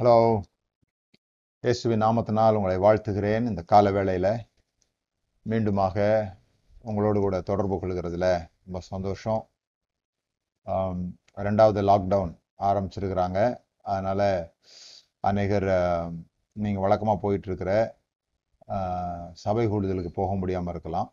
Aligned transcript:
Hello 0.00 0.18
இயேசுவின் 1.64 2.02
நாமத்தினால் 2.04 2.56
உங்களை 2.58 2.76
வாழ்த்துகிறேன். 2.84 3.48
இந்த 3.50 3.62
கால 3.72 3.90
வேளையில் 3.96 4.28
மீண்டுமாக 5.50 5.96
உங்களோடு 6.90 7.18
கூட 7.24 7.40
தொடர்பு 7.48 7.76
கொள்கிறதுல 7.82 8.28
ரொம்ப 8.64 8.80
சந்தோஷம். 8.88 9.42
ரெண்டாவது 11.48 11.82
லாக்டவுன் 11.90 12.32
ஆரம்பிச்சிருக்கிறாங்க. 12.68 13.38
அதனால் 13.92 14.26
அநேகர் 15.30 15.68
நீங்கள் 16.64 16.84
வழக்கமாக 16.86 17.22
போயிட்டுருக்கிற 17.26 17.72
சபை 19.44 19.68
கூடுதலுக்கு 19.74 20.18
போக 20.20 20.32
முடியாமல் 20.42 20.74
இருக்கலாம். 20.74 21.10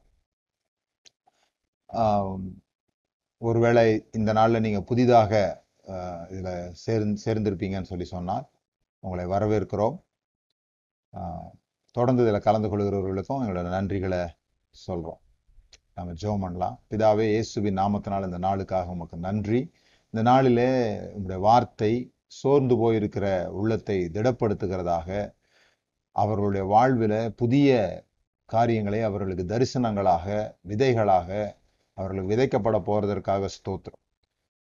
ஒருவேளை 3.50 3.90
இந்த 4.20 4.34
நாளில் 4.42 4.66
நீங்கள் 4.68 4.90
புதிதாக 4.92 5.34
இதில் 6.36 6.54
சேர்ந் 6.86 6.86
சேர்ந்து 6.86 7.26
சேர்ந்திருப்பீங்கன்னு 7.26 7.94
சொல்லி 7.94 8.08
சொன்னால் 8.18 8.46
உங்களை 9.08 9.26
வரவேற்கிறோம். 9.34 9.98
தொடர்ந்து 11.96 12.24
இதில் 12.26 12.46
கலந்து 12.48 12.68
கொள்கிறவர்களுக்கும் 12.72 13.42
எங்களோட 13.44 13.68
நன்றிகளை 13.78 14.22
சொல்கிறோம் 14.76 15.22
நம்ம 15.98 16.14
ஜெபம் 16.22 16.44
பண்ணலாம். 16.46 16.76
பிதாவே 16.92 17.26
இயேசுவின் 17.34 17.80
நாமத்தினால் 17.82 18.28
இந்த 18.28 18.40
நாளுக்காக 18.48 18.94
உமக்கு 18.96 19.18
நன்றி. 19.28 19.62
இந்த 20.14 20.22
நாளிலே 20.30 20.70
உங்களுடைய 21.16 21.40
வார்த்தை 21.48 21.92
சோர்ந்து 22.40 22.76
போயிருக்கிற 22.82 23.26
உள்ளத்தை 23.60 23.98
திடப்படுத்துகிறதாக 24.16 25.10
அவர்களுடைய 26.16 26.64
வாழ்வில் 26.74 27.20
புதிய 27.42 27.80
காரியங்களை 28.50 29.00
அவர்களுக்கு 29.10 29.44
தரிசனங்களாக 29.54 30.26
விதைகளாக 30.72 31.30
அவர்களுக்கு 31.98 32.32
விதைக்கப்பட 32.34 32.78
போகிறதற்காக 32.90 33.50
ஸ்தோத்திரம். 33.58 34.02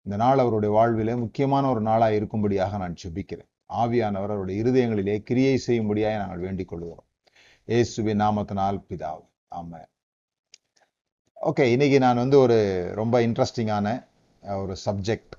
இந்த 0.05 0.16
நாள் 0.23 0.41
அவருடைய 0.43 0.71
வாழ்விலே 0.77 1.16
முக்கியமான 1.23 1.63
ஒரு 1.73 1.81
நாளாக 1.89 2.17
இருக்கும்படியாக 2.19 2.77
நான் 2.83 3.00
சுபிக்கிறேன் 3.03 3.50
ஆவியானவர் 3.70 4.34
அவருடைய 4.34 4.58
இருதயங்களிலே 4.64 5.16
கிரியை 5.30 5.56
செய்யும்படியாக 5.66 6.20
நாங்கள் 6.22 6.45
வேண்டிக் 6.45 6.72
கொள்கிறோம் 6.72 7.06
ஏசுபி 7.67 8.14
நாமத்தினால் 8.23 8.80
பிதாவ். 8.89 9.23
ஆமென். 9.59 9.89
ஓகே 11.50 11.66
இன்னைக்கு 11.73 11.97
நான் 12.06 12.22
வந்து 12.23 12.38
ஒரு 12.45 12.58
ரொம்ப 13.00 13.16
இன்ட்ரெஸ்டிங்கான 13.28 13.88
ஒரு 14.44 14.73
சப்ஜெக்ட் 14.86 15.36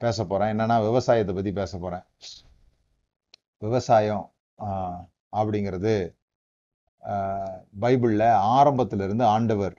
பேச 0.00 0.24
போகிறேன் 0.24 0.52
என்னன்னா 0.52 0.76
விவசாயத்தை 0.86 1.32
பற்றி 1.34 1.52
பேச 1.52 1.72
போகிறேன் 1.78 2.06
விவசாயம் 3.66 4.26
அப்படிங்கிறது 5.38 5.94
பைபிளில் 7.82 8.28
ஆரம்பத்திலிருந்து 8.58 9.06
இருந்து 9.08 9.24
ஆண்டவர் 9.36 9.76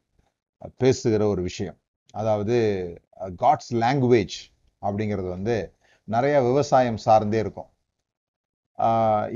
பேசுகிற 0.81 1.21
ஒரு 1.27 1.41
விஷயம். 1.41 1.77
அதாவது 2.13 2.55
காட்ஸ் 3.43 3.73
லாங்குவேஜ் 3.83 4.37
அப்படிங்கிறது 4.81 5.29
வந்து 5.29 5.55
நிறைய 6.07 6.35
விவசாயம் 6.41 7.03
சார்ந்தே 7.05 7.39
இருக்கும். 7.39 7.69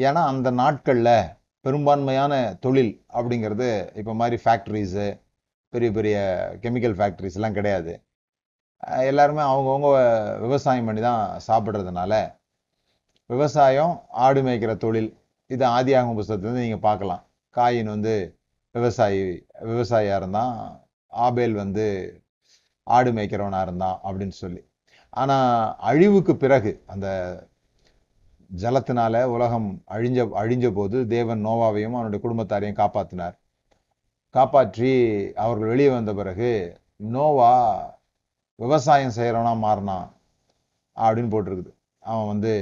ஏன்னா 0.06 0.22
அந்த 0.32 0.50
நாட்களில் 0.62 1.16
பெரும்பான்மையான 1.66 2.34
தொழில் 2.66 2.94
அப்படிங்கிறது 3.18 3.70
இப்போ 4.00 4.14
மாதிரி 4.22 4.38
ஃபேக்ட்ரிஸு 4.44 5.06
பெரிய 5.74 5.90
பெரிய 5.98 6.16
கெமிக்கல் 6.64 6.96
ஃபேக்ட்ரிஸ்லாம் 7.00 7.58
கிடையாது. 7.58 7.94
எல்லாருமே 9.10 9.44
அவங்கவுங்க 9.52 9.90
விவசாயம் 10.46 10.88
பண்ணி 10.90 11.02
தான் 11.10 11.22
சாப்பிட்றதுனால 11.48 12.14
விவசாயம் 13.30 13.94
ஆடு 14.26 14.42
மேய்க்கிற 14.46 14.74
தொழில் 14.86 15.10
இது 15.50 15.64
ஆதியாகும் 15.78 16.18
புஸ்தகத்துலேருந்து 16.20 16.66
நீங்கள் 16.66 16.86
பார்க்கலாம். 16.88 17.24
காயின் 17.56 17.94
வந்து 17.96 18.14
விவசாயி 18.76 19.22
விவசாயியாக 19.72 20.20
இருந்தான் 20.22 20.54
ஆபேல் 21.14 21.56
வந்து 21.64 21.86
ஆடு 22.88 23.10
மேய்க்கிறவனாக 23.18 23.66
இருந்தான் 23.68 23.98
அப்படின்னு 24.08 24.36
சொல்லி. 24.44 24.62
ஆனால் 25.22 25.50
அழிவுக்கு 25.90 26.34
பிறகு 26.44 26.72
அந்த 26.94 27.08
ஜலத்தினால 28.58 29.24
உலகம் 29.24 29.84
அழிஞ்ச 29.92 30.20
அழிஞ்ச 30.36 30.72
போது 30.72 31.08
தேவன் 31.08 31.46
நோவாவையும் 31.46 31.96
அவனுடைய 31.96 32.20
குடும்பத்தாரையும் 32.28 32.80
காப்பாற்றினார் 32.82 33.36
காப்பாற்றி 34.30 34.92
அவர்கள் 35.36 35.68
வெளியே 35.68 35.90
வந்த 35.90 36.14
பிறகு 36.14 36.52
நோவா 36.96 37.54
விவசாயம் 38.56 39.16
செய்கிறவனா 39.16 39.58
மாறினான் 39.58 40.08
அப்படின்னு 40.98 41.32
போட்டிருக்குது. 41.34 41.72
அவன் 42.00 42.28
வந்து 42.28 42.54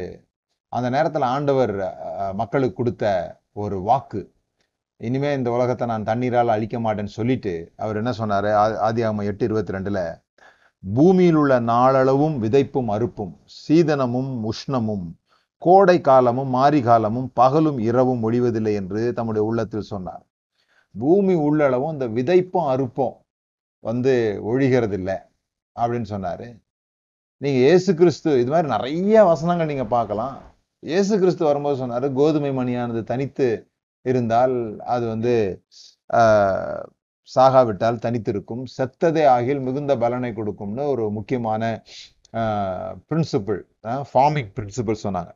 அந்த 0.69 0.89
நேரத்தில் 0.89 1.21
ஆண்டவர் 1.21 1.73
மக்களுக்கு 2.33 2.75
கொடுத்த 2.75 3.05
ஒரு 3.53 3.81
வாக்கு 3.81 4.33
இனிமே 4.97 5.33
இந்த 5.33 5.51
உலகத்தை 5.51 5.87
நான் 5.87 6.03
தண்ணீரால் 6.03 6.47
அழிக்க 6.47 6.79
மாட்டேன்னு 6.79 7.17
சொல்லிட்டு 7.19 7.73
அவர் 7.77 7.95
என்ன 7.95 8.11
சொன்னார்? 8.11 8.45
ஆ- 8.45 8.91
ஆதியாகமம் 8.91 9.23
எட்டு 9.23 9.45
இருபத்தி 9.45 9.73
ரெண்டில் 9.73 10.03
பூமியில் 10.83 11.35
உள்ள 11.35 11.59
நாளளவும் 11.59 12.43
விதைப்பும் 12.43 12.91
அறுப்பும் 12.91 13.33
சீதனமும் 13.45 14.31
உஷ்ணமும் 14.43 15.07
கோடை 15.65 15.95
காலமும் 16.09 16.51
மாரி 16.57 16.79
காலமும் 16.89 17.29
பகலும் 17.39 17.79
இரவும் 17.89 18.23
ஒழிவதில்லை 18.27 18.73
என்று 18.81 19.01
தம்முடைய 19.17 19.43
உள்ளத்தில் 19.49 19.89
சொன்னார். 19.93 20.23
பூமி 20.95 21.35
உள்ளளவும் 21.47 21.93
இந்த 21.95 22.07
விதைப்பும் 22.17 22.69
அறுப்பும் 22.73 23.15
வந்து 23.89 24.13
ஒழிகிறது 24.51 24.95
இல்லை 24.99 25.17
அப்படின்னு 25.75 26.07
சொன்னார். 26.13 26.47
நீங்கள் 27.41 27.63
இயேசு 27.65 27.91
கிறிஸ்து 27.99 28.29
இது 28.41 28.51
மாதிரி 28.53 28.69
நிறைய 28.75 29.23
வசனங்கள் 29.31 29.69
நீங்கள் 29.71 29.93
பார்க்கலாம். 29.97 30.35
இயேசு 30.89 31.13
கிறிஸ்து 31.21 31.43
வரும்போது 31.49 31.77
சொன்னார் 31.81 32.07
கோதுமை 32.19 32.51
மணியானது 32.59 33.01
தனித்து 33.11 33.47
இருந்தால் 34.05 34.55
அது 34.93 35.05
வந்து 35.13 35.33
சாகாவிட்டால் 37.29 38.01
தனித்திருக்கும். 38.05 38.63
செத்ததே 38.77 39.23
ஆகில் 39.35 39.61
மிகுந்த 39.67 39.93
பலனை 40.03 40.31
கொடுக்கும்னு 40.39 40.85
ஒரு 40.93 41.03
முக்கியமான 41.17 41.63
பிரின்சிபிள் 43.09 43.61
ஃபார்மிங் 44.11 44.51
பிரின்சிபிள் 44.57 45.03
சொன்னாங்க. 45.05 45.31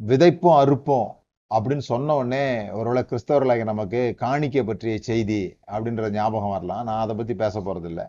விதைப்பும் 0.00 0.58
அறுப்போம் 0.62 1.10
அப்படின்னு 1.50 1.84
சொன்ன 1.92 2.16
உடனே 2.16 2.70
ஒருவேளை 2.70 3.02
கிறிஸ்தவர்களாக 3.02 3.64
நமக்கு 3.64 4.14
காணிக்கை 4.16 4.64
பற்றிய 4.64 4.98
செய்தி 5.00 5.40
அப்படின்ற 5.66 6.10
ஞாபகம் 6.10 6.50
வரலாம். 6.50 6.84
நான் 6.84 7.02
அதை 7.02 7.16
பத்தி 7.16 7.34
பேச 7.34 7.60
போறது 7.60 8.06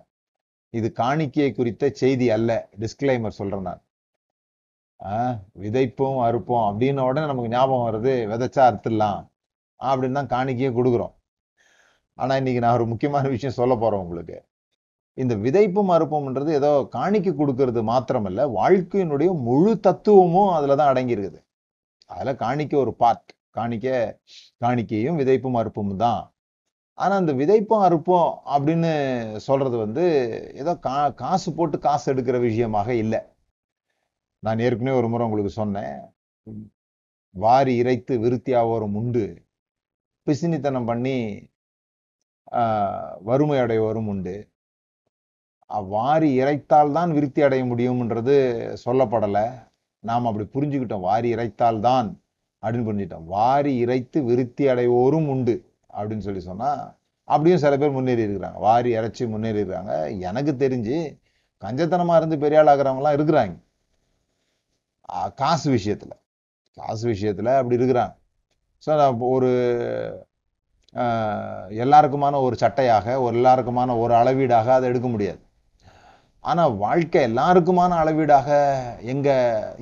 இது 0.73 0.93
காணிக்கையை 0.97 1.55
குறித்த 1.55 1.89
செய்தி 1.89 2.29
அல்ல. 2.29 2.51
டிஸ்க்ளைமர் 2.79 3.37
சொல்றேன் 3.41 3.61
நான். 3.61 3.83
ஆஹ், 4.99 5.35
விதைப்பும் 5.61 6.19
அறுப்போம் 6.27 6.65
அப்படின்ன 6.69 7.01
உடனே 7.09 7.27
நமக்கு 7.27 7.49
ஞாபகம் 7.49 7.87
வருது 7.87 8.13
விதைச்சா 8.31 8.63
அறுத்துடலாம் 8.69 9.21
அப்படின்னு 9.79 10.25
தான் 10.25 10.33
காணிக்கையை 10.35 10.71
கொடுக்குறோம். 10.73 11.15
ஆனா 12.19 12.35
இன்னைக்கு 12.35 12.61
நான் 12.61 12.73
ஒரு 12.73 12.85
முக்கியமான 12.85 13.27
விஷயம் 13.29 13.55
சொல்ல 13.55 13.75
போகிறேன் 13.75 14.03
உங்களுக்கு. 14.05 14.37
இந்த 15.17 15.33
விதைப்பும் 15.45 15.91
அறுப்பும்ன்றது 15.95 16.51
ஏதோ 16.59 16.71
காணிக்கு 16.95 17.31
கொடுக்கறது 17.41 17.81
மாத்திரமல்ல 17.91 18.41
வாழ்க்கையினுடைய 18.59 19.29
முழு 19.47 19.73
தத்துவமும் 19.87 20.53
அதில் 20.57 20.79
தான் 20.79 20.91
அடங்கியிருக்குது. 20.93 21.39
அதில் 22.09 22.39
காணிக்க 22.43 22.73
ஒரு 22.83 22.91
பார்ட் 23.01 23.29
காணிக்க 23.57 23.87
காணிக்கையும் 24.63 25.19
விதைப்பும் 25.21 25.59
அறுப்பும் 25.61 25.93
தான். 26.05 26.21
ஆனால் 26.97 27.19
அந்த 27.21 27.33
விதைப்பும் 27.41 27.85
அறுப்போம் 27.87 28.29
அப்படின்னு 28.55 28.91
சொல்றது 29.47 29.77
வந்து 29.85 30.03
ஏதோ 30.61 30.73
கா 30.87 30.97
காசு 31.21 31.49
போட்டு 31.57 31.77
காசு 31.87 32.05
எடுக்கிற 32.13 32.37
விஷயமாக 32.47 32.89
இல்லை. 33.03 33.21
நான் 34.43 34.63
ஏற்கனவே 34.67 34.97
ஒரு 35.01 35.07
முறை 35.11 35.25
உங்களுக்கு 35.27 35.53
சொன்னேன். 35.61 35.95
வாரி 37.35 37.73
இறைத்து 37.81 38.13
விருத்தியாவோரும் 38.25 38.97
உண்டு. 39.01 39.25
பிசினித்தனம் 40.27 40.89
பண்ணி 40.91 41.17
வறுமை 43.29 43.57
அடைவோரும் 43.63 44.09
உண்டு. 44.13 44.35
வாரி 45.69 46.29
இறைத்தால் 46.41 46.95
தான் 46.97 47.11
விருத்தி 47.17 47.41
அடைய 47.45 47.63
முடியும்ன்றது 47.71 48.35
சொல்லப்படலை. 48.85 49.45
நாம் 50.03 50.27
அப்படி 50.29 50.45
புரிஞ்சுக்கிட்டோம். 50.55 51.05
வாரி 51.09 51.27
இறைத்தால் 51.35 51.79
தான் 51.87 52.09
அப்படின்னு 52.63 52.87
புரிஞ்சுக்கிட்டோம். 52.89 53.27
வாரி 53.37 53.73
இறைத்து 53.83 54.19
விருத்தி 54.29 54.65
அடைவோரும் 54.73 55.27
உண்டு 55.33 55.55
அப்படின்னு 55.95 56.25
சொல்லி 56.27 56.41
சொன்னால் 56.49 56.83
அப்படியும் 57.27 57.61
சில 57.63 57.73
பேர் 57.81 57.95
முன்னேறி 57.97 58.25
இருக்கிறாங்க 58.25 58.59
வாரி 58.67 58.89
இறைச்சி 58.97 59.23
முன்னேறி 59.33 59.59
இருக்காங்க 59.63 59.93
எனக்கு 60.29 60.51
தெரிஞ்சு 60.63 60.97
கஞ்சத்தனமா 61.61 62.15
இருந்து 62.19 62.37
பெரிய 62.43 62.59
ஆள் 62.61 63.17
இருக்கிறாங்க. 63.17 63.55
காசு 65.41 65.67
விஷயத்துல. 65.77 66.13
காசு 66.77 67.03
விஷயத்துல 67.13 67.49
அப்படி 67.59 67.79
இருக்கிறாங்க. 67.79 68.13
ஸோ 68.83 68.91
ஒரு 69.35 69.51
எல்லாருக்குமான 71.83 72.39
ஒரு 72.47 72.55
சட்டையாக 72.63 73.15
ஒரு 73.23 73.33
எல்லாருக்குமான 73.39 73.97
ஒரு 74.03 74.13
அளவீடாக 74.19 74.67
அதை 74.77 74.89
எடுக்க 74.91 75.07
முடியாது. 75.15 75.41
ஆனால் 76.49 76.73
வாழ்க்கை 76.83 77.19
எல்லாருக்குமான 77.29 77.91
அளவீடாக 78.01 78.49
எங்க 79.13 79.29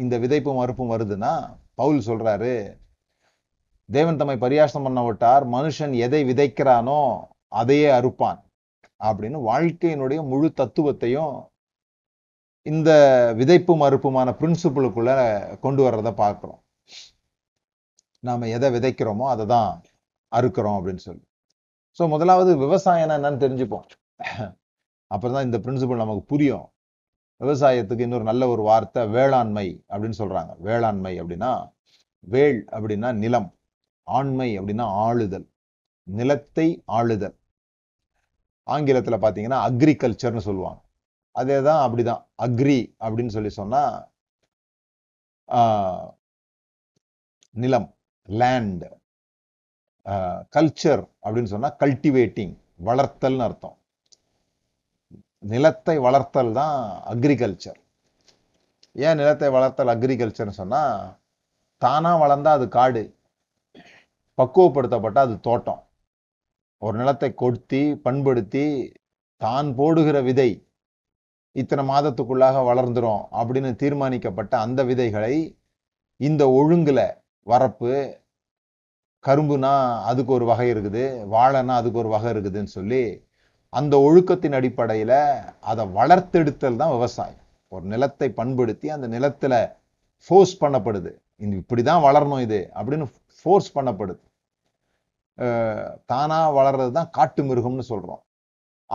இந்த 0.04 0.16
விதைப்பும் 0.24 0.60
மறுப்பும் 0.60 0.94
வருதுன்னா 0.94 1.34
பவுல் 1.82 2.00
சொல்றாரு 2.10 2.54
தேவன் 3.90 4.20
தம்மை 4.20 4.36
பரியாசம் 4.44 4.86
பண்ண 4.88 5.00
விட்டார் 5.08 5.44
மனுஷன் 5.56 5.94
எதை 6.06 6.22
விதைக்கிறானோ 6.30 7.00
அதையே 7.62 7.90
அறுப்பான். 8.00 8.40
அப்படின்னு 9.02 9.40
வாழ்க்கையினுடைய 9.50 10.20
முழு 10.32 10.48
தத்துவத்தையும் 10.60 11.34
இந்த 12.66 12.90
விதைப்பு 13.40 13.74
மறுப்புமான 13.84 14.30
பிரின்சிபிளுக்குள்ள 14.42 15.12
கொண்டு 15.66 15.82
வர்றத 15.86 16.10
பார்க்குறோம். 16.24 16.62
நாம் 18.28 18.52
எதை 18.56 18.68
விதைக்கிறோமோ 18.76 19.26
அதை 19.34 19.46
தான் 19.56 19.72
அறுக்கிறோம் 20.32 20.78
அப்படின்னு 20.80 21.06
சொல்லி. 21.08 21.24
ஸோ 21.98 22.04
முதலாவது 22.14 22.52
விவசாயம்னா 22.66 23.18
என்னன்னு 23.20 23.44
தெரிஞ்சுப்போம். 23.46 23.88
அப்புறம் 25.14 25.36
தான் 25.36 25.48
இந்த 25.48 25.58
பிரின்சிபல் 25.66 26.02
நமக்கு 26.04 26.24
புரியும். 26.34 26.68
விவசாயத்துக்கு 27.42 28.06
இன்னொரு 28.08 28.26
நல்ல 28.32 28.44
ஒரு 28.54 28.64
வார்த்தை 28.70 29.02
வேளாண்மை 29.18 29.68
அப்படின்னு 29.92 30.20
சொல்றாங்க. 30.22 30.52
வேளாண்மை 30.68 31.14
அப்படின்னா 31.22 31.52
வேள் 32.34 32.60
அப்படின்னா 32.76 33.10
நிலம் 33.24 33.50
ஆண்மை 34.18 34.50
அப்படின்னா 34.60 34.86
ஆளுதல் 35.06 35.48
நிலத்தை 36.08 36.68
ஆளுதல். 36.98 37.36
ஆங்கிலத்தில் 38.68 39.24
பார்த்தீங்கன்னா 39.24 39.60
அக்ரிகல்ச்சர்னு 39.70 40.48
சொல்லுவாங்க. 40.48 40.82
அதே 41.42 41.58
தான் 41.68 41.82
அப்படிதான். 41.86 42.22
அக்ரி 42.46 42.80
அப்படின்னு 43.04 43.36
சொல்லி 43.36 43.52
சொன்னா 43.60 43.84
நிலம் 47.64 47.90
லேண்ட் 48.42 48.86
கல்ச்சர் 50.56 51.04
அப்படின்னு 51.26 51.52
சொன்னா 51.54 51.70
கல்டிவேட்டிங் 51.84 52.54
வளர்த்தல்னு 52.88 53.46
அர்த்தம். 53.48 53.78
நிலத்தை 55.44 55.96
வளர்த்தல் 55.98 56.52
தான் 56.54 56.78
அக்ரிகல்ச்சர் 57.06 57.80
ஏன் 58.96 59.18
நிலத்தை 59.18 59.50
வளர்த்தல் 59.50 59.92
அக்ரிகல்ச்சர்னு 59.94 60.60
சொன்னால் 60.62 60.98
தானாக 61.82 62.22
வளர்ந்தா 62.24 62.52
அது 62.52 62.68
காடு 62.68 63.04
பக்குவப்படுத்தப்பட்ட 64.38 65.18
அது 65.20 65.40
தோட்டம். 65.40 65.82
ஒரு 66.82 66.98
நிலத்தை 66.98 67.30
கொத்தி 67.34 67.82
பண்படுத்தி 67.96 68.66
தான் 69.42 69.76
போடுகிற 69.76 70.18
விதை 70.22 70.50
இத்தனை 71.56 71.84
மாதத்துக்குள்ளாக 71.86 72.64
வளர்ந்துரும் 72.64 73.24
அப்படின்னு 73.32 73.72
தீர்மானிக்கப்பட்ட 73.76 74.54
அந்த 74.58 74.84
விதைகளை 74.84 75.36
இந்த 76.20 76.44
ஒழுங்கில் 76.50 77.06
வரப்பு 77.48 77.92
கரும்புனா 79.24 79.74
அதுக்கு 80.06 80.32
ஒரு 80.34 80.46
வகை 80.46 80.68
இருக்குது 80.74 81.04
வாழைனா 81.26 81.76
அதுக்கு 81.76 82.00
ஒரு 82.00 82.10
வகை 82.10 82.30
இருக்குதுன்னு 82.34 82.76
சொல்லி 82.78 83.04
அந்த 83.80 83.94
ஒழுக்கத்தின் 84.08 84.58
அடிப்படையில் 84.60 85.20
அதை 85.72 85.84
வளர்த்தெடுத்தல் 85.98 86.80
தான் 86.82 86.94
விவசாயம். 86.98 87.42
ஒரு 87.72 87.86
நிலத்தை 87.94 88.28
பண்படுத்தி 88.40 88.88
அந்த 88.96 89.08
நிலத்தில் 89.16 89.60
ஃபோர்ஸ் 90.26 90.56
பண்ணப்படுது. 90.64 91.12
இந்த 91.44 91.54
இப்படிதான் 91.62 92.04
வளரணும் 92.08 92.44
இது 92.48 92.60
அப்படின்னு 92.78 93.06
ஃபோர்ஸ் 93.40 93.70
பண்ணப்படுது. 93.78 94.22
தானாக 96.12 96.50
வளர்றது 96.60 96.92
தான் 96.98 97.10
காட்டு 97.18 97.42
மிருகம்னு 97.50 97.86
சொல்கிறோம் 97.92 98.22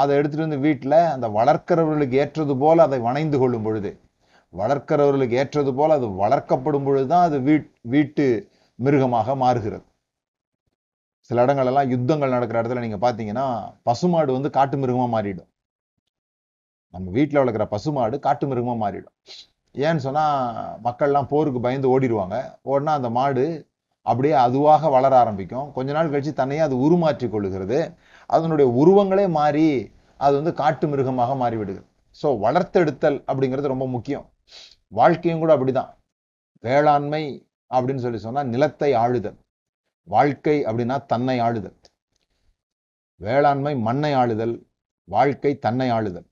அதை 0.01 0.13
எடுத்துகிட்டு 0.19 0.47
வந்து 0.47 0.65
வீட்டில் 0.67 0.99
அந்த 1.15 1.27
வளர்க்கிறவர்களுக்கு 1.39 2.17
ஏற்றது 2.23 2.55
போல் 2.63 2.85
அதை 2.87 2.99
வணைந்து 3.07 3.39
கொள்ளும் 3.43 3.67
பொழுது 3.67 3.91
வளர்க்கிறவர்களுக்கு 4.53 5.39
ஏற்றது 5.43 5.73
போல் 5.79 5.97
அது 5.97 6.07
வளர்க்கப்படும் 6.23 6.87
பொழுது 6.87 7.07
தான் 7.13 7.27
அது 7.29 7.39
வீட் 7.49 7.69
வீட்டு 7.95 8.27
மிருகமாக 8.79 9.35
மாறுகிறது. 9.43 9.85
சில 11.29 11.43
இடங்கள்லாம் 11.45 11.91
யுத்தங்கள் 11.95 12.35
நடக்கிற 12.35 12.59
இடத்துல 12.61 12.83
நீங்க 12.85 12.99
பாத்தீங்கன்னா 13.05 13.47
பசுமாடு 13.89 14.31
வந்து 14.37 14.51
காட்டு 14.59 14.77
மிருகமா 14.83 15.07
மாறிடும். 15.15 15.49
நம்ம 16.95 17.11
வீட்டில் 17.17 17.41
வளர்க்குற 17.41 17.65
பசுமாடு 17.75 18.17
காட்டு 18.27 18.45
மிருகமா 18.51 18.75
மாறிடும். 18.85 19.15
ஏன்னு 19.75 20.05
சொன்னா 20.07 20.25
மக்கள்லாம் 20.87 21.29
போருக்கு 21.33 21.61
பயந்து 21.67 21.91
ஓடிடுவாங்க 21.95 22.37
ஓடினா 22.71 22.93
அந்த 22.99 23.11
மாடு 23.19 23.45
அப்படியே 24.07 24.35
அதுவாக 24.45 24.91
வளர 24.95 25.13
ஆரம்பிக்கும். 25.23 25.67
கொஞ்ச 25.77 25.89
நாள் 25.97 26.13
கழிச்சு 26.13 26.33
தன்னையே 26.41 26.63
அது 26.67 26.77
உருமாற்றி 26.87 27.27
கொள்ளுகிறது. 27.35 27.79
அதனுடைய 28.31 28.69
உருவங்களே 28.81 29.27
மாறி 29.39 29.67
அது 30.21 30.35
வந்து 30.41 30.53
காட்டு 30.63 30.87
மிருகமாக 30.93 31.35
மாறிவிடுகிறது 31.43 31.87
ஸோ 32.21 32.29
வளர்த்தெடுத்தல் 32.45 33.19
அப்படிங்கிறது 33.29 33.73
ரொம்ப 33.75 33.87
முக்கியம். 33.97 34.27
வாழ்க்கையும் 34.99 35.43
கூட 35.43 35.53
அப்படிதான். 35.57 35.91
வேளாண்மை 36.65 37.23
அப்படின்னு 37.71 38.05
சொல்லி 38.05 38.21
சொன்னா 38.27 38.43
நிலத்தை 38.55 38.91
ஆளுதல். 39.03 39.39
வாழ்க்கை 40.15 40.57
அப்படின்னா 40.69 40.97
தன்னை 41.13 41.37
ஆளுதல். 41.47 41.77
வேளாண்மை 43.21 43.73
மண்ணை 43.87 44.13
ஆளுதல் 44.21 44.55
வாழ்க்கை 45.09 45.53
தன்னை 45.67 45.89
ஆளுதல். 45.97 46.27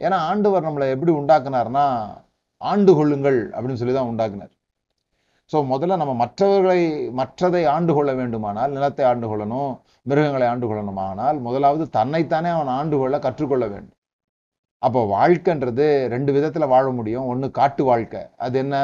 ஏன்னா 0.00 0.16
ஆண்டவர் 0.30 0.66
நம்மளை 0.66 0.86
எப்படி 0.94 1.12
உண்டாக்குனார்னா 1.20 1.84
ஆண்டு 2.70 2.92
கொள்ளுங்கள் 2.98 3.40
அப்படின்னு 3.54 3.80
சொல்லி 3.80 3.94
தான் 3.96 4.10
உண்டாக்குனார். 4.12 4.52
ஸோ 5.50 5.56
முதல்ல 5.72 5.96
நம்ம 6.00 6.12
மற்றவர்களை 6.22 6.80
மற்றதை 7.20 7.62
ஆண்டு 7.74 7.92
கொள்ள 7.96 8.10
வேண்டுமானால் 8.20 8.74
நிலத்தை 8.76 9.04
ஆண்டு 9.10 9.26
கொள்ளணும் 9.30 9.72
மிருகங்களை 10.10 10.46
ஆண்டு 10.52 10.66
கொள்ளணுமானால் 10.68 11.38
முதலாவது 11.46 11.84
தன்னைத்தானே 11.96 12.50
அவன் 12.56 12.70
ஆண்டு 12.78 12.98
கொள்ள 13.02 13.18
கற்றுக்கொள்ள 13.26 13.66
வேண்டும். 13.72 13.98
அப்போ 14.86 15.00
வாழ்க்கைன்றது 15.14 15.86
ரெண்டு 16.14 16.30
விதத்தில் 16.36 16.72
வாழ 16.74 16.86
முடியும். 16.98 17.28
ஒன்று 17.32 17.46
காட்டு 17.58 17.82
வாழ்க்கை. 17.90 18.22
அது 18.44 18.58
என்ன? 18.64 18.76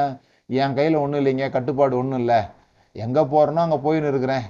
என் 0.61 0.76
கையில் 0.79 1.02
ஒன்றும் 1.02 1.20
இல்லைங்க 1.23 1.49
கட்டுப்பாடு 1.56 1.94
ஒன்றும் 2.02 2.20
இல்லை. 2.23 2.41
எங்க 2.92 3.20
போறேனோ 3.32 3.60
அங்க 3.66 3.78
போயின்னு 3.84 4.10
இருக்கிறேன். 4.12 4.46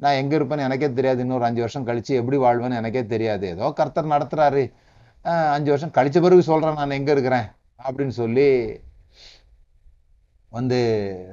நான் 0.00 0.18
எங்க 0.20 0.32
இருப்பேன்னு 0.38 0.66
எனக்கே 0.68 0.88
தெரியாது. 0.92 1.20
இன்னொரு 1.20 1.44
அஞ்சு 1.44 1.62
வருஷம் 1.64 1.86
கழிச்சு 1.86 2.12
எப்படி 2.20 2.38
வாழ்வேன்னு 2.44 2.80
எனக்கே 2.80 3.02
தெரியாது. 3.06 3.46
ஏதோ 3.48 3.66
கர்த்தர் 3.80 4.12
நடத்துறாரு. 4.14 4.64
அஞ்சு 5.56 5.70
வருஷம் 5.72 5.94
கழிச்ச 5.98 6.18
பிறகு 6.22 6.42
சொல்றேன் 6.42 6.78
நான் 6.80 6.98
எங்க 6.98 7.10
இருக்கிறேன்? 7.12 7.46
அப்படின்னு 7.84 8.14
சொல்லி 8.22 8.48
வந்து 10.52 10.78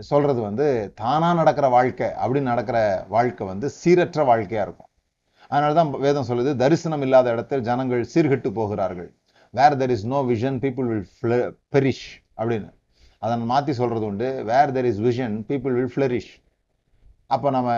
சொல்றது 0.09 0.41
வந்து 0.41 0.67
தானா 0.95 1.33
நடக்கிற 1.33 1.67
வாழ்க்கை 1.67 2.07
அப்படின்னு 2.21 2.51
நடக்கிற 2.51 2.77
வாழ்க்கை 3.07 3.47
வந்து 3.47 3.67
சீரற்ற 3.81 4.21
வாழ்க்கையா 4.29 4.63
இருக்கும். 4.67 4.89
அதனாலதான் 5.51 5.89
வேதம் 6.05 6.27
சொல்லுது 6.29 6.51
தரிசனம் 6.55 7.01
இல்லாத 7.01 7.29
இடத்தில் 7.29 7.65
ஜனங்கள் 7.69 8.03
சீர்கெட்டு 8.13 8.49
போகிறார்கள். 8.59 9.09
Where 9.53 9.77
there 9.81 9.93
is 9.95 10.07
no 10.13 10.19
vision 10.31 10.57
people 10.63 10.87
will 10.91 11.57
perish 11.75 12.07
அப்படின்னு. 12.37 12.69
அதன் 13.19 13.43
மாத்தி 13.51 13.73
சொல்றது 13.81 14.05
உண்டு. 14.05 14.29
Where 14.51 14.73
there 14.77 14.89
is 14.91 15.01
vision 15.07 15.35
people 15.49 15.75
will 15.77 15.93
flourish 15.95 16.31
அப்போ 17.33 17.47
நம்ம 17.57 17.69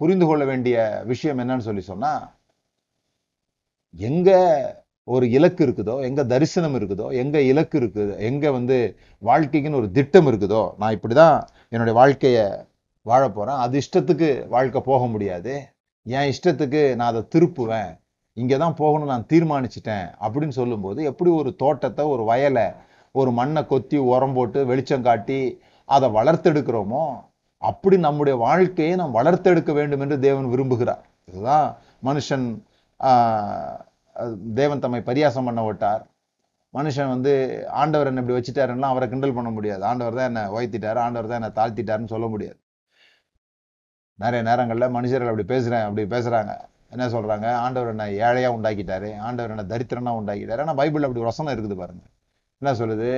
புரிந்து 0.00 0.26
கொள்ள 0.28 0.42
வேண்டிய 0.50 0.76
விஷயம் 1.12 1.40
என்னன்னு 1.42 1.66
சொல்லி 1.68 1.84
சொன்னால் 1.92 2.24
எங்கே 3.94 4.40
ஒரு 5.08 5.24
இலக்கு 5.36 5.62
இருக்குதோ 5.66 5.94
எங்கே 6.06 6.22
தரிசனம் 6.32 6.76
இருக்குதோ 6.78 7.06
எங்கே 7.22 7.40
இலக்கு 7.50 7.76
இருக்குது 7.80 8.14
எங்கே 8.28 8.50
வந்து 8.56 8.76
வாழ்க்கைக்குன்னு 9.22 9.80
ஒரு 9.82 9.90
திட்டம் 9.98 10.28
இருக்குதோ 10.30 10.62
நான் 10.80 10.96
இப்படி 10.96 11.14
தான் 11.20 11.36
என்னுடைய 11.74 11.94
வாழ்க்கையை 12.00 12.46
வாழ 13.06 13.22
போகிறேன் 13.36 13.60
அது 13.64 13.74
இஷ்டத்துக்கு 13.82 14.28
வாழ்க்கை 14.54 14.80
போக 14.88 15.02
முடியாது. 15.12 15.54
என் 16.06 16.30
இஷ்டத்துக்கு 16.32 16.82
நான் 16.98 17.10
அதை 17.12 17.22
திருப்புவேன். 17.34 17.90
இங்கே 18.36 18.56
தான் 18.62 18.76
போகணும் 18.80 19.12
நான் 19.12 19.28
தீர்மானிச்சிட்டேன் 19.32 20.06
அப்படின்னு 20.24 20.54
சொல்லும்போது 20.60 21.00
எப்படி 21.10 21.30
ஒரு 21.40 21.50
தோட்டத்தை 21.62 22.04
ஒரு 22.14 22.22
வயலை 22.30 22.66
ஒரு 23.14 23.30
மண்ணை 23.38 23.62
கொத்தி 23.72 23.98
உரம் 24.12 24.34
போட்டு 24.38 24.60
வெளிச்சம் 24.70 25.06
காட்டி 25.08 25.40
அதை 25.88 26.08
வளர்த்தெடுக்கிறோமோ 26.18 27.04
அப்படி 27.62 27.96
நம்முடைய 28.06 28.34
வாழ்க்கையை 28.46 28.94
நாம் 29.00 29.16
வளர்த்தெடுக்க 29.18 29.72
வேண்டும் 29.78 30.02
என்று 30.04 30.16
தேவன் 30.26 30.50
விரும்புகிறார். 30.52 31.04
இதுதான் 31.30 31.66
மனுஷன் 32.08 32.46
தேவன் 34.58 34.82
தம்மை 34.84 35.00
பரியாசம் 35.08 35.48
பண்ண 35.48 35.62
விட்டார். 35.68 36.02
மனுஷன் 36.74 37.10
வந்து 37.14 37.32
ஆண்டவர் 37.80 38.08
என்ன 38.10 38.22
இப்படி 38.22 38.36
வச்சுட்டாருன்னா 38.38 38.88
அவரை 38.92 39.06
கிண்டல் 39.12 39.36
பண்ண 39.38 39.50
முடியாது. 39.56 39.82
ஆண்டவர் 39.90 40.18
தான் 40.18 40.28
என்னை 40.30 40.44
உயர்த்திட்டாரு 40.54 41.00
ஆண்டவர் 41.06 41.30
தான் 41.30 41.40
என்ன 41.40 41.50
தாழ்த்திட்டாருன்னு 41.58 42.12
சொல்ல 42.14 42.26
முடியாது. 42.34 42.58
நிறைய 44.22 44.42
நேரங்களில் 44.48 44.94
மனுஷர்கள் 44.96 45.30
அப்படி 45.32 45.46
பேசுகிறேன் 45.52 45.86
அப்படி 45.86 46.04
பேசுகிறாங்க 46.14 46.52
என்ன 46.94 47.04
சொல்கிறாங்க 47.14 47.46
ஆண்டவர் 47.64 47.92
என்ன 47.92 48.04
ஏழையாக 48.26 48.56
உண்டாக்கிட்டாரு 48.56 49.10
ஆண்டவர் 49.28 49.52
என்ன 49.54 49.64
தரித்திரனாக 49.72 50.20
உண்டாக்கிட்டாரு. 50.20 50.62
ஆனால் 50.64 50.78
பைபிள் 50.80 51.06
அப்படி 51.06 51.24
வசனம் 51.30 51.54
இருக்குது 51.54 51.76
பாருங்கள் 51.80 52.12
என்ன 52.62 52.72
சொல்லுது? 52.80 53.10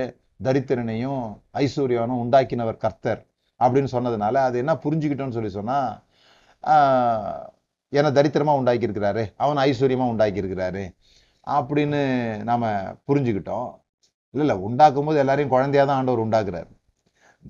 தரித்திரனையும் 0.47 1.21
ஐஸ்வர்யவனும் 1.63 2.21
உண்டாக்கினவர் 2.23 2.83
கர்த்தர். 2.85 3.21
அப்படின்னு 3.63 3.89
சொன்னதுனால 3.95 4.35
அது 4.47 4.57
என்ன 4.63 4.73
புரிஞ்சுக்கிட்டோன்னு 4.85 5.37
சொல்லி 5.37 5.51
சொன்னால் 5.59 5.89
என்னை 7.97 8.09
தரித்திரமாக 8.17 8.59
உண்டாக்கியிருக்கிறாரு 8.61 9.23
அவன் 9.43 9.61
ஐஸ்வர்யமாக 9.67 10.11
உண்டாக்கியிருக்கிறாரு 10.13 10.83
அப்படின்னு 11.57 11.99
நாம் 12.49 12.65
புரிஞ்சுக்கிட்டோம். 13.09 13.69
இல்லை 14.33 14.43
இல்லை 14.45 14.55
உண்டாக்கும் 14.67 15.07
போது 15.07 15.21
எல்லாரையும் 15.23 15.53
குழந்தையாக 15.53 15.87
தான் 15.89 15.99
ஆண்டவர் 15.99 16.23
உண்டாக்குறாரு. 16.25 16.69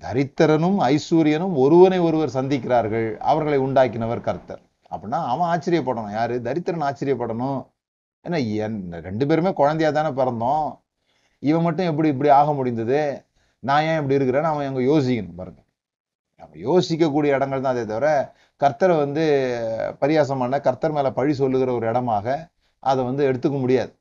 தரித்திரனும் 0.04 0.78
ஐஸ்வர்யனும் 0.92 1.54
ஒருவனை 1.64 1.98
ஒருவர் 2.08 2.36
சந்திக்கிறார்கள் 2.38 3.08
அவர்களை 3.30 3.58
உண்டாக்கினவர் 3.66 4.26
கர்த்தர். 4.28 4.62
அப்படின்னா 4.92 5.18
அவன் 5.32 5.48
ஆச்சரியப்படணும். 5.52 6.12
யாரு? 6.18 6.36
தரித்திரன் 6.46 6.86
ஆச்சரியப்படணும். 6.88 7.60
ஏன்னா 8.24 8.38
என் 8.64 8.78
ரெண்டு 9.08 9.24
பேருமே 9.26 9.52
குழந்தையா 9.60 9.90
தானே 9.98 10.10
பிறந்தோம். 10.20 10.66
இவன் 11.38 11.66
மட்டும் 11.66 11.90
எப்படி 11.90 12.08
இப்படி 12.14 12.30
ஆக 12.40 12.52
முடிந்தது? 12.52 13.00
நான் 13.68 13.84
ஏன் 13.90 13.98
இப்படி 14.00 14.16
இருக்கிறேன்னு 14.18 14.52
அவன் 14.52 14.68
அங்கே 14.70 14.84
யோசிக்கணும் 14.92 15.40
பாருங்க. 15.40 15.60
நம்ம 16.40 16.56
யோசிக்கக்கூடிய 16.66 17.36
இடங்கள் 17.38 17.64
தான் 17.64 17.74
அதே 17.74 17.84
தவிர 17.92 18.08
கர்த்தரை 18.60 18.94
வந்து 19.04 19.24
பரியாசமான 20.02 20.60
கர்த்தர் 20.66 20.96
மேல 20.96 21.10
பழி 21.18 21.32
சொல்லுகிற 21.42 21.70
ஒரு 21.78 21.86
இடமாக 21.92 22.26
அதை 22.90 23.00
வந்து 23.08 23.22
எடுத்துக்க 23.30 23.56
முடியாது. 23.64 23.92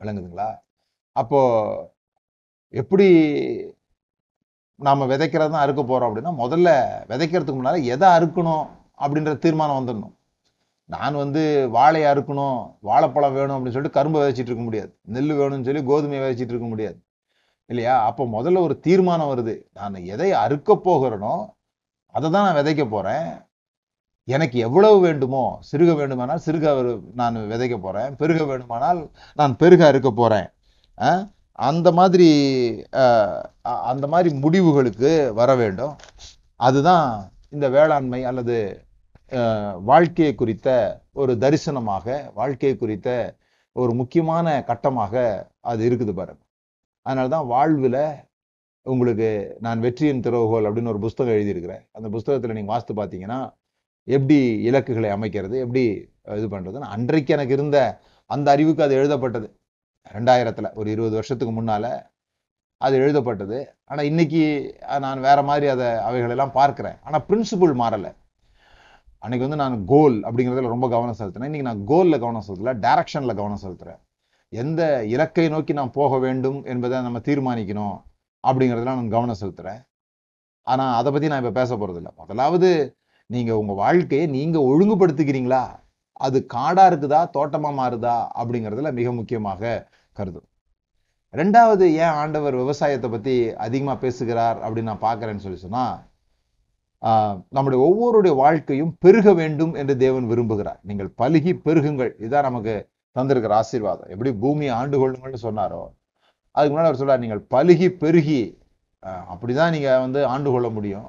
விளங்குதுங்களா? 0.00 0.48
அப்போ 1.16 1.40
எப்படி 2.82 3.06
நாம 4.86 5.06
விதைக்கிறது 5.12 5.52
தான் 5.52 5.64
அறுக்க 5.64 5.82
போறோம் 5.82 6.08
அப்படின்னா 6.08 6.32
முதல்ல 6.42 6.68
விதைக்கிறதுக்கு 7.10 7.60
முன்னால 7.60 7.82
எதை 7.94 8.08
அறுக்கணும் 8.16 8.66
அப்படின்ற 9.04 9.32
தீர்மானம் 9.44 9.78
வந்துடணும். 9.78 10.14
நான் 10.94 11.20
வந்து 11.22 11.42
வாழையை 11.76 12.08
அறுக்கணும் 12.12 12.58
வாழைப்பழம் 12.88 13.36
வேணும் 13.38 13.56
அப்படின்னு 13.56 13.76
சொல்லிட்டு 13.76 13.98
கரும்பை 13.98 14.18
விதைச்சிட்டு 14.22 14.50
இருக்க 14.52 14.64
முடியாது. 14.66 14.90
நெல் 15.14 15.32
வேணும்னு 15.40 15.68
சொல்லி 15.68 15.82
கோதுமையை 15.92 16.20
விதைச்சிட்டு 16.24 16.54
இருக்க 16.54 16.68
முடியாது. 16.74 16.98
இல்லையா? 17.70 17.94
அப்போ 18.08 18.22
முதல்ல 18.36 18.62
ஒரு 18.66 18.74
தீர்மானம் 18.86 19.30
வருது. 19.32 19.54
நான் 19.78 19.96
எதை 20.14 20.30
அறுக்க 20.44 20.74
போகிறேனோ 20.88 21.34
அதை 22.14 22.26
தான் 22.34 22.46
நான் 22.46 22.58
விதைக்க 22.60 22.84
போகிறேன் 22.94 23.28
எனக்கு 24.28 24.56
எவ்வளவு 24.66 24.96
வேண்டுமோ 25.06 25.42
சிறுக 25.70 25.90
வேண்டுமானால் 26.00 26.44
சிறுக 26.46 26.66
நான் 27.20 27.36
விதைக்க 27.52 27.76
போகிறேன் 27.86 28.14
பெருக 28.20 28.42
வேண்டுமானால் 28.50 29.00
நான் 29.40 29.54
பெருக 29.62 29.82
அறுக்க 29.90 30.10
போகிறேன் 30.20 30.48
அந்த 31.68 31.88
மாதிரி 31.98 32.28
அந்த 33.90 34.06
மாதிரி 34.12 34.30
முடிவுகளுக்கு 34.44 35.10
வர 35.40 35.50
வேண்டும். 35.62 35.94
அதுதான் 36.66 37.06
இந்த 37.54 37.66
வேளாண்மை 37.76 38.20
அல்லது 38.30 38.56
வாழ்க்கையை 39.90 40.32
குறித்த 40.40 40.68
ஒரு 41.20 41.32
தரிசனமாக 41.44 42.16
வாழ்க்கையை 42.40 42.74
குறித்த 42.82 43.08
ஒரு 43.76 43.92
முக்கியமான 44.00 44.56
கட்டமாக 44.70 45.14
அது 45.70 45.82
இருக்குது 45.88 46.12
பாருங்க. 46.18 46.42
அதனால 47.06 47.26
தான் 47.34 47.46
வாழ்வில் 47.54 48.02
உங்களுக்கு 48.86 49.28
நான் 49.64 49.82
வெற்றியின் 49.84 50.24
திறவுகோல் 50.26 50.66
அப்படின்னு 50.68 50.92
ஒரு 50.94 51.00
புஸ்தகம் 51.04 51.36
எழுதியிருக்கிறேன். 51.36 51.82
அந்த 51.96 52.08
புஸ்தகத்தில் 52.16 52.56
நீங்கள் 52.58 52.74
வாஸ்து 52.74 52.92
பார்த்தீங்கன்னா 53.00 53.38
எப்படி 54.08 54.38
இலக்குகளை 54.68 55.08
அமைக்கிறது 55.14 55.56
எப்படி 55.64 55.84
இது 56.40 56.48
பண்ணுறதுன்னு 56.52 56.92
அன்றைக்கு 56.96 57.34
எனக்கு 57.36 57.56
இருந்த 57.58 57.78
அந்த 58.34 58.46
அறிவுக்கு 58.54 58.84
அது 58.86 58.94
எழுதப்பட்டது. 59.00 59.48
ரெண்டாயிரத்தில் 60.16 60.70
ஒரு 60.80 60.88
இருபது 60.94 61.14
வருஷத்துக்கு 61.18 61.54
முன்னால் 61.56 61.90
அது 62.86 62.94
எழுதப்பட்டது. 63.04 63.58
ஆனால் 63.90 64.08
இன்னைக்கு 64.10 64.42
நான் 65.04 65.24
வேற 65.26 65.38
மாதிரி 65.50 65.66
அதை 65.74 65.88
அவைகளெல்லாம் 66.08 66.56
பார்க்குறேன். 66.60 66.96
ஆனால் 67.06 67.24
பிரின்சிபிள் 67.28 67.72
மாறலை. 67.82 68.10
அன்னைக்கு 69.24 69.46
வந்து 69.46 69.62
நான் 69.64 69.76
கோல் 69.92 70.16
அப்படிங்கிறதுல 70.26 70.74
ரொம்ப 70.74 70.88
கவனம் 70.94 71.18
செலுத்தினேன். 71.20 71.50
இன்னைக்கு 71.50 71.70
நான் 71.70 71.86
கோலில் 71.92 72.22
கவனம் 72.24 72.46
செலுத்தல 72.48 72.74
டேரக்ஷனில் 72.86 73.38
கவனம் 73.40 73.62
செலுத்துகிறேன் 73.64 74.00
எந்த 74.52 74.82
இலக்கை 75.14 75.46
நோக்கி 75.54 75.72
நான் 75.78 75.96
போக 75.98 76.18
வேண்டும் 76.24 76.58
என்பதை 76.72 77.00
நம்ம 77.06 77.20
தீர்மானிக்கணும் 77.28 77.96
அப்படிங்கிறதுல 78.44 78.96
நான் 78.98 79.14
கவனம் 79.14 79.40
செலுத்துகிறேன் 79.40 79.82
ஆனால் 80.66 80.94
அதை 80.98 81.08
பற்றி 81.12 81.28
நான் 81.30 81.42
இப்போ 81.42 81.54
பேச 81.60 81.70
போகிறதில்ல 81.76 82.10
முதலாவது 82.20 82.70
நீங்கள் 83.30 83.58
உங்கள் 83.60 83.80
வாழ்க்கையை 83.82 84.26
நீங்கள் 84.36 84.66
ஒழுங்குபடுத்திக்கிறீங்களா? 84.70 85.62
அது 86.26 86.38
காடாக 86.54 86.90
இருக்குதா? 86.90 87.20
தோட்டமாக 87.36 87.74
மாறுதா? 87.80 88.16
அப்படிங்கிறதுல 88.40 88.90
மிக 88.98 89.08
முக்கியமாக 89.12 89.72
கருதும். 90.16 90.48
ரெண்டாவது 91.34 91.84
ஏன் 92.04 92.14
ஆண்டவர் 92.20 92.54
விவசாயத்தை 92.62 93.08
பற்றி 93.14 93.34
அதிகமாக 93.66 93.98
பேசுகிறார் 94.04 94.58
அப்படின்னு 94.64 94.90
நான் 94.92 95.06
பார்க்குறேன்னு 95.08 95.44
சொல்லி 95.46 95.60
சொன்னால் 95.64 95.96
நம்முடைய 97.56 97.78
ஒவ்வொருடைய 97.86 98.32
வாழ்க்கையும் 98.42 98.92
பெருக 99.04 99.32
வேண்டும் 99.40 99.74
என்று 99.80 99.94
தேவன் 100.04 100.28
விரும்புகிறார். 100.30 100.78
நீங்கள் 100.88 101.10
பழுகி 101.20 101.52
பெருகுங்கள். 101.66 102.12
இதுதான் 102.22 102.48
நமக்கு 102.50 102.74
தந்திருக்கிற 103.16 103.54
ஆசீர்வாதம். 103.62 104.10
எப்படி 104.14 104.30
பூமியை 104.42 104.72
ஆண்டு 104.80 104.96
கொள்ளுங்கள்னு 105.00 105.46
சொன்னாரோ 105.46 105.82
அதுக்கு 106.54 106.72
முன்னாடி 106.72 106.90
அவர் 106.90 107.00
சொல்றார் 107.00 107.24
நீங்கள் 107.24 107.42
பழுகி 107.54 107.88
பெருகி 108.02 108.42
அப்படிதான் 109.32 109.74
நீங்க 109.74 109.90
வந்து 110.04 110.20
ஆண்டு 110.34 110.48
கொள்ள 110.54 110.68
முடியும். 110.76 111.08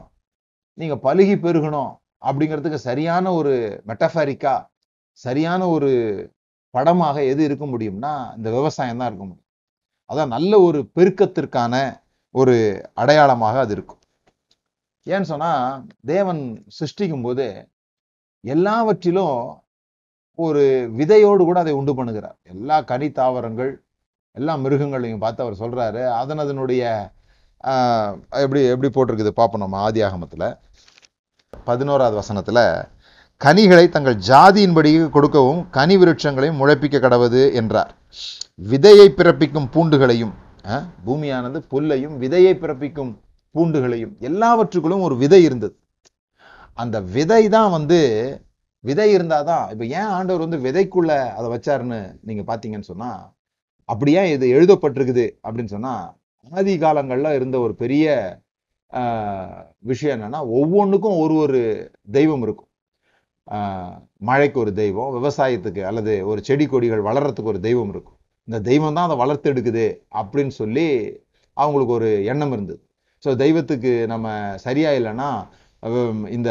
நீங்க 0.79 0.95
பழுகி 1.05 1.35
பெருகணும் 1.45 1.91
அப்படிங்கிறதுக்கு 2.27 2.79
சரியான 2.89 3.31
ஒரு 3.39 3.53
மெட்டஃபாரிக்கா 3.89 4.55
சரியான 5.25 5.61
ஒரு 5.75 5.91
படமாக 6.75 7.17
எது 7.31 7.41
இருக்க 7.47 7.65
முடியும்னா 7.73 8.13
இந்த 8.37 8.49
விவசாயம் 8.57 8.99
தான் 9.01 9.09
இருக்க 9.09 9.25
முடியும். 9.27 9.45
அதான் 10.09 10.33
நல்ல 10.35 10.53
ஒரு 10.67 10.79
பெருக்கத்திற்கான 10.97 11.75
ஒரு 12.39 12.55
அடையாளமாக 13.01 13.59
அது 13.65 13.73
இருக்கும். 13.77 14.01
ஏன்னு 15.13 15.29
சொன்னா 15.31 15.51
தேவன் 16.13 16.41
சிருஷ்டிக்கும் 16.77 17.25
போது 17.27 17.47
எல்லாவற்றிலும் 18.43 19.37
ஒரு 20.45 20.63
விதையோடு 20.97 21.43
கூட 21.49 21.57
அதை 21.63 21.73
உண்டு 21.79 21.93
பண்ணுகிறார். 21.99 22.37
எல்லா 22.53 22.77
கனி 22.91 23.07
தாவரங்கள் 23.19 23.71
எல்லா 24.39 24.53
மிருகங்களையும் 24.63 25.23
பார்த்து 25.23 25.43
அவர் 25.45 25.61
சொல்கிறாரு 25.61 26.01
அதன் 26.19 26.41
அதனுடைய 26.43 26.83
எப்படி 28.43 28.61
எப்படி 28.73 28.89
போட்டிருக்குது 28.95 29.31
பார்ப்போம் 29.39 29.63
நம்ம 29.63 29.79
ஆதியாகமத்துல 29.87 30.43
பதினோராவது 31.69 32.15
வசனத்தில் 32.21 32.63
கனிகளை 33.45 33.85
தங்கள் 33.95 34.17
ஜாதியின்படி 34.29 34.91
கொடுக்கவும் 35.15 35.61
கனி 35.77 35.95
விருட்சங்களையும் 36.01 36.59
முளைப்பிக்க 36.61 36.97
கடவது 37.05 37.41
என்றார். 37.59 37.91
விதையை 38.71 39.07
பிறப்பிக்கும் 39.19 39.67
பூண்டுகளையும் 39.73 40.33
பூமியானது 41.07 41.59
புல்லையும் 41.73 42.15
விதையை 42.23 42.53
பிறப்பிக்கும் 42.63 43.11
பூண்டுகளையும் 43.55 44.13
எல்லாவற்றுக்குள்ளும் 44.29 45.05
ஒரு 45.07 45.15
விதை 45.23 45.41
இருந்தது. 45.47 45.75
அந்த 46.81 46.97
விதை 47.15 47.43
தான் 47.55 47.71
வந்து 47.77 47.99
விதை 48.83 49.07
இருந்தாதான் 49.17 49.65
இப்போ 49.73 49.85
ஏன் 49.99 50.11
ஆண்டவர் 50.17 50.45
வந்து 50.45 50.59
விதைக்குள்ள 50.65 51.11
அதை 51.37 51.47
வச்சாருன்னு 51.55 51.99
நீங்க 52.27 52.43
பாத்தீங்கன்னு 52.51 52.91
சொன்னா 52.91 53.11
அப்படியே 53.89 54.21
இது 54.35 54.45
எழுதப்பட்டிருக்குது 54.57 55.25
அப்படின்னு 55.45 55.73
சொன்னா 55.75 55.93
ஆதி 56.51 56.73
காலங்கள்ல 56.83 57.29
இருந்த 57.37 57.57
ஒரு 57.65 57.73
பெரிய 57.83 58.05
விஷயம் 59.91 60.15
என்னன்னா 60.17 60.41
ஒவ்வொன்றுக்கும் 60.59 61.17
ஒரு 61.23 61.35
ஒரு 61.43 61.61
தெய்வம் 62.17 62.43
இருக்கும். 62.45 62.69
மழைக்கு 64.29 64.57
ஒரு 64.63 64.71
தெய்வம் 64.81 65.11
விவசாயத்துக்கு 65.17 65.81
அல்லது 65.89 66.13
ஒரு 66.31 66.39
செடி 66.47 66.65
கொடிகள் 66.71 67.03
வளர்றதுக்கு 67.09 67.51
ஒரு 67.53 67.61
தெய்வம் 67.67 67.91
இருக்கும். 67.93 68.17
இந்த 68.47 68.57
தெய்வம் 68.69 68.95
தான் 68.97 69.07
அதை 69.09 69.17
வளர்த்து 69.23 69.47
எடுக்குது 69.53 69.85
அப்படின்னு 70.19 70.53
சொல்லி 70.61 70.87
அவங்களுக்கு 71.57 71.93
ஒரு 71.99 72.09
எண்ணம் 72.31 72.53
இருந்தது. 72.55 72.79
ஸோ 73.23 73.29
தெய்வத்துக்கு 73.43 73.91
நம்ம 74.13 74.27
சரியா 74.65 74.89
இல்லைன்னா 74.99 75.29
இந்த 76.37 76.49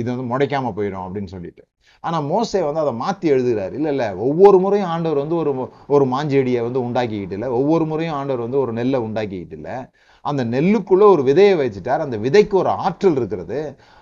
இது 0.00 0.08
வந்து 0.12 0.26
முடைக்காம 0.32 0.72
போயிடும் 0.78 1.04
அப்படின்னு 1.06 1.32
சொல்லிட்டு. 1.34 1.62
ஆனால் 2.04 2.24
மோசே 2.30 2.60
வந்து 2.66 2.80
அதை 2.84 2.92
மாற்றி 3.02 3.26
எழுதுகிறார். 3.34 3.74
இல்லை 3.78 3.90
இல்லை 3.94 4.06
ஒவ்வொரு 4.28 4.58
முறையும் 4.58 4.90
ஆண்டவர் 4.94 5.22
வந்து 5.24 5.36
ஒரு 5.42 5.50
ஒரு 5.94 6.04
மாஞ்செடியை 6.14 6.60
வந்து 6.66 6.80
உண்டாக்கிக்கிட்டு 6.86 7.36
இல்லை 7.38 7.48
ஒவ்வொரு 7.58 7.84
முறையும் 7.90 8.16
ஆண்டவர் 8.20 8.44
வந்து 8.46 8.62
ஒரு 8.64 8.72
நெல்லை 8.78 9.00
உண்டாக்கிக்கிட்டு 9.08 9.56
இல்லை. 9.58 9.76
அந்த 10.24 10.42
நெல்லுக்குள்ளே 10.54 11.06
ஒரு 11.14 11.22
விதையை 11.28 11.54
வச்சுட்டார். 11.60 12.04
அந்த 12.06 12.16
விதைக்கு 12.24 12.56
ஒரு 12.62 12.70
ஆற்றல் 12.86 13.18
இருக்கிறது. 13.20 13.60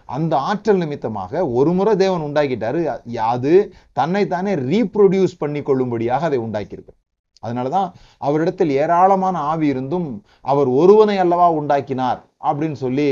அந்த 0.08 0.34
ஆற்றல் 0.50 0.80
நிமித்தமாக 0.82 1.42
ஒரு 1.58 1.72
முறை 1.72 1.92
தேவன் 2.04 2.26
உண்டாக்கிட்டாரு. 2.28 2.80
அது 3.34 3.52
தன்னைத்தானே 3.92 4.54
ரீப்ரொடியூஸ் 4.72 5.34
பண்ணி 5.38 5.62
கொள்ளும்படியாக 5.68 6.26
அதை 6.30 6.40
உண்டாக்கியிருக்கு. 6.46 6.94
அதனாலதான் 7.42 7.88
அவரிடத்தில் 8.28 8.72
ஏராளமான 8.82 9.38
ஆவி 9.52 9.66
இருந்தும் 9.66 10.08
அவர் 10.52 10.68
ஒருவனை 10.80 11.18
அல்லவா 11.18 11.46
உண்டாக்கினார். 11.60 12.20
அப்படின்னு 12.42 12.76
சொல்லி 12.84 13.08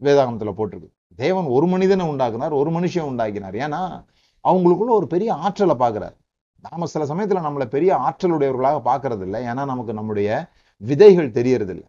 வேதாகமத்தில் 0.00 0.58
போட்டிருக்கு. 0.58 0.88
தேவன் 1.18 1.46
ஒரு 1.56 1.66
மனிதனை 1.74 2.04
உண்டாக்குனார் 2.12 2.54
ஒரு 2.60 2.70
மனுஷன் 2.76 3.08
உண்டாக்கினார். 3.10 3.56
ஏன்னா 3.64 3.80
அவங்களுக்குள்ள 4.44 4.92
ஒரு 5.00 5.06
பெரிய 5.14 5.30
ஆற்றலை 5.44 5.76
பார்க்குறார். 5.82 6.16
நாம 6.66 6.86
சில 6.92 7.04
சமயத்தில் 7.10 7.46
நம்மளை 7.46 7.66
பெரிய 7.74 7.90
ஆற்றலுடையவர்களாக 8.06 8.78
பார்க்கறது 8.88 9.24
இல்லை 9.26 9.40
ஏன்னா 9.50 9.62
நமக்கு 9.72 9.92
நம்முடைய 9.98 10.28
விதைகள் 10.82 11.36
தெரியறதில்லை. 11.38 11.86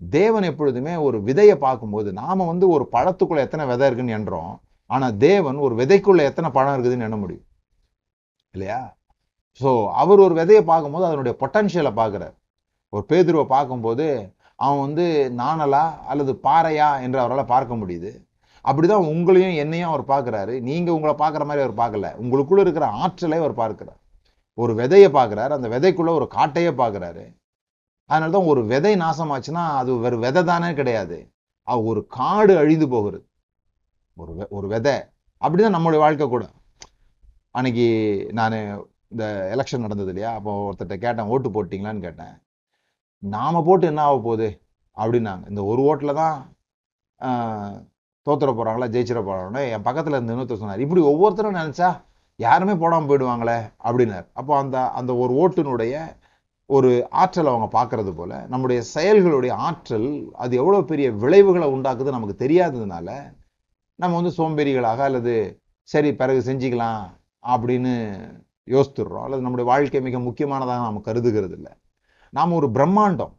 தேவன் 0.00 0.46
எப்பொழுதுமே 0.50 0.94
ஒரு 1.06 1.18
விதையை 1.28 1.56
பார்க்கும்போது 1.64 2.08
நாம 2.20 2.44
வந்து 2.50 2.66
ஒரு 2.74 2.84
பழத்துக்குள்ள 2.94 3.40
எத்தனை 3.46 3.64
விதை 3.70 3.86
இருக்குன்னு 3.88 4.16
என்றோம் 4.18 4.52
ஆனால் 4.90 5.16
தேவன் 5.26 5.58
ஒரு 5.66 5.74
விதைக்குள்ள 5.80 6.20
எத்தனை 6.30 6.48
பழம் 6.56 6.74
இருக்குதுன்னு 6.76 7.06
எண்ண 7.08 7.16
முடியும். 7.24 7.46
இல்லையா? 8.54 8.80
ஸோ 9.60 9.70
அவர் 10.02 10.24
ஒரு 10.26 10.34
விதையை 10.40 10.62
பார்க்கும்போது 10.70 11.04
அதனுடைய 11.08 11.34
பொட்டன்ஷியலை 11.42 11.92
பார்க்குறார். 12.00 12.34
ஒரு 12.92 13.04
பேதுருவை 13.10 13.44
பார்க்கும்போது 13.56 14.06
அவன் 14.60 14.80
வந்து 14.80 15.32
நாணலா 15.36 16.00
அல்லது 16.00 16.40
பாறையா 16.42 17.02
என்று 17.02 17.20
அவரால் 17.20 17.44
பார்க்க 17.44 17.74
முடியுது. 17.74 18.26
அப்படிதான் 18.64 19.04
உங்களையும் 19.04 19.56
என்னையும் 19.56 19.90
அவர் 19.90 20.06
பார்க்குறாரு. 20.06 20.60
நீங்கள் 20.60 20.94
உங்களை 20.94 21.16
பார்க்குற 21.16 21.44
மாதிரி 21.44 21.72
அவர் 21.72 21.74
பார்க்கல. 21.74 22.24
உங்களுக்குள்ளே 22.24 22.58
இருக்கிற 22.58 22.86
ஆற்றலை 22.86 23.38
அவர் 23.38 23.56
பார்க்குறார். 23.56 24.00
ஒரு 24.54 24.74
விதையை 24.74 25.16
பார்க்குறாரு. 25.16 25.48
அந்த 25.48 25.68
விதைக்குள்ளே 25.68 26.08
ஒரு 26.08 26.28
காட்டையே 26.34 26.74
பார்க்குறாரு. 26.74 27.34
அதனால 28.04 28.30
தான் 28.30 28.46
ஒரு 28.46 28.64
விதை 28.66 28.96
நாசமாச்சுன்னா 28.96 29.76
அது 29.76 29.96
வேறு 29.96 30.18
விதை 30.18 30.44
தானே 30.44 30.74
கிடையாது. 30.74 31.30
அது 31.62 31.84
ஒரு 31.84 32.06
காடு 32.06 32.56
அழிந்து 32.56 32.88
போகிறது. 32.88 33.26
ஒரு 34.16 34.32
வெ- 34.32 34.48
ஒரு 34.48 34.68
விதை. 34.68 34.94
அப்படிதான் 35.40 35.74
நம்மளுடைய 35.74 35.98
வாழ்க்கை 35.98 36.28
கூட. 36.28 36.46
அன்னைக்கு 37.50 38.28
நான் 38.32 38.86
இந்த 39.08 39.50
எலெக்ஷன் 39.54 39.78
நடந்தது 39.78 40.08
இல்லையா? 40.08 40.34
அப்போ 40.34 40.70
ஒருத்தர்கிட்ட 40.70 40.96
கேட்டேன் 40.96 41.26
ஓட்டு 41.26 41.48
போட்டிங்களான்னு 41.48 42.00
கேட்டேன். 42.00 42.42
நாம் 43.22 43.64
போட்டு 43.68 43.86
என்ன 43.90 44.02
ஆக 44.08 44.18
போகுது? 44.28 44.48
அப்படின்னாங்க. 44.96 45.44
இந்த 45.52 45.62
ஒரு 45.72 45.80
ஓட்டில் 45.90 46.18
தான் 46.22 46.36
தோத்துற 48.26 48.50
போகிறாங்களா 48.56 48.86
ஜெயிச்சிட 48.94 49.20
போகிறாங்களே 49.28 49.62
என் 49.74 49.86
பக்கத்தில் 49.88 50.16
இருந்து 50.16 50.34
இன்னொருத்தர் 50.34 50.62
சொன்னார் 50.62 50.84
இப்படி 50.84 51.02
ஒவ்வொருத்தரும் 51.12 51.58
நினச்சா 51.60 51.90
யாருமே 52.38 52.74
போடாமல் 52.82 53.08
போயிடுவாங்களே? 53.10 53.58
அப்படின்னார். 53.88 54.26
அப்போ 54.40 54.52
அந்த 54.62 54.76
அந்த 54.98 55.12
ஒரு 55.22 55.32
ஓட்டினுடைய 55.42 55.94
ஒரு 56.70 56.90
ஆற்றல் 57.22 57.50
அவங்க 57.52 57.68
பார்க்கறது 57.78 58.10
போல் 58.18 58.34
நம்முடைய 58.52 58.80
செயல்களுடைய 58.94 59.52
ஆற்றல் 59.68 60.08
அது 60.42 60.52
எவ்வளோ 60.62 60.80
பெரிய 60.90 61.06
விளைவுகளை 61.22 61.68
உண்டாக்குது 61.76 62.16
நமக்கு 62.16 62.36
தெரியாததுனால 62.44 63.08
நம்ம 63.98 64.12
வந்து 64.20 64.32
சோம்பேறிகளாக 64.38 65.00
அல்லது 65.08 65.34
சரி 65.88 66.10
பிறகு 66.20 66.40
செஞ்சுக்கலாம் 66.50 67.02
அப்படின்னு 67.44 67.94
யோசித்துடுறோம். 68.68 69.24
அல்லது 69.26 69.44
நம்முடைய 69.44 69.66
வாழ்க்கை 69.72 70.00
மிக 70.08 70.18
முக்கியமானதாக 70.28 70.84
நாம் 70.86 71.06
கருதுகிறது 71.08 71.56
இல்லை 71.58 71.72
நாம் 72.32 72.52
ஒரு 72.52 72.68
பிரம்மாண்டம். 72.68 73.32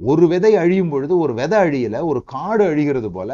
ஒரு 0.00 0.24
விதை 0.28 0.56
அழியும் 0.56 0.90
பொழுது 0.90 1.18
ஒரு 1.18 1.34
விதை 1.34 1.58
அழியல 1.58 2.04
ஒரு 2.04 2.20
காடு 2.24 2.64
அழிகிறது 2.64 3.08
போல 3.10 3.30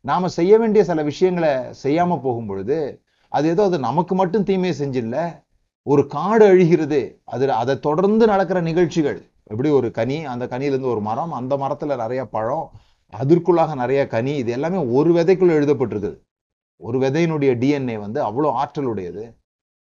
நாம 0.00 0.28
செய்ய 0.28 0.58
வேண்டிய 0.58 0.84
சில 0.84 1.02
விஷயங்களை 1.02 1.52
செய்யாம 1.82 2.18
போகும் 2.22 2.46
பொழுது 2.46 2.78
அது 3.28 3.48
ஏதோ 3.48 3.64
அது 3.64 3.78
நமக்கு 3.78 4.14
மட்டும் 4.14 4.42
தீமையை 4.42 4.74
செஞ்சில்ல 4.78 5.16
ஒரு 5.86 6.02
காடு 6.06 6.44
அழிகிறது 6.46 7.00
அது 7.24 7.52
அதை 7.52 7.74
தொடர்ந்து 7.78 8.26
நடக்கிற 8.26 8.58
நிகழ்ச்சிகள். 8.60 9.18
எப்படி 9.44 9.70
ஒரு 9.70 9.90
கனி 9.90 10.24
அந்த 10.24 10.44
கனியிலேருந்து 10.46 10.92
ஒரு 10.94 11.00
மரம் 11.00 11.32
அந்த 11.32 11.56
மரத்துல 11.56 11.96
நிறைய 11.96 12.24
பழம் 12.26 12.66
அதற்குள்ளாக 13.12 13.74
நிறைய 13.74 14.06
கனி 14.06 14.32
இது 14.36 14.50
எல்லாமே 14.52 14.80
ஒரு 14.86 15.12
விதைக்குள்ள 15.12 15.52
எழுதப்பட்டிருக்குது. 15.60 16.18
ஒரு 16.80 16.98
விதையினுடைய 16.98 17.52
டிஎன்ஏ 17.62 17.96
வந்து 17.98 18.20
அவ்வளோ 18.28 18.50
ஆற்றலுடையது. 18.62 19.24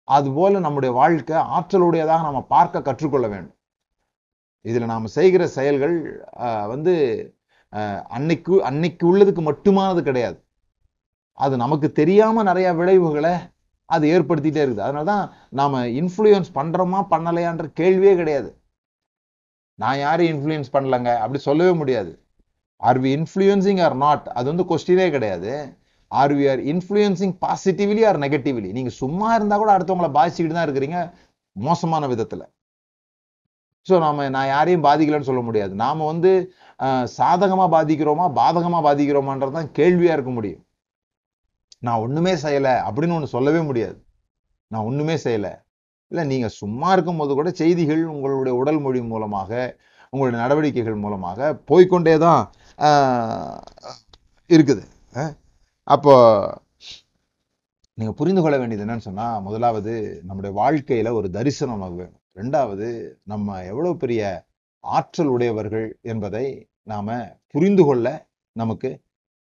அதுபோல 0.08 0.58
நம்முடைய 0.58 0.94
வாழ்க்கை 0.94 1.36
ஆற்றலுடையதாக 1.56 2.22
நம்ம 2.28 2.40
பார்க்க 2.54 2.82
கற்றுக்கொள்ள 2.82 3.26
வேண்டும். 3.28 3.56
இதில் 4.68 4.90
நாம் 4.92 5.14
செய்கிற 5.16 5.42
செயல்கள் 5.58 5.96
வந்து 6.72 6.94
அன்னைக்கு 8.16 8.54
அன்னைக்கு 8.68 9.04
உள்ளதுக்கு 9.10 9.42
மட்டுமானது 9.50 10.00
கிடையாது. 10.08 10.38
அது 11.44 11.54
நமக்கு 11.64 11.88
தெரியாமல் 12.00 12.48
நிறையா 12.50 12.70
விளைவுகளை 12.80 13.34
அது 13.94 14.04
ஏற்படுத்திட்டே 14.14 14.60
இருக்குது. 14.62 14.86
அதனாலதான் 14.86 15.24
நாம் 15.60 15.76
இன்ஃப்ளூயன்ஸ் 16.00 16.50
பண்ணுறோமா 16.58 17.00
பண்ணலையான்ற 17.12 17.66
கேள்வியே 17.80 18.14
கிடையாது. 18.20 18.50
நான் 19.82 19.98
யாரையும் 20.04 20.32
இன்ஃப்ளூயன்ஸ் 20.34 20.74
பண்ணலங்க 20.76 21.10
அப்படி 21.24 21.40
சொல்லவே 21.48 21.72
முடியாது. 21.82 22.12
Are 22.88 23.00
we 23.04 23.10
influencing 23.18 23.80
or 23.86 23.96
not 24.04 24.26
அது 24.38 24.46
வந்து 24.52 24.66
கொஸ்டினே 24.70 25.08
கிடையாது. 25.16 25.52
Are 26.20 26.34
we 26.38 26.44
are 26.52 26.62
influencing 26.72 27.34
positively 27.44 28.02
or 28.08 28.18
negatively 28.24 28.70
நீங்கள் 28.78 28.98
சும்மா 29.02 29.28
இருந்தால் 29.36 29.62
கூட 29.62 29.72
அடுத்தவங்கள 29.76 30.10
பாதிச்சுக்கிட்டு 30.18 30.56
தான் 30.58 30.68
இருக்கிறீங்க 30.68 31.00
மோசமான 31.56 32.06
விதத்தில். 32.12 32.44
ஸோ 33.88 33.94
நாம் 34.04 34.20
நான் 34.36 34.50
யாரையும் 34.54 34.84
பாதிக்கலன்னு 34.88 35.28
சொல்ல 35.30 35.42
முடியாது. 35.48 35.72
நாம் 35.84 36.08
வந்து 36.12 36.32
சாதகமாக 37.18 37.68
பாதிக்கிறோமா 37.76 38.26
பாதகமாக 38.40 38.82
பாதிக்கிறோமான்றது 38.88 39.56
தான் 39.58 39.72
கேள்வியாக 39.78 40.16
இருக்க 40.16 40.32
முடியும். 40.38 40.62
நான் 41.86 42.02
ஒன்றுமே 42.04 42.34
செய்யலை 42.44 42.74
அப்படின்னு 42.88 43.16
ஒன்று 43.18 43.34
சொல்லவே 43.36 43.60
முடியாது. 43.70 43.98
நான் 44.72 44.86
ஒன்றுமே 44.90 45.16
செய்யலை. 45.26 45.52
இல்லை 46.12 46.24
நீங்கள் 46.32 46.56
சும்மா 46.60 46.88
இருக்கும்போது 46.94 47.32
கூட 47.38 47.50
செய்திகள் 47.62 48.02
உங்களுடைய 48.14 48.54
உடல் 48.60 48.80
மொழி 48.84 49.00
மூலமாக 49.12 49.50
உங்களுடைய 50.12 50.38
நடவடிக்கைகள் 50.44 51.02
மூலமாக 51.04 51.52
போய்க்கொண்டே 51.70 52.14
தான் 52.26 52.42
இருக்குது. 54.56 54.84
அப்போ 55.94 56.14
நீங்கள் 57.98 58.18
புரிந்து 58.18 58.42
கொள்ள 58.42 58.56
வேண்டியது 58.60 58.84
என்னன்னு 58.84 59.08
சொன்னால் 59.08 59.42
முதலாவது 59.46 59.92
நம்முடைய 60.28 60.52
வாழ்க்கையில் 60.60 61.16
ஒரு 61.18 61.28
தரிசனம் 61.36 61.80
நமக்கு 61.82 62.02
வேணும். 62.02 62.21
ரெண்டாவது 62.34 62.88
நம்ம 63.22 63.64
எவ்வளோ 63.64 63.90
பெரிய 63.92 64.22
ஆற்றல் 64.84 65.26
உடையவர்கள் 65.26 65.98
என்பதை 66.02 66.46
நாம் 66.82 67.10
புரிந்து 67.46 67.84
கொள்ள 67.84 68.06
நமக்கு 68.52 68.90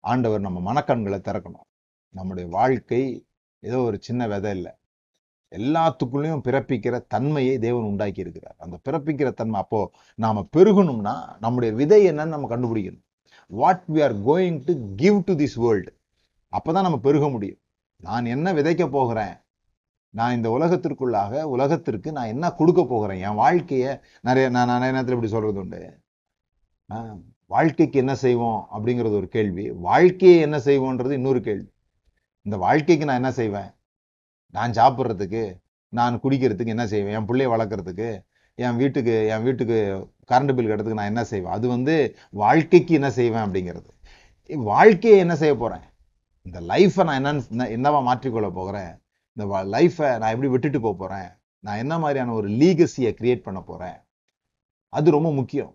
ஆண்டவர் 0.04 0.40
நம்ம 0.40 0.58
மனக்கண்களை 0.68 1.18
திறக்கணும். 1.28 1.68
நம்முடைய 2.14 2.48
வாழ்க்கை 2.50 3.02
ஏதோ 3.62 3.78
ஒரு 3.78 3.98
சின்ன 4.00 4.26
விதை 4.28 4.52
இல்லை. 4.56 4.72
எல்லாத்துக்குள்ளேயும் 5.52 6.44
பிறப்பிக்கிற 6.48 6.94
தன்மையை 7.08 7.54
தேவன் 7.58 7.88
உண்டாக்கி 7.90 8.20
இருக்கிறார். 8.20 8.56
அந்த 8.58 8.76
பிறப்பிக்கிற 8.88 9.30
தன்மை 9.32 9.60
அப்போ 9.60 9.80
நாம 10.14 10.44
பெருகணும்னா 10.56 11.14
நம்முடைய 11.40 11.74
விதை 11.74 12.00
என்னன்னு 12.10 12.34
நம்ம 12.34 12.50
கண்டுபிடிக்கணும். 12.54 13.06
What 13.50 13.84
we 13.94 14.02
are 14.02 14.16
going 14.28 14.60
to 14.64 14.74
give 14.96 15.18
to 15.24 15.32
this 15.32 15.58
world 15.64 15.92
அப்போதான் 16.52 16.86
நம்ம 16.86 16.98
பெருக 16.98 17.30
முடியும். 17.30 17.60
நான் 17.96 18.24
என்ன 18.24 18.52
விதைக்க 18.52 18.84
போகிறேன்? 18.90 19.34
நான் 20.18 20.36
இந்த 20.36 20.48
உலகத்திற்குள்ளாக 20.56 21.42
உலகத்திற்கு 21.54 22.12
நான் 22.12 22.32
என்ன 22.34 22.50
கொடுக்க 22.50 22.84
போகிறேன்? 22.84 23.20
என் 23.26 23.34
வாழ்க்கையை 23.34 23.90
நிறைய 24.28 24.48
நான் 24.48 24.72
நிறைய 24.72 24.92
நேரத்தில் 24.94 25.16
இப்படி 25.16 25.32
சொல்கிறது 25.34 25.60
உண்டு? 25.62 25.80
வாழ்க்கைக்கு 27.46 27.98
என்ன 27.98 28.14
செய்வோம்? 28.14 28.60
அப்படிங்கிறது 28.74 29.18
ஒரு 29.20 29.28
கேள்வி. 29.28 29.70
வாழ்க்கையை 29.70 30.40
என்ன 30.40 30.58
செய்வோன்றது 30.58 31.10
இன்னொரு 31.10 31.40
கேள்வி. 31.40 31.70
இந்த 32.42 32.56
வாழ்க்கைக்கு 32.56 33.04
நான் 33.04 33.20
என்ன 33.22 33.32
செய்வேன்? 33.32 33.70
நான் 34.48 34.76
சாப்பிட்றதுக்கு 34.80 35.42
நான் 35.88 36.20
குடிக்கிறதுக்கு 36.24 36.74
என்ன 36.76 36.86
செய்வேன்? 36.86 37.16
என் 37.18 37.28
பிள்ளைய 37.30 37.48
வளர்க்கறதுக்கு 37.54 38.08
என் 38.54 38.76
வீட்டுக்கு 38.76 39.14
என் 39.34 39.42
வீட்டுக்கு 39.42 39.78
கரண்ட் 40.30 40.52
பில் 40.56 40.70
கட்டுறதுக்கு 40.70 41.00
நான் 41.00 41.12
என்ன 41.12 41.24
செய்வேன்? 41.24 41.54
அது 41.58 41.66
வந்து 41.68 41.94
வாழ்க்கைக்கு 42.42 42.92
என்ன 42.94 43.10
செய்வேன் 43.10 43.44
அப்படிங்கிறது. 43.46 43.90
வாழ்க்கையை 44.70 45.18
என்ன 45.24 45.34
செய்ய 45.42 45.54
போகிறேன் 45.56 45.86
இந்த 46.46 46.58
லைஃப்பை 46.70 47.04
நான் 47.08 47.18
என்னன்னு 47.20 47.66
என்னவா 47.76 48.00
மாற்றிக்கொள்ள 48.08 48.48
போகிறேன்? 48.58 48.92
இந்த 49.40 49.62
லைஃப்பை 49.76 50.08
நான் 50.18 50.32
எப்படி 50.32 50.50
விட்டுட்டு 50.50 50.80
போக 50.80 50.94
போகிறேன் 50.98 51.28
நான் 51.64 51.76
என்ன 51.76 51.98
மாதிரியான 51.98 52.32
ஒரு 52.32 52.48
லீகசியை 52.48 53.10
கிரியேட் 53.20 53.46
பண்ண 53.48 53.60
போகிறேன் 53.62 53.98
அது 54.92 55.10
ரொம்ப 55.10 55.32
முக்கியம். 55.32 55.72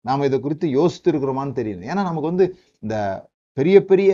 நாம் 0.00 0.22
இதை 0.22 0.40
குறித்து 0.40 0.66
யோசித்து 0.68 1.12
இருக்கிறோமான்னு 1.12 1.58
தெரியல. 1.60 1.84
ஏன்னா 1.90 2.02
நமக்கு 2.08 2.30
வந்து 2.32 2.46
இந்த 2.80 2.96
பெரிய 3.52 3.84
பெரிய 3.84 4.12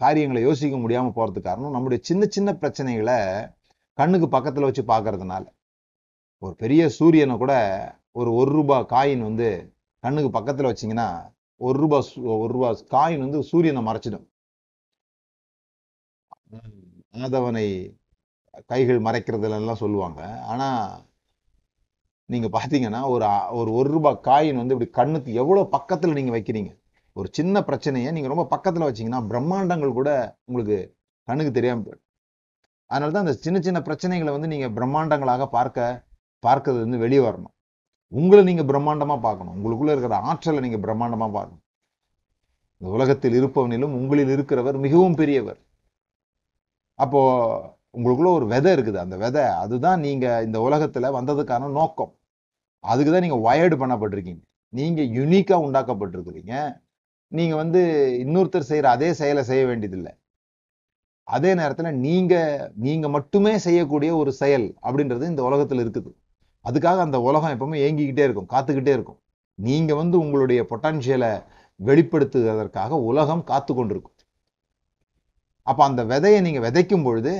காரியங்களை 0.00 0.42
யோசிக்க 0.42 0.76
முடியாமல் 0.76 1.16
போகிறதுக்கு 1.16 1.40
காரணம் 1.40 1.70
நம்முடைய 1.70 2.02
சின்ன 2.06 2.24
சின்ன 2.26 2.52
பிரச்சனைகளை 2.52 3.18
கண்ணுக்கு 3.98 4.28
பக்கத்தில் 4.28 4.64
வச்சு 4.64 4.82
பார்க்கறதுனால 4.82 5.44
ஒரு 6.38 6.54
பெரிய 6.54 6.88
சூரியனை 6.88 7.36
கூட 7.36 7.54
ஒரு 8.12 8.34
ஒரு 8.34 8.50
ரூபாய் 8.50 8.88
காயின் 8.88 9.22
வந்து 9.22 9.48
கண்ணுக்கு 10.04 10.30
பக்கத்தில் 10.30 10.66
வச்சீங்கன்னா 10.66 11.08
ஒரு 11.56 11.78
ரூபா 11.78 11.98
சு- 11.98 12.38
ஒரு 12.40 12.52
ரூபா 12.52 12.70
காயின் 12.94 13.18
வந்து 13.18 13.42
சூரியனை 13.42 13.82
மறைச்சிடும். 13.86 14.26
ஆதவனை 17.16 17.98
கைகள் 18.66 19.00
மறைக்கிறதுல 19.00 19.60
எல்லாம் 19.60 19.82
சொல்லுவாங்க. 19.82 20.40
ஆனா 20.42 20.68
நீங்க 22.26 22.48
பாத்தீங்கன்னா 22.58 23.08
ஒரு 23.08 23.26
ஒரு 23.50 23.72
ஒரு 23.72 23.90
ரூபாய் 23.90 24.20
காயின் 24.22 24.56
வந்து 24.56 24.74
இப்படி 24.74 24.90
கண்ணுக்கு 24.90 25.32
எவ்வளவு 25.32 25.68
பக்கத்துல 25.78 26.12
நீங்க 26.12 26.38
வைக்கிறீங்க? 26.38 26.76
ஒரு 27.12 27.28
சின்ன 27.32 27.64
பிரச்சனையை 27.64 28.12
நீங்க 28.12 28.28
ரொம்ப 28.28 28.46
பக்கத்துல 28.56 28.86
வச்சீங்கன்னா 28.88 29.20
பிரம்மாண்டங்கள் 29.30 29.92
கூட 29.92 30.38
உங்களுக்கு 30.44 30.96
கண்ணுக்கு 31.22 31.52
தெரியாம 31.52 31.82
போயிடும். 31.82 32.04
அதனாலதான் 32.90 33.24
அந்த 33.24 33.32
சின்ன 33.32 33.60
சின்ன 33.60 33.80
பிரச்சனைகளை 33.80 34.30
வந்து 34.30 34.48
நீங்க 34.48 34.68
பிரம்மாண்டங்களாக 34.68 35.46
பார்க்க 35.46 36.06
பார்க்கறது 36.46 36.80
வந்து 36.80 36.98
வெளியே 36.98 37.20
வரணும். 37.20 37.54
உங்களை 38.08 38.44
நீங்க 38.44 38.62
பிரம்மாண்டமா 38.62 39.20
பார்க்கணும். 39.20 39.54
உங்களுக்குள்ள 39.56 39.90
இருக்கிற 39.90 40.16
ஆற்றலை 40.16 40.68
நீங்க 40.68 40.76
பிரம்மாண்டமா 40.76 41.30
பார்க்கணும். 41.32 41.62
இந்த 42.78 42.94
உலகத்தில் 42.94 43.44
இருப்பவனிலும் 43.44 43.96
உங்களில் 44.00 44.32
இருக்கிறவர் 44.36 44.78
மிகவும் 44.78 45.14
பெரியவர். 45.14 45.60
அப்போது 47.02 47.72
உங்களுக்குள்ள 47.96 48.30
ஒரு 48.38 48.46
விதை 48.52 48.70
இருக்குது. 48.76 48.98
அந்த 49.04 49.16
விதை 49.24 49.44
அதுதான் 49.62 50.00
நீங்கள் 50.06 50.44
இந்த 50.46 50.58
உலகத்தில் 50.66 51.14
வந்ததுக்கான 51.18 51.70
நோக்கம். 51.78 52.12
அதுக்கு 52.84 53.10
தான் 53.14 53.24
நீங்கள் 53.26 53.44
வயர்டு 53.48 53.76
பண்ணப்பட்டிருக்கீங்க 53.82 54.42
நீங்கள் 54.78 55.10
யுனிக்காக 55.18 55.64
உண்டாக்கப்பட்டிருக்கிறீங்க. 55.66 56.54
நீங்கள் 57.32 57.60
வந்து 57.62 57.80
இன்னொருத்தர் 58.24 58.70
செய்கிற 58.70 58.86
அதே 58.96 59.08
செயலை 59.20 59.42
செய்ய 59.50 59.62
வேண்டியதில்லை. 59.70 60.12
அதே 61.28 61.50
நேரத்தில் 61.60 61.98
நீங்கள் 62.06 62.64
நீங்கள் 62.86 63.12
மட்டுமே 63.16 63.52
செய்யக்கூடிய 63.66 64.10
ஒரு 64.22 64.32
செயல் 64.40 64.66
அப்படின்றது 64.86 65.30
இந்த 65.32 65.42
உலகத்தில் 65.48 65.82
இருக்குது. 65.84 66.10
அதுக்காக 66.64 66.98
அந்த 67.06 67.18
உலகம் 67.28 67.54
எப்பவுமே 67.54 67.78
ஏங்கிக்கிட்டே 67.86 68.24
இருக்கும் 68.26 68.50
காத்துக்கிட்டே 68.54 68.92
இருக்கும். 68.96 69.18
நீங்கள் 69.58 70.00
வந்து 70.02 70.16
உங்களுடைய 70.24 70.60
பொட்டன்ஷியலை 70.70 71.32
வெளிப்படுத்துவதற்காக 71.80 72.98
உலகம் 73.10 73.44
காத்து 73.50 73.72
கொண்டிருக்கும் 73.74 74.13
அப்போ 75.70 75.82
அந்த 75.88 76.00
விதையை 76.12 76.38
நீங்கள் 76.46 76.64
விதைக்கும் 76.66 77.06
பொழுது 77.06 77.34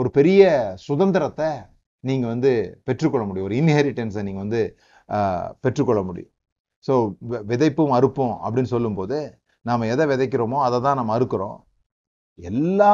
ஒரு 0.00 0.08
பெரிய 0.18 0.42
சுதந்திரத்தை 0.86 1.50
நீங்கள் 2.08 2.32
வந்து 2.34 2.52
பெற்றுக்கொள்ள 2.86 3.24
முடியும். 3.26 3.48
ஒரு 3.48 3.56
இன்ஹெரிட்டன்ஸை 3.60 4.22
நீங்கள் 4.28 4.44
வந்து 4.44 4.62
பெற்றுக்கொள்ள 5.64 6.00
முடியும். 6.08 6.30
ஸோ 6.86 6.94
விதைப்பும் 7.50 7.94
அறுப்பும் 7.98 8.34
அப்படின்னு 8.44 8.72
சொல்லும்போது 8.74 9.18
நாம் 9.68 9.90
எதை 9.92 10.04
விதைக்கிறோமோ 10.12 10.58
அதை 10.66 10.78
தான் 10.86 10.98
நம்ம 11.00 11.12
அறுக்கிறோம். 11.16 11.58
எல்லா 12.38 12.92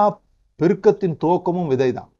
பெருக்கத்தின் 0.60 1.16
துவக்கமும் 1.22 1.70
விதை 1.72 1.90
தான். 1.98 2.10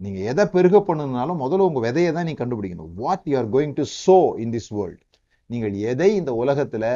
நீங்கள் 0.00 0.26
எதை 0.30 0.44
பெருக 0.54 0.76
பண்ணுனாலும் 0.88 1.42
முதல்ல 1.44 1.66
உங்கள் 1.68 1.84
விதையை 1.86 2.10
தான் 2.16 2.26
நீங்கள் 2.28 2.42
கண்டுபிடிக்கணும். 2.42 2.90
What 3.02 3.28
you 3.30 3.36
are 3.40 3.50
going 3.54 3.74
to 3.78 3.84
sow 4.04 4.18
in 4.44 4.54
this 4.56 4.70
world 4.78 5.02
நீங்கள் 5.50 5.74
எதை 5.90 6.08
இந்த 6.20 6.32
உலகத்தில் 6.42 6.90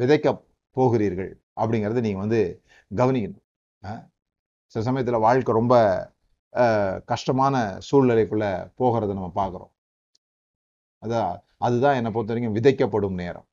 விதைக்க 0.00 0.28
போகிறீர்கள் 0.76 1.32
அப்படிங்கிறத 1.60 2.02
நீங்கள் 2.06 2.24
வந்து 2.24 2.40
கவனிக்கணும். 2.90 3.44
சில 4.74 4.80
சமயத்துல 4.88 5.18
வாழ்க்கை 5.20 5.52
ரொம்ப 5.54 5.74
கஷ்டமான 7.04 7.54
சூழ்நிலைக்குள்ள 7.88 8.46
போகிறத 8.78 9.12
நம்ம 9.18 9.30
பார்க்குறோம் 9.40 9.72
அதான் 11.02 11.32
அதுதான் 11.66 11.96
என்னை 11.98 12.10
பொறுத்த 12.12 12.32
வரைக்கும் 12.32 12.56
விதைக்கப்படும் 12.58 13.20
நேரம். 13.22 13.46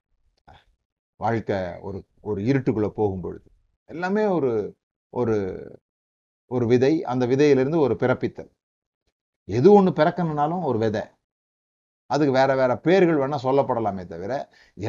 வாழ்க்கை 1.20 1.58
ஒரு 1.88 2.00
ஒரு 2.22 2.40
இருட்டுக்குள்ள 2.50 2.90
போகும் 3.00 3.22
பொழுது 3.22 3.48
எல்லாமே 3.90 4.24
ஒரு 4.38 4.52
ஒரு 5.14 5.36
ஒரு 6.52 6.66
விதை 6.66 6.94
அந்த 7.12 7.24
விதையிலிருந்து 7.26 7.80
ஒரு 7.80 7.96
பிறப்பித்தல். 8.00 8.52
எது 9.48 9.68
ஒண்ணு 9.78 9.92
பிறக்கணும்னாலும் 10.00 10.64
ஒரு 10.64 10.78
விதை. 10.78 11.04
அதுக்கு 12.10 12.34
வேற 12.34 12.52
வேற 12.56 12.72
பேர்கள் 12.78 13.22
வேணா 13.22 13.38
சொல்லப்படலாமே 13.44 14.04
தவிர 14.08 14.34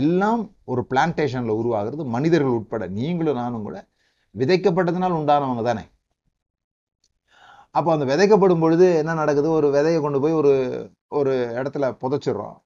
எல்லாம் 0.00 0.42
ஒரு 0.64 0.82
பிளான்டேஷனில் 0.90 1.58
உருவாகிறது 1.60 2.04
மனிதர்கள் 2.16 2.56
உட்பட 2.58 2.86
நீங்களும் 2.98 3.40
நானும் 3.42 3.66
கூட 3.68 3.78
விதைக்கப்பட்டதுனால் 4.40 5.18
உண்டானவங்க 5.20 5.62
தானே. 5.68 5.84
அப்போ 7.74 7.90
அந்த 7.96 8.04
விதைக்கப்படும் 8.10 8.62
பொழுது 8.64 8.86
என்ன 9.00 9.14
நடக்குது? 9.22 9.48
ஒரு 9.58 9.68
விதையை 9.76 9.98
கொண்டு 10.00 10.18
போய் 10.24 10.38
ஒரு 10.40 10.52
ஒரு 11.18 11.32
இடத்துல 11.58 11.84
புதைச்சிடுறோம். 12.02 12.56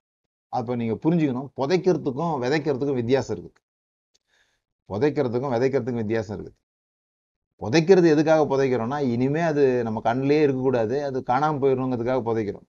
அப்போ 0.52 0.72
நீங்க 0.80 0.94
புரிஞ்சுக்கணும் 1.04 1.48
புதைக்கிறதுக்கும் 1.60 2.34
விதைக்கிறதுக்கும் 2.44 3.00
வித்தியாசம் 3.02 3.34
இருக்குது 3.36 3.58
புதைக்கிறதுக்கும் 4.90 5.54
விதைக்கிறதுக்கும் 5.54 6.02
வித்தியாசம் 6.04 6.34
இருக்குது 6.36 6.58
புதைக்கிறது 7.62 8.06
எதுக்காக 8.14 8.42
புதைக்கிறோம்னா 8.52 8.98
இனிமே 9.14 9.42
அது 9.50 9.64
நம்ம 9.86 9.98
கண்ணிலேயே 10.04 10.44
இருக்கக்கூடாது 10.46 10.96
அது 11.08 11.18
காணாமல் 11.30 11.62
போயிடணுங்கிறதுக்காக 11.62 12.22
புதைக்கிறோம். 12.28 12.66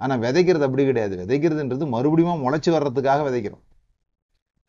ஆனா 0.00 0.14
விதைக்கிறது 0.24 0.66
அப்படி 0.68 0.84
கிடையாது. 0.84 1.14
விதைக்கிறதுன்றது 1.22 1.86
மறுபடியும் 1.94 2.44
முளைச்சி 2.46 2.70
வர்றதுக்காக 2.76 3.22
விதைக்கிறோம். 3.28 3.62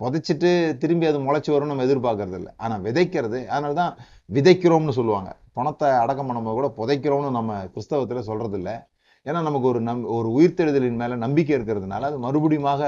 புதைச்சிட்டு 0.02 0.52
திரும்பி 0.82 1.06
அது 1.12 1.20
முளைச்சி 1.28 1.52
வரும்னு 1.54 1.72
நம்ம 1.74 1.86
எதிர்பார்க்கறது 1.88 2.38
இல்லை. 2.42 2.52
ஆனால் 2.64 2.82
விதைக்கிறது 2.88 3.40
அதனால 3.54 3.74
தான் 3.82 3.94
விதைக்கிறோம்னு 4.36 4.98
சொல்லுவாங்க. 5.00 5.30
பணத்தை 5.58 5.88
அடக்கம் 6.04 6.30
பண்ணும்போது 6.30 6.58
கூட 6.60 6.70
புதைக்கிறோம்னு 6.80 7.32
நம்ம 7.40 7.58
கிறிஸ்தவத்தில் 7.74 8.28
சொல்கிறது 8.30 8.58
இல்லை. 8.60 8.76
ஏன்னா 9.26 9.40
நமக்கு 9.48 9.68
ஒரு 9.72 9.80
நம் 9.88 10.04
ஒரு 10.18 10.30
உயிர்த்தெழுதலின் 10.38 11.02
மேலே 11.02 11.16
நம்பிக்கை 11.26 11.54
இருக்கிறதுனால 11.58 12.08
அது 12.10 12.20
மறுபடியுமாக 12.26 12.82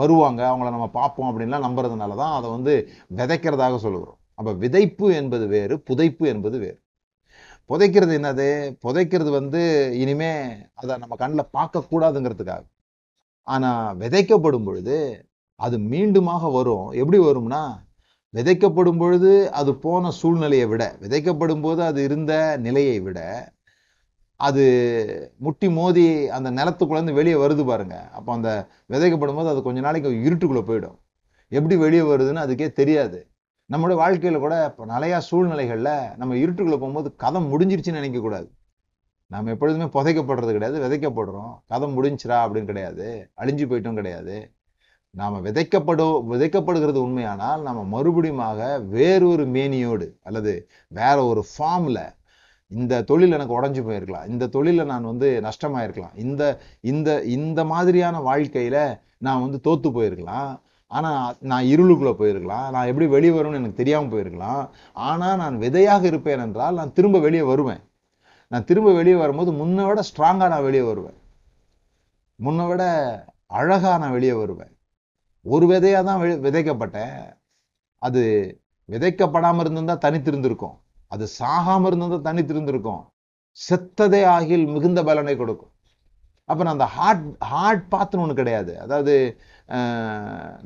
வருவாங்க. 0.00 0.40
அவங்கள 0.50 0.68
நம்ம 0.76 0.88
பார்ப்போம் 0.98 1.28
அப்படின்லாம் 1.30 1.66
நம்புறதுனால 1.66 2.16
தான் 2.22 2.34
அதை 2.38 2.48
வந்து 2.56 2.74
விதைக்கிறதாக 3.18 3.76
சொல்லுகிறோம். 3.86 4.18
அப்போ 4.38 4.52
விதைப்பு 4.64 5.06
என்பது 5.20 5.44
வேறு 5.54 5.74
புதைப்பு 5.88 6.24
என்பது 6.34 6.56
வேறு. 6.64 6.78
புதைக்கிறது 7.70 8.12
என்னது? 8.18 8.48
புதைக்கிறது 8.84 9.30
வந்து 9.38 9.60
இனிமே 10.02 10.32
அதை 10.80 10.92
நம்ம 11.02 11.14
கண்ணில் 11.22 11.52
பார்க்கக்கூடாதுங்கிறதுக்காக. 11.58 12.64
ஆனால் 13.54 13.96
விதைக்கப்படும் 14.02 14.66
பொழுது 14.68 14.96
அது 15.56 15.78
மீண்டுமாக 15.78 16.52
வரும். 16.52 16.90
எப்படி 17.00 17.18
வரும்னா 17.18 17.62
விதைக்கப்படும் 18.34 18.98
பொழுது 18.98 19.30
அது 19.50 19.74
போன 19.74 20.10
சூழ்நிலையை 20.10 20.66
விட 20.66 20.96
விதைக்கப்படும் 21.02 21.62
போது 21.62 21.82
அது 21.82 22.00
இருந்த 22.04 22.32
நிலையை 22.66 23.00
விட 23.00 23.20
அது 24.40 24.64
முட்டி 25.44 25.68
மோதி 25.68 26.28
அந்த 26.28 26.50
நிலத்துக்குள்ளேருந்து 26.50 27.12
வெளியே 27.12 27.36
வருது 27.44 27.64
பாருங்க. 27.64 27.96
அப்போ 28.10 28.30
அந்த 28.32 28.50
விதைக்கப்படும் 28.92 29.38
போது 29.38 29.48
அது 29.48 29.60
கொஞ்ச 29.62 29.80
நாளைக்கு 29.80 30.10
இருட்டுக்குள்ளே 30.26 30.62
போயிடும். 30.70 30.98
எப்படி 31.48 31.76
வெளியே 31.76 32.02
வருதுன்னு 32.02 32.44
அதுக்கே 32.44 32.68
தெரியாது. 32.72 33.18
நம்மளுடைய 33.70 33.94
வாழ்க்கையில் 33.94 34.38
கூட 34.38 34.64
இப்போ 34.70 34.86
நிறையா 34.86 35.18
சூழ்நிலைகளில் 35.18 35.94
நம்ம 36.16 36.34
இருட்டுக்குள்ளே 36.34 36.78
போகும்போது 36.82 37.08
கதம் 37.24 37.48
முடிஞ்சிருச்சுன்னு 37.52 38.02
நினைக்கக்கூடாது 38.02 38.48
நம்ம 39.26 39.50
எப்பொழுதுமே 39.50 39.86
புதைக்கப்படுறது 39.96 40.52
கிடையாது 40.56 40.82
விதைக்கப்படுறோம். 40.84 41.54
கதம் 41.72 41.94
முடிஞ்சிரா 41.96 42.36
அப்படின்னு 42.44 42.64
கிடையாது. 42.64 43.06
அழிஞ்சு 43.36 43.64
போயிட்டும் 43.68 43.94
கிடையாது. 43.94 44.36
நாம் 45.20 45.36
விதைக்கப்படோ 45.46 46.08
விதைக்கப்படுகிறது 46.32 46.98
உண்மையானால் 47.06 47.64
நம்ம 47.68 47.80
மறுபடியுமாக 47.94 48.60
வேறொரு 48.96 49.44
மேனியோடு 49.56 50.06
அல்லது 50.28 50.52
வேற 50.98 51.16
ஒரு 51.30 51.42
ஃபார்மில் 51.52 52.04
இந்த 52.70 53.02
தொழில் 53.10 53.34
எனக்கு 53.36 53.56
உடஞ்சி 53.58 53.82
போயிருக்கலாம். 53.88 54.28
இந்த 54.32 54.44
தொழிலில் 54.54 54.90
நான் 54.92 55.08
வந்து 55.10 55.28
நஷ்டமாயிருக்கலாம். 55.46 56.14
இந்த 56.24 56.42
இந்த 56.90 57.08
இந்த 57.36 57.60
மாதிரியான 57.72 58.20
வாழ்க்கையில் 58.28 58.82
நான் 59.26 59.42
வந்து 59.44 59.58
தோற்று 59.66 59.90
போயிருக்கலாம். 59.96 60.50
ஆனால் 60.90 61.36
நான் 61.52 61.68
இருளுக்குள்ளே 61.72 62.14
போயிருக்கலாம். 62.20 62.66
நான் 62.74 62.88
எப்படி 62.90 63.06
வெளியே 63.16 63.32
வரும்னு 63.36 63.60
எனக்கு 63.60 63.80
தெரியாமல் 63.82 64.12
போயிருக்கலாம். 64.12 64.62
ஆனால் 65.10 65.40
நான் 65.42 65.56
விதையாக 65.64 66.04
இருப்பேன் 66.12 66.44
என்றால் 66.46 66.78
நான் 66.80 66.94
திரும்ப 66.98 67.18
வெளியே 67.26 67.44
வருவேன். 67.52 67.82
நான் 68.52 68.68
திரும்ப 68.70 68.90
வெளியே 69.00 69.16
வரும்போது 69.22 69.52
முன்னை 69.60 69.84
விட 69.86 70.02
ஸ்ட்ராங்காக 70.10 70.50
நான் 70.54 70.66
வெளியே 70.68 70.84
வருவேன். 70.90 71.18
முன்னை 72.38 72.66
விட 72.72 72.84
அழகாக 73.58 73.98
நான் 74.04 74.16
வெளியே 74.18 74.34
வருவேன். 74.42 74.72
ஒரு 75.54 75.64
விதையாக 75.72 76.04
தான் 76.08 76.20
விதைக்கப்பட்டேன். 76.46 77.18
அது 78.02 78.22
விதைக்கப்படாமல் 78.88 79.62
இருந்திருந்தால் 79.64 80.04
தனித்திருந்திருக்கும். 80.06 80.76
அது 81.14 81.24
சாகாமல் 81.38 81.88
இருந்திருந்தால் 81.90 82.28
தனித்திருந்திருக்கும். 82.28 83.02
செத்ததே 83.58 84.22
ஆகில் 84.36 84.66
மிகுந்த 84.74 85.00
பலனை 85.08 85.34
கொடுக்கும். 85.42 85.72
அப்போ 86.48 86.62
நான் 86.64 86.76
அந்த 86.76 86.88
ஹார்ட் 86.96 87.24
ஹார்ட் 87.52 87.84
பாத்துன்னு 87.92 88.24
ஒன்று 88.24 88.40
கிடையாது. 88.40 88.72
அதாவது 88.84 89.14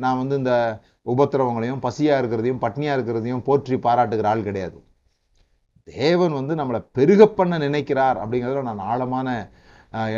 நான் 0.02 0.20
வந்து 0.22 0.34
இந்த 0.40 0.54
உபத்திரவங்களையும் 1.12 1.82
பசியாக 1.86 2.20
இருக்கிறதையும் 2.22 2.62
பட்னியாக 2.64 2.96
இருக்கிறதையும் 2.98 3.44
போற்றி 3.48 3.76
பாராட்டுகிற 3.86 4.28
ஆள் 4.32 4.48
கிடையாது. 4.48 4.78
தேவன் 5.88 6.34
வந்து 6.38 6.54
நம்மளை 6.60 6.80
பெருக 6.96 7.22
பண்ண 7.38 7.54
நினைக்கிறார் 7.66 8.18
அப்படிங்கிறதுல 8.22 8.68
நான் 8.70 8.86
ஆழமான 8.90 9.28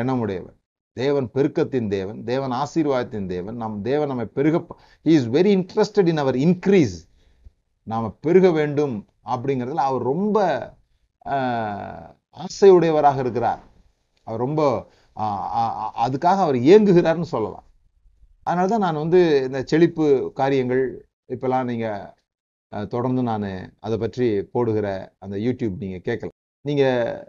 எண்ணமுடையவன். 0.01 0.57
தேவன் 1.01 1.27
பெருக்கத்தின் 1.37 1.89
தேவன் 1.97 2.19
தேவன் 2.31 2.53
ஆசீர்வாதத்தின் 2.63 3.29
தேவன். 3.35 3.57
நம் 3.63 3.77
தேவன் 3.89 4.11
நம்மை 4.13 4.27
பெருக 4.39 4.57
he 5.07 5.13
is 5.19 5.29
very 5.37 5.51
interested 5.59 6.11
in 6.13 6.23
our 6.25 6.39
increase 6.47 6.97
நாம் 7.87 8.17
பெருக 8.27 8.47
வேண்டும் 8.59 8.97
அப்படிங்கிறதுல 9.35 9.85
அவர் 9.91 10.05
ரொம்ப 10.13 10.39
ஆசையுடையவராக 12.45 13.19
இருக்கிறார். 13.25 13.63
அவர் 14.27 14.45
ரொம்ப 14.47 14.63
அதுக்காக 16.05 16.39
அவர் 16.47 16.59
இயங்குகிறார்னு 16.67 17.33
சொல்லலாம். 17.35 17.67
அதனால 18.47 18.69
தான் 18.73 18.85
நான் 18.87 19.03
வந்து 19.05 19.21
இந்த 19.47 19.59
செழிப்பு 19.71 20.07
காரியங்கள் 20.41 20.85
இப்போல்லாம் 21.35 21.69
நீங்கள் 21.71 22.87
தொடர்ந்து 22.95 23.23
நான் 23.31 23.49
அதை 23.87 23.97
பற்றி 24.05 24.27
போடுகிற 24.55 24.89
அந்த 25.25 25.37
யூடியூப் 25.47 25.83
நீங்கள் 25.85 26.07
கேட்கலாம். 26.09 26.39
நீங்கள் 26.65 27.29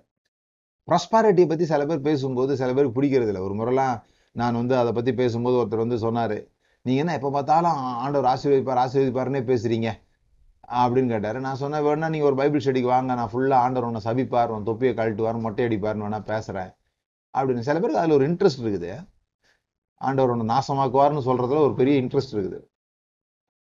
ப்ராஸ்பாரிட்டியை 0.88 1.48
பற்றி 1.50 1.66
சில 1.72 1.84
பேர் 1.90 2.08
பேசும்போது 2.08 2.52
சில 2.62 2.70
பேருக்கு 2.78 2.98
பிடிக்கிறது 2.98 3.32
இல்லை 3.32 3.44
ஒரு 3.48 3.56
முறைலாம் 3.60 3.98
நான் 4.36 4.60
வந்து 4.62 4.76
அதை 4.82 4.92
பற்றி 4.98 5.12
பேசும்போது 5.22 5.56
ஒருத்தர் 5.60 5.84
வந்து 5.84 6.00
சொன்னார் 6.06 6.38
நீங்கள் 6.86 7.02
என்ன 7.04 7.14
எப்போ 7.20 7.30
பார்த்தாலும் 7.36 7.78
ஆண்டவர் 8.04 8.30
ஆசீர்வதிப்பார் 8.34 8.82
ஆசீர்வதிப்பாருன்னே 8.84 9.42
பேசுகிறீங்க 9.50 9.90
அப்படின்னு 10.82 11.14
கேட்டார். 11.14 11.38
நான் 11.46 11.60
சொன்னேன் 11.62 11.86
வேணா 11.86 12.08
நீங்கள் 12.14 12.30
ஒரு 12.30 12.38
பைபிள் 12.42 12.64
ஸ்டடிக்கு 12.66 12.90
வாங்க 12.94 13.16
நான் 13.20 13.32
ஃபுல்லாக 13.34 13.66
ஆண்டவர் 13.66 13.88
உன்னை 13.90 14.02
சபிப்பார் 14.08 14.54
உன் 14.56 14.68
தொப்பியை 14.70 14.92
கழட்டுவார் 15.00 15.40
மொட்டை 15.46 15.66
அடிப்பார்னு 15.68 16.06
வேணா 16.06 16.20
பேசுகிறேன் 16.32 16.72
அப்படின்னு. 17.34 17.66
சில 17.70 17.78
பேருக்கு 17.80 18.02
அதில் 18.02 18.18
ஒரு 18.18 18.28
இன்ட்ரெஸ்ட் 18.30 18.64
இருக்குது. 18.64 18.92
ஆண்டவர் 20.02 20.34
உன்னை 20.36 20.48
நாசமாக்குவார்னு 20.54 21.26
சொல்கிறதுல 21.30 21.64
ஒரு 21.68 21.76
பெரிய 21.82 21.96
இன்ட்ரெஸ்ட் 22.04 22.36
இருக்குது. 22.36 22.60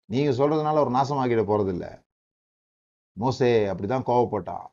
நீங்கள் 0.09 0.39
சொல்கிறதுனால 0.41 0.81
ஒரு 0.85 0.93
நாசமாக்கிட 0.99 1.45
போகிறதில்ல 1.51 1.87
மோசே 3.17 3.49
அப்படி 3.53 3.71
அப்படிதான் 3.73 4.07
கோவப்பட்டான். 4.11 4.67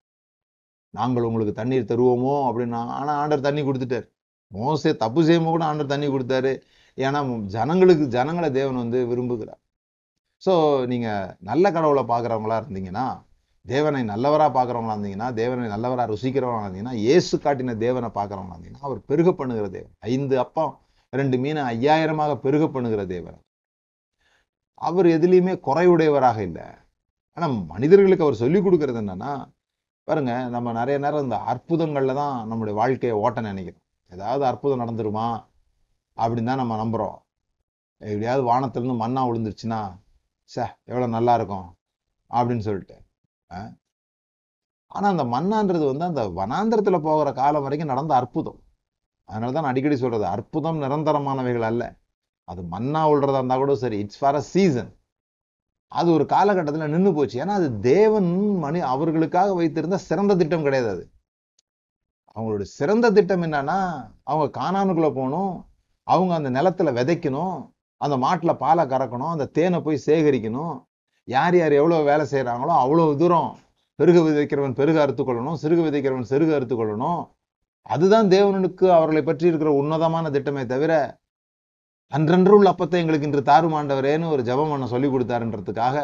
நாங்கள் 0.98 1.28
உங்களுக்கு 1.30 1.54
தண்ணீர் 1.60 1.90
தருவோமோ 1.92 2.36
அப்படின்னா 2.50 2.82
ஆனா 2.98 3.12
ஆண்டர் 3.22 3.48
தண்ணி 3.48 3.62
கொடுத்துட்டார். 3.68 4.08
மோசே 4.52 4.92
தப்பு 5.04 5.22
செய்யும்போது 5.28 5.56
கூட 5.56 5.66
ஆண்டர் 5.72 5.94
தண்ணி 5.94 6.08
கொடுத்தாரு. 6.14 6.52
ஏன்னா 6.98 7.20
ஜனங்களுக்கு 7.56 8.06
ஜனங்களை 8.18 8.50
தேவன் 8.60 8.82
வந்து 8.84 9.00
விரும்புகிறார். 9.12 9.62
சோ 10.44 10.54
நீங்க 10.92 11.08
நல்ல 11.50 11.66
கடவுளை 11.76 12.04
பார்க்குறவங்களா 12.12 12.58
இருந்தீங்கன்னா 12.62 13.06
தேவனை 13.66 14.02
நல்லவரா 14.12 14.46
பார்க்குறவங்களா 14.58 14.96
இருந்தீங்கன்னா 14.96 15.28
தேவனை 15.40 15.66
நல்லவரா 15.74 16.04
ருசிக்கிறவங்களா 16.12 16.68
இருந்தீங்கன்னா 16.68 16.96
ஏசு 17.14 17.36
காட்டின 17.46 17.76
தேவனை 17.86 18.10
பார்க்கறவங்களா 18.18 18.56
இருந்தீங்கன்னா 18.56 18.88
அவர் 18.90 19.00
பெருக 19.10 19.30
பண்ணுகிற 19.40 19.66
தேவன். 19.78 19.94
ஐந்து 20.14 20.36
அப்பம் 20.44 20.74
ரெண்டு 21.14 21.38
மீன் 21.44 21.60
ஐயாயிரமாக 21.72 22.34
பெருக 22.46 22.66
பண்ணுகிற 22.76 23.04
தேவன். 23.16 23.40
அவர் 24.88 25.08
எதுலேயுமே 25.18 25.54
குறையுடையவராக 25.68 26.40
இல்லை. 26.50 26.68
ஆனா 27.38 27.48
மனிதர்களுக்கு 27.74 28.26
அவர் 28.28 28.42
சொல்லிக் 28.44 28.66
கொடுக்கறது 28.66 29.00
என்னன்னா 29.04 29.32
பாருங்க 30.10 30.34
நம்ம 30.50 30.72
நிறைய 30.72 30.98
நேரம் 30.98 31.26
இந்த 31.26 31.38
அற்புதங்கள்ல 31.52 32.14
தான் 32.14 32.36
நம்முடைய 32.48 32.74
வாழ்க்கையை 32.80 33.16
ஓட்ட 33.24 33.40
நினைக்கிறோம். 33.42 33.84
ஏதாவது 34.12 34.44
அற்புதம் 34.46 34.82
நடந்துருமா? 34.84 35.28
அப்படின்னு 36.18 36.50
தான் 36.52 36.62
நம்ம 36.64 36.78
நம்புறோம். 36.84 37.18
எப்படியாவது 38.02 38.44
வானத்துலேருந்து 38.52 38.96
மண்ணாக 39.02 39.04
மண்ணா 39.04 39.22
விழுந்துருச்சுன்னா 39.28 39.82
சே 40.50 40.64
எவ்வளோ 40.92 41.08
நல்லா 41.18 41.34
இருக்கும் 41.40 41.68
அப்படின்னு 42.32 42.66
சொல்லிட்டு. 42.70 42.98
ஆனால் 44.92 45.14
அந்த 45.14 45.26
மண்ணான்றது 45.36 45.86
வந்து 45.92 46.06
அந்த 46.12 46.24
வனாந்திரத்தில் 46.40 47.06
போகிற 47.08 47.32
காலம் 47.42 47.66
வரைக்கும் 47.66 47.92
நடந்த 47.94 48.14
அற்புதம். 48.16 48.60
அதனால 49.30 49.54
நான் 49.58 49.72
அடிக்கடி 49.72 49.98
சொல்றது 50.04 50.26
அற்புதம் 50.36 50.80
நிரந்தரமானவைகள் 50.84 51.68
அல்ல. 51.72 51.84
அது 52.48 52.62
மண்ணா 52.76 53.02
விழுறதா 53.10 53.40
இருந்தால் 53.42 53.64
கூட 53.64 53.74
சரி 53.84 53.98
இட்ஸ் 54.04 54.20
ஃபார் 54.22 54.40
அ 54.42 54.44
சீசன் 54.54 54.92
அது 55.92 56.12
ஒரு 56.12 56.26
காலகட்டத்தில் 56.26 56.90
நின்று 56.90 57.14
போச்சு. 57.14 57.44
ஏன்னா 57.44 57.56
அது 57.60 57.80
தேவன் 57.80 58.58
மணி 58.58 58.80
அவர்களுக்காக 58.80 59.54
வைத்திருந்த 59.54 59.98
சிறந்த 59.98 60.36
திட்டம் 60.36 60.62
கிடையாது 60.62 60.90
அது. 60.90 61.10
அவங்களுடைய 62.36 62.62
சிறந்த 62.62 63.12
திட்டம் 63.12 63.42
என்னன்னா 63.42 64.12
அவங்க 64.24 64.62
காணானுக்குள்ள 64.62 65.14
போகணும். 65.14 65.66
அவங்க 66.04 66.34
அந்த 66.36 66.50
நிலத்துல 66.50 66.92
விதைக்கணும். 67.00 67.72
அந்த 67.98 68.18
மாட்டில் 68.18 68.56
பாலை 68.56 68.86
கறக்கணும். 68.86 69.32
அந்த 69.32 69.46
தேனை 69.46 69.82
போய் 69.82 70.06
சேகரிக்கணும். 70.06 70.84
யார் 71.24 71.56
யார் 71.56 71.72
எவ்வளோ 71.72 72.02
வேலை 72.02 72.26
செய்கிறாங்களோ 72.32 72.76
அவ்வளோ 72.84 73.18
தூரம் 73.18 73.58
பெருக 73.96 74.20
விதைக்கிறவன் 74.20 74.74
பெருக 74.74 75.02
அறுத்து 75.02 75.24
கொள்ளணும். 75.24 75.58
சிறுக 75.62 75.80
விதைக்கிறவன் 75.88 76.30
சிறுக 76.30 76.54
அறுத்து 76.54 76.76
கொள்ளணும். 76.76 77.30
அதுதான் 77.82 78.28
தேவனுக்கு 78.28 78.86
அவர்களை 78.90 79.22
பற்றி 79.22 79.48
இருக்கிற 79.48 79.72
உன்னதமான 79.72 80.30
திட்டமே 80.30 80.66
தவிர 80.66 81.19
அன்றன்று 82.14 82.50
உள்ள 82.50 82.70
அப்பத்தை 82.72 82.98
எங்களுக்கு 83.02 83.28
இன்று 83.28 83.42
தாருமாண்டவரேன்னு 83.42 84.30
ஒரு 84.30 84.44
ஜபம் 84.44 84.70
பண்ண 84.70 84.88
சொல்லி 84.88 85.08
கொடுத்தாருன்றதுக்காக 85.08 85.98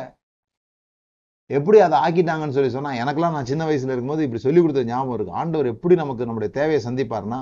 எப்படி 1.49 1.79
அதை 1.79 1.97
ஆக்கிட்டாங்கன்னு 2.05 2.55
சொல்லி 2.57 2.69
சொன்னால் 2.69 2.99
எனக்கெல்லாம் 3.03 3.35
நான் 3.37 3.49
சின்ன 3.51 3.65
வயசுல 3.65 3.93
இருக்கும்போது 3.93 4.23
இப்படி 4.23 4.41
சொல்லி 4.41 4.61
கொடுத்த 4.61 4.83
ஞாபகம் 4.83 5.13
இருக்கு. 5.13 5.33
ஆண்டவர் 5.33 5.65
எப்படி 5.65 5.95
நமக்கு 5.95 6.25
நம்முடைய 6.25 6.53
தேவையை 6.53 6.79
சந்திப்பார்னா 6.83 7.39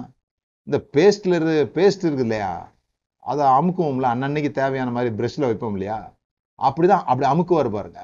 இந்த 0.68 0.78
பேஸ்ட்ல 0.94 1.36
இருந்து 1.38 1.72
பேஸ்ட் 1.74 2.06
இருக்கு 2.08 2.26
இல்லையா? 2.28 2.72
அதை 3.20 3.46
அமுக்குவோம்ல 3.46 4.08
அன்னன்னைக்கு 4.14 4.52
தேவையான 4.52 4.92
மாதிரி 4.92 5.16
ப்ரெஷ்ஷில் 5.16 5.48
வைப்போம் 5.50 5.72
இல்லையா? 5.72 6.14
அப்படிதான் 6.58 7.04
அப்படி 7.12 7.28
அமுக்குவார் 7.32 7.72
பாருங்க. 7.72 8.02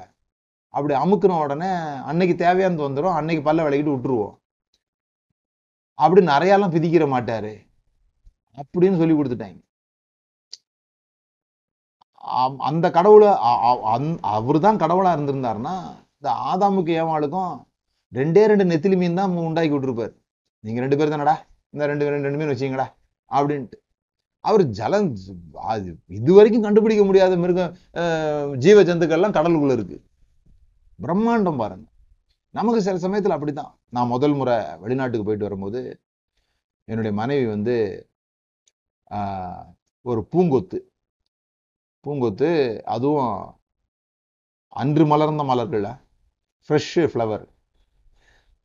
அப்படி 0.74 0.94
அமுக்குன 0.94 1.40
உடனே 1.40 1.70
அன்னைக்கு 2.10 2.36
தேவையானது 2.36 2.88
வந்துடும் 2.88 3.14
அன்னைக்கு 3.14 3.52
பல்ல 3.52 3.56
விளக்கிட்டு 3.56 3.94
விட்டுருவோம். 3.94 4.36
அப்படி 5.94 6.26
நிறையாலாம் 6.26 6.74
பிதிக்கிற 6.76 7.06
மாட்டாரு. 7.16 7.52
அப்படின்னு 8.60 8.96
சொல்லி 8.96 9.14
கொடுத்துட்டாங்க. 9.14 9.60
அந்த 12.68 12.86
கடவுளை 12.96 13.28
அவர் 14.36 14.58
தான் 14.66 14.80
கடவுளாக 14.82 15.16
இருந்திருந்தாருன்னா 15.16 15.74
இந்த 16.18 16.30
ஆதாமுக்கு 16.50 16.92
ஏவாளுக்கும் 17.02 17.52
ரெண்டே 18.18 18.42
ரெண்டு 18.50 18.64
நெத்திலி 18.72 18.96
மீன் 19.02 19.20
தான் 19.20 19.36
உண்டாக்கி 19.48 19.74
விட்டுருப்பார். 19.74 20.14
நீங்கள் 20.64 20.84
ரெண்டு 20.84 20.98
பேர் 20.98 21.14
தானடா? 21.14 21.34
இந்த 21.74 21.84
ரெண்டு 21.90 22.10
ரெண்டு 22.14 22.26
ரெண்டு 22.28 22.40
மீன் 22.40 22.52
வச்சீங்கடா 22.52 22.86
அப்படின்ட்டு. 23.30 23.78
அவர் 24.48 24.62
ஜலம் 24.78 25.08
அது 25.72 25.88
இது 26.18 26.30
வரைக்கும் 26.36 26.66
கண்டுபிடிக்க 26.66 27.02
முடியாத 27.08 27.36
மிருகம் 27.42 27.72
ஜீவ 28.64 28.82
ஜந்துக்கள்லாம் 28.88 29.36
கடலுக்குள்ள 29.38 29.74
இருக்கு. 29.78 29.98
பிரம்மாண்டம் 31.04 31.60
பாருங்க. 31.62 31.86
நமக்கு 32.58 32.80
சில 32.86 32.98
சமயத்தில் 33.04 33.36
அப்படி 33.36 33.52
தான் 33.60 33.72
நான் 33.96 34.12
முதல் 34.14 34.36
முறை 34.40 34.56
வெளிநாட்டுக்கு 34.84 35.26
போயிட்டு 35.26 35.48
வரும்போது 35.48 35.80
என்னுடைய 36.88 37.12
மனைவி 37.20 37.44
வந்து 37.54 37.74
ஒரு 40.04 40.20
பூங்கொத்து. 40.32 40.78
பூங்கொத்து 42.04 42.50
அதுவும் 42.94 43.34
அன்று 44.82 45.04
மலர்ந்த 45.12 45.42
மலர்கள் 45.50 45.86
ஃப்ரெஷ்ஷு 46.66 47.04
ஃப்ளவர் 47.12 47.44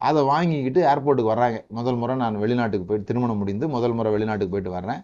அதை 0.07 0.21
வாங்கிக்கிட்டு 0.31 0.81
ஏர்போர்ட்டுக்கு 0.91 1.33
வர்றாங்க. 1.33 1.57
முதல் 1.77 1.99
முறை 2.01 2.15
நான் 2.21 2.41
வெளிநாட்டுக்கு 2.43 2.87
போயிட்டு 2.87 3.09
திருமணம் 3.09 3.39
முடிந்து 3.41 3.65
முதல் 3.75 3.95
முறை 3.97 4.09
வெளிநாட்டுக்கு 4.15 4.53
போயிட்டு 4.55 4.73
வர்றேன். 4.77 5.01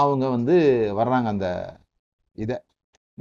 அவங்க 0.00 0.24
வந்து 0.36 0.54
வர்றாங்க 1.00 1.28
அந்த 1.34 1.46
இதை. 2.44 2.56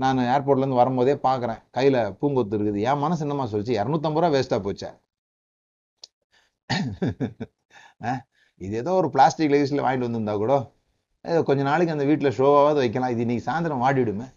நான் 0.03 0.19
ஏர்போர்ட்லேருந்து 0.35 0.81
வரும்போதே 0.81 1.15
பார்க்குறேன். 1.27 1.59
கையில் 1.77 1.99
பூங்கொத்து 2.21 2.55
இருக்குது. 2.57 2.79
என் 2.89 3.03
மனசு 3.05 3.23
என்னமா 3.25 3.45
சொல்லிச்சு? 3.53 3.73
இரநூத்தம்பது 3.81 4.21
ரூபா 4.23 4.33
வேஸ்ட்டாக 4.35 4.61
போச்சே. 4.67 4.89
இது 8.63 8.73
ஏதோ 8.81 8.91
ஒரு 9.01 9.09
பிளாஸ்டிக் 9.15 9.53
லைஸில் 9.53 9.83
வாங்கிட்டு 9.85 10.07
வந்திருந்தா 10.07 10.35
கூட? 10.43 10.53
கொஞ்ச 11.45 11.61
நாளைக்கு 11.63 11.95
அந்த 11.95 12.05
வீட்டில் 12.05 12.35
ஷோவாவது 12.37 12.79
வைக்கலாம். 12.83 13.13
இது 13.13 13.21
இன்னைக்கு 13.21 13.47
சாயந்தரம் 13.47 13.83
வாடிடுமே. 13.85 14.27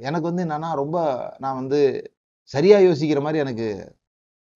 எனக்கு 0.00 0.28
வந்து 0.30 0.44
என்னன்னா 0.44 0.70
ரொம்ப 0.74 0.96
நான் 1.40 1.54
வந்து 1.54 1.80
சரியா 2.50 2.78
யோசிக்கிற 2.80 3.20
மாதிரி 3.22 3.38
எனக்கு 3.38 3.66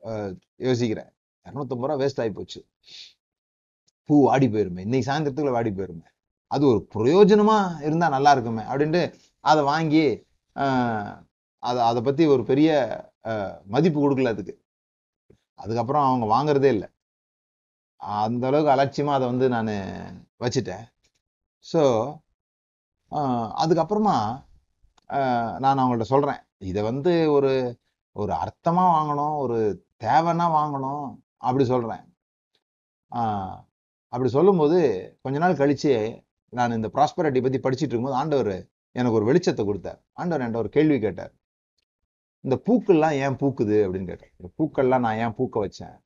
அஹ், 0.03 0.33
யோசிக்கிறேன். 0.67 1.11
இரநூத்தம்பது 1.47 1.89
ரூபா 1.89 2.01
வேஸ்ட் 2.03 2.23
ஆகி 2.23 2.33
போச்சு. 2.33 2.61
பூ 4.09 4.25
வாடி 4.25 4.49
போயிருமே. 4.49 4.81
இன்னைக்கு 4.81 5.09
சாயந்தரத்துக்குள்ள 5.09 5.53
வாடி 5.53 5.71
போயிருமே. 5.71 6.07
அது 6.51 6.65
ஒரு 6.67 6.81
பிரயோஜனமா 6.95 7.57
இருந்தா 7.83 8.09
நல்லா 8.09 8.33
இருக்குமே 8.33 8.65
அப்படின்ட்டு 8.71 9.03
அதை 9.45 9.63
வாங்கி 9.65 10.05
அதை 11.63 11.81
அதை 11.83 12.01
பத்தி 12.03 12.25
ஒரு 12.27 12.45
பெரிய 12.45 12.71
அஹ், 13.31 13.55
மதிப்பு 13.67 14.01
கொடுக்கல 14.01 14.33
அதுக்கு. 14.35 14.55
அதுக்கப்புறம் 15.59 16.07
அவங்க 16.09 16.27
வாங்குறதே 16.35 16.71
இல்லை. 16.71 16.89
அந்த 18.21 18.45
அளவுக்கு 18.51 18.73
அலட்சியமாக 18.75 19.19
அதை 19.19 19.27
வந்து 19.33 19.47
நான் 19.57 19.73
வச்சுட்டேன். 20.45 20.85
ஸோ 21.67 21.83
அதுக்கப்புறமா 23.63 24.17
நான் 25.65 25.81
அவங்கள்ட்ட 25.83 26.07
சொல்கிறேன் 26.15 26.41
இதை 26.71 26.81
வந்து 26.91 27.13
ஒரு 27.37 27.53
ஒரு 28.17 28.33
அர்த்தமாக 28.43 28.95
வாங்கணும் 28.97 29.35
ஒரு 29.45 29.59
தேவைன்னா 30.05 30.47
வாங்கணும் 30.59 31.07
அப்படி 31.49 31.65
சொல்கிறேன் 31.73 32.05
அப்படி 34.13 34.31
சொல்லும்போது 34.37 34.79
கொஞ்ச 35.25 35.37
நாள் 35.43 35.61
கழிச்சு 35.61 35.93
நான் 36.53 36.77
இந்த 36.79 36.89
ப்ராஸ்பரிட்டி 36.97 37.41
பற்றி 37.45 37.59
படிச்சிட்டு 37.65 37.93
இருக்கும்போது 37.93 38.21
ஆண்டவர் 38.21 38.55
எனக்கு 38.97 39.19
ஒரு 39.19 39.29
வெளிச்சத்தை 39.29 39.63
கொடுத்தார். 39.69 39.99
ஆண்டவர் 40.21 40.43
என்கிட்ட 40.45 40.63
ஒரு 40.65 40.71
கேள்வி 40.77 40.97
கேட்டார். 41.05 41.33
இந்த 42.45 42.57
பூக்கள்லாம் 42.67 43.17
ஏன் 43.25 43.37
பூக்குது 43.43 43.77
அப்படின்னு 43.85 44.11
கேட்டார். 44.11 44.33
இந்த 44.39 44.49
பூக்கள்லாம் 44.59 45.05
நான் 45.07 45.21
ஏன் 45.25 45.37
பூக்க 45.39 45.57
வச்சேன்? 45.65 45.97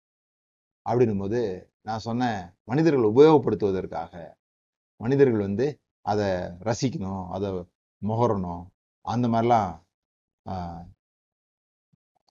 அப்படின்னும் 0.86 1.22
போது 1.24 1.40
நான் 1.86 2.04
சொன்னேன் 2.06 2.40
மனிதர்கள் 2.70 3.10
உபயோகப்படுத்துவதற்காக. 3.10 4.12
மனிதர்கள் 5.00 5.46
வந்து 5.46 5.66
அதை 6.06 6.28
ரசிக்கணும் 6.68 7.24
அதை 7.36 7.48
முகரணும். 8.02 8.64
அந்த 9.04 9.26
மாதிரிலாம் 9.32 9.70
ஆஹ், 10.46 10.82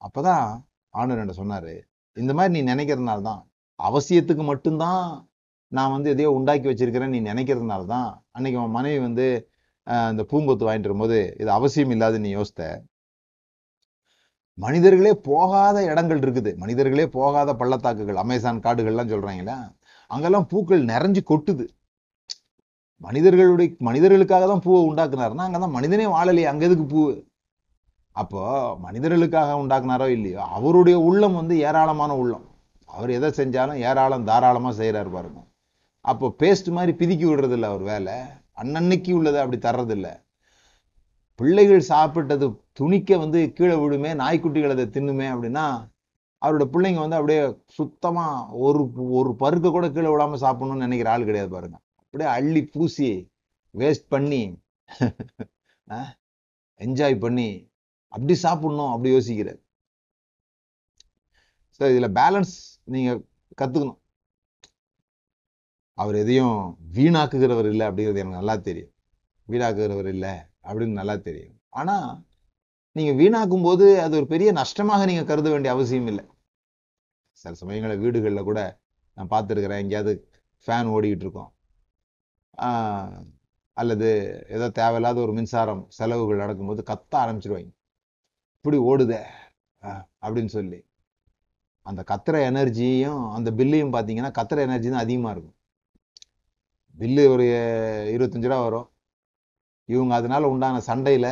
அப்பதான் 0.02 0.46
ஆண்டவர் 0.94 1.20
என்கிட்ட 1.20 1.42
சொன்னாரு. 1.42 1.74
இந்த 2.18 2.32
மாதிரி 2.38 2.54
நீ 2.56 2.62
நினைக்கிறதுனால 2.72 3.22
தான் 3.24 3.42
அவசியத்துக்கு 3.80 4.44
மட்டும்தான் 4.50 5.04
நான் 5.72 5.94
வந்து 5.96 6.12
எதையோ 6.14 6.32
உண்டாக்கி 6.38 6.68
வச்சிருக்கிறேன் 6.70 7.14
நீ 7.16 7.22
நினைக்கிறதுனால 7.32 7.84
தான் 7.94 8.08
அன்னைக்கு 8.36 8.60
உன் 8.64 8.78
மனைவி 8.78 9.00
வந்து 9.08 9.28
ஆஹ், 9.88 10.10
இந்த 10.14 10.24
பூங்கொத்து 10.32 10.68
வாங்கிட்டு 10.68 10.90
வரும்போது 10.90 11.20
இது 11.42 11.50
அவசியம் 11.58 11.94
இல்லாத 11.96 12.20
நீ 12.20 12.30
யோசித்த. 12.36 12.62
மனிதர்களே 14.58 15.14
போகாத 15.30 15.78
இடங்கள் 15.92 16.20
இருக்குது. 16.20 16.52
மனிதர்களே 16.58 17.06
போகாத 17.18 17.56
பள்ளத்தாக்குகள் 17.62 18.22
அமேசான் 18.24 18.64
காடுகள்லாம் 18.66 19.12
சொல்றாங்களா? 19.14 19.58
அங்கெல்லாம் 20.12 20.48
பூக்கள் 20.48 20.84
நிறைஞ்சு 20.86 21.22
கொட்டுது. 21.32 21.66
மனிதர்களுடைய 22.98 23.70
மனிதர்களுக்காக 23.88 24.46
தான் 24.48 24.64
பூவை 24.66 24.82
உண்டாக்குனாருன்னா 24.90 25.46
அங்கதான் 25.48 25.76
மனிதனே 25.78 26.06
வாழலையே 26.06 26.48
அங்கே 26.52 26.66
எதுக்கு 26.66 26.86
பூ 26.86 27.02
அப்போ 28.16 28.42
மனிதர்களுக்காக 28.86 29.56
உண்டாக்குனாரோ 29.62 30.08
இல்லையோ 30.08 30.42
அவருடைய 30.58 31.00
உள்ளம் 31.00 31.38
வந்து 31.40 31.56
ஏராளமான 31.60 32.12
உள்ளம். 32.16 32.46
அவர் 32.90 33.10
எதை 33.10 33.30
செஞ்சாலும் 33.38 33.80
ஏராளம் 33.90 34.28
தாராளமா 34.30 34.72
செய்யறாரு 34.80 35.10
பாருங்க. 35.16 35.40
அப்போ 36.02 36.28
பேஸ்ட் 36.42 36.70
மாதிரி 36.78 36.94
பிதுக்கி 37.00 37.26
விடுறதில்ல 37.28 37.72
அவர் 37.74 37.84
வேலை. 37.92 38.16
அன்னன்னைக்கு 38.62 39.12
உள்ளதை 39.14 39.40
அப்படி 39.44 39.60
தர்றதில்ல. 39.68 40.08
பிள்ளைகள் 41.40 41.90
சாப்பிட்டது 41.92 42.48
துணிக்க 42.80 43.18
வந்து 43.24 43.40
கீழே 43.58 43.76
விழுமே 43.82 44.12
நாய்க்குட்டிகள் 44.22 44.74
அதை 44.76 44.86
தின்னுமே 44.96 45.28
அப்படின்னா 45.34 45.66
அவரோட 46.42 46.66
பிள்ளைங்க 46.74 47.00
வந்து 47.04 47.18
அப்படியே 47.20 47.42
சுத்தமா 47.78 48.26
ஒரு 48.66 48.82
ஒரு 49.20 49.32
பருக்க 49.42 49.68
கூட 49.76 49.88
கீழே 49.96 50.10
விழாம 50.14 50.40
சாப்பிடணும்னு 50.46 50.86
நினைக்கிற 50.86 51.12
ஆள் 51.14 51.28
கிடையாது 51.30 51.50
பாருங்க. 51.56 51.78
அப்படியே 52.04 52.30
அள்ளி 52.38 52.62
பூசி 52.74 53.10
வேஸ்ட் 53.74 54.08
பண்ணி 54.16 54.42
என்ஜாய் 56.86 57.16
பண்ணி 57.26 57.50
அப்படி 58.14 58.36
சாப்பிடணும் 58.46 58.92
அப்படி 58.94 59.12
யோசிக்கிறார். 59.16 59.62
ஸோ 61.78 61.84
இதுல 61.94 62.08
பேலன்ஸ் 62.20 62.56
நீங்க 62.94 63.12
கத்துக்கணும். 63.62 64.00
அவர் 65.98 66.16
எதையும் 66.24 66.58
வீணாக்குகிறவர் 66.98 67.70
இல்லை 67.74 67.86
அப்படிங்கிறது 67.88 68.22
எனக்கு 68.24 68.40
நல்லா 68.42 68.56
தெரியும். 68.68 68.94
வீணாக்குகிறவர் 69.48 70.10
இல்லை 70.16 70.34
அப்படின்னு 70.68 71.00
நல்லா 71.02 71.16
தெரியும். 71.28 71.58
ஆனா 71.80 71.96
நீங்க 72.96 73.12
வீணாக்கும் 73.20 73.66
போது 73.68 73.86
அது 74.06 74.14
ஒரு 74.20 74.28
பெரிய 74.34 74.50
நஷ்டமாக 74.60 75.06
நீங்க 75.10 75.24
கருத 75.30 75.48
வேண்டிய 75.54 75.72
அவசியம் 75.76 76.10
இல்லை. 76.12 76.24
சில 77.42 77.54
சமயங்களில் 77.62 78.02
வீடுகளில் 78.04 78.48
கூட 78.50 78.60
நான் 79.18 79.32
பார்த்துருக்குறேன் 79.34 79.82
எங்கேயாவது 79.84 80.14
ஃபேன் 80.66 80.92
ஓடிக்கிட்டு 80.96 81.26
இருக்கோம். 81.26 81.52
அல்லது 83.78 84.10
ஏதோ 84.56 84.66
தேவையில்லாத 84.80 85.18
ஒரு 85.26 85.34
மின்சாரம் 85.38 85.84
செலவுகள் 85.98 86.44
நடக்கும்போது 86.44 86.82
கத்த 86.92 87.14
ஆரம்பிச்சிருவாங்க. 87.24 87.72
இப்படி 88.58 88.78
ஓடுதே 88.92 89.22
அப்படின்னு 90.24 90.52
சொல்லி. 90.58 90.80
அந்த 91.86 92.02
கத்துற 92.12 92.36
எனர்ஜியும் 92.50 93.24
அந்த 93.38 93.50
பில்லையும் 93.60 93.94
பார்த்தீங்கன்னா 93.96 94.32
கத்துற 94.38 94.60
எனர்ஜி 94.68 94.90
தான் 94.94 95.06
அதிகமாக 95.06 95.34
இருக்கும். 95.36 95.58
பில்லு 97.00 97.24
ஒரு 97.34 97.46
இருபத்தஞ்சு 98.16 98.50
ரூபா 98.52 98.60
வரும். 98.68 98.88
இவங்க 99.90 100.14
அதனால 100.20 100.50
உண்டான 100.54 100.82
சண்டையில் 100.90 101.32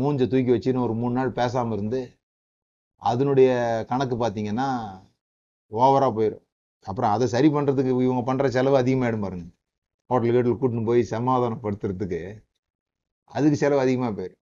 மூஞ்ச 0.00 0.26
தூக்கி 0.32 0.50
வச்சுன்னு 0.54 0.84
ஒரு 0.86 0.94
மூணு 1.00 1.14
நாள் 1.18 1.38
பேசாமல் 1.40 1.76
இருந்து 1.76 2.00
அதனுடைய 3.02 3.50
கணக்கு 3.90 4.16
பார்த்தீங்கன்னா 4.22 4.68
ஓவராக 5.72 6.12
போயிடும் 6.18 6.44
அப்புறம் 6.86 7.12
அதை 7.14 7.26
சரி 7.34 7.48
பண்ணுறதுக்கு 7.56 7.90
இவங்க 8.06 8.22
பண்ணுற 8.28 8.46
செலவு 8.56 8.76
அதிகமாகிடும் 8.82 9.24
பாருங்க. 9.26 9.46
ஹோட்டல் 10.10 10.34
கேட்டில் 10.36 10.58
கூட்டின்னு 10.60 10.88
போய் 10.90 11.02
சமாதானப்படுத்துறதுக்கு 11.14 12.20
அதுக்கு 13.36 13.58
செலவு 13.62 13.82
அதிகமாக 13.84 14.12
போயிடும் 14.18 14.40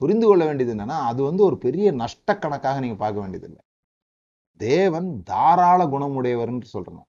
புரிந்து 0.00 0.26
கொள்ள 0.28 0.42
வேண்டியது 0.48 0.72
என்னன்னா 0.74 0.98
அது 1.10 1.20
வந்து 1.28 1.42
ஒரு 1.48 1.56
பெரிய 1.66 1.86
நஷ்ட 2.02 2.28
கணக்காக 2.44 2.80
நீங்கள் 2.84 3.02
பார்க்க 3.04 3.24
வேண்டியதில்லை. 3.24 3.62
தேவன் 4.60 5.08
தாராள 5.30 5.80
குணமுடையவர்னு 5.94 6.68
சொல்கிறோம் 6.74 7.06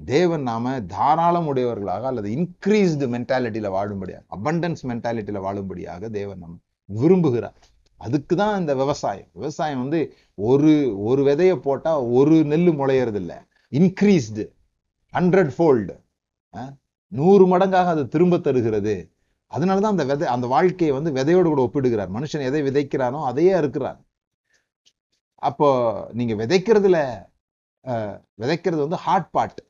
தேவன் 0.00 0.44
நாம 0.48 0.72
தாராளம் 0.94 1.48
உடையவர்களாக 1.50 2.06
அல்லது 2.10 2.28
இன்க்ரீஸ்டு 2.36 3.06
மென்டாலிட்டியில 3.14 3.68
வாழும்படியாக 3.76 4.24
அபண்டன்ஸ் 4.36 4.82
மென்டாலிட்டியில 4.90 5.40
வாழும்படியாக 5.46 6.10
தேவன் 6.18 6.42
நம்ம 6.44 6.56
விரும்புகிறார். 6.88 7.56
அதுக்கு 8.00 8.34
தான் 8.36 8.58
இந்த 8.60 8.72
விவசாயம். 8.82 9.28
விவசாயம் 9.38 9.82
வந்து 9.84 10.00
ஒரு 10.48 10.72
ஒரு 11.08 11.22
விதையை 11.28 11.56
போட்டா 11.66 11.92
ஒரு 12.18 12.36
நெல் 12.52 12.70
முளையறது 12.80 13.20
இல்லை 13.22 13.38
இன்க்ரீஸ்டு 13.72 14.44
ஹண்ட்ரட் 15.12 15.52
ஃபோல்டு 15.56 15.94
நூறு 17.12 17.44
மடங்காக 17.52 17.88
அது 17.94 18.02
திரும்ப 18.14 18.36
தருகிறது. 18.46 18.94
அதனாலதான் 19.50 19.94
அந்த 19.94 20.04
விதை 20.10 20.26
அந்த 20.34 20.46
வாழ்க்கையை 20.54 20.92
வந்து 20.96 21.10
விதையோடு 21.18 21.48
கூட 21.50 21.62
ஒப்பிடுகிறார். 21.66 22.10
மனுஷன் 22.16 22.46
எதை 22.48 22.60
விதைக்கிறானோ 22.68 23.18
அதையே 23.30 23.52
அறுக்கிறார். 23.60 23.98
அப்போ 25.48 25.68
நீங்க 26.18 26.34
விதைக்கிறதுல 26.42 26.98
விதைக்கிறது 28.42 28.80
வந்து 28.86 29.00
ஹார்ட் 29.06 29.30
பார்ட் 29.36 29.60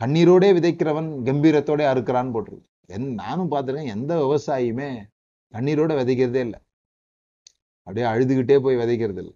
கண்ணீரோடே 0.00 0.48
விதைக்கிறவன் 0.56 1.08
கம்பீரத்தோட 1.26 1.82
அறுக்கிறான்னு 1.92 2.34
போட்டிருக்கு. 2.36 2.66
என் 2.86 3.14
நானும் 3.14 3.50
பார்த்துருக்கேன் 3.52 3.94
எந்த 3.96 4.12
விவசாயியுமே 4.22 4.88
கண்ணீரோட 5.54 5.92
விதைக்கிறதே 6.00 6.40
இல்லை. 6.46 6.58
அப்படியே 7.82 8.06
அழுதுகிட்டே 8.06 8.56
போய் 8.64 8.76
விதைக்கிறது 8.76 9.20
இல்லை. 9.22 9.34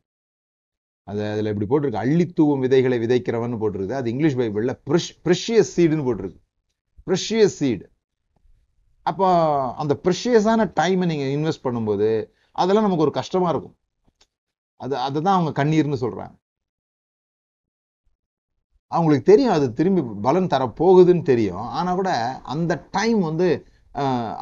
அது 1.04 1.22
அதுல 1.32 1.52
இப்படி 1.52 1.68
போட்டிருக்கு. 1.70 2.02
அள்ளித்தூவும் 2.04 2.58
விதைகளை 2.58 2.98
விதைக்கிறவன் 2.98 3.60
போட்டிருக்குது. 3.62 4.00
அது 4.00 4.10
இங்கிலீஷ் 4.10 4.38
பைபிள்ல 4.38 4.74
ப்ரிஷியஸ் 5.26 5.72
சீடுன்னு 5.76 6.06
போட்டிருக்கு 6.08 6.40
ப்ரிஷியஸ் 7.08 7.56
சீடு. 7.60 7.84
அப்போ 9.02 9.28
அந்த 9.82 10.00
ப்ரெஷியஸான 10.04 10.66
டைமை 10.80 11.06
நீங்க 11.12 11.26
இன்வெஸ்ட் 11.36 11.66
பண்ணும்போது 11.66 12.08
அதெல்லாம் 12.52 12.86
நமக்கு 12.86 13.06
ஒரு 13.06 13.14
கஷ்டமா 13.20 13.48
இருக்கும். 13.48 13.76
அது 14.76 14.94
அதை 15.06 15.18
தான் 15.22 15.36
அவங்க 15.36 15.64
கண்ணீர்னு 15.64 15.98
சொல்றாங்க. 16.04 16.34
அவங்களுக்கு 18.92 19.24
தெரியும் 19.30 19.54
அது 19.56 19.66
திரும்பி 19.78 20.02
பலன் 20.26 20.52
தரப்போகுதுன்னு 20.54 21.24
தெரியும். 21.32 21.64
ஆனால் 21.78 21.98
கூட 22.00 22.12
அந்த 22.54 22.72
டைம் 22.96 23.20
வந்து 23.30 23.48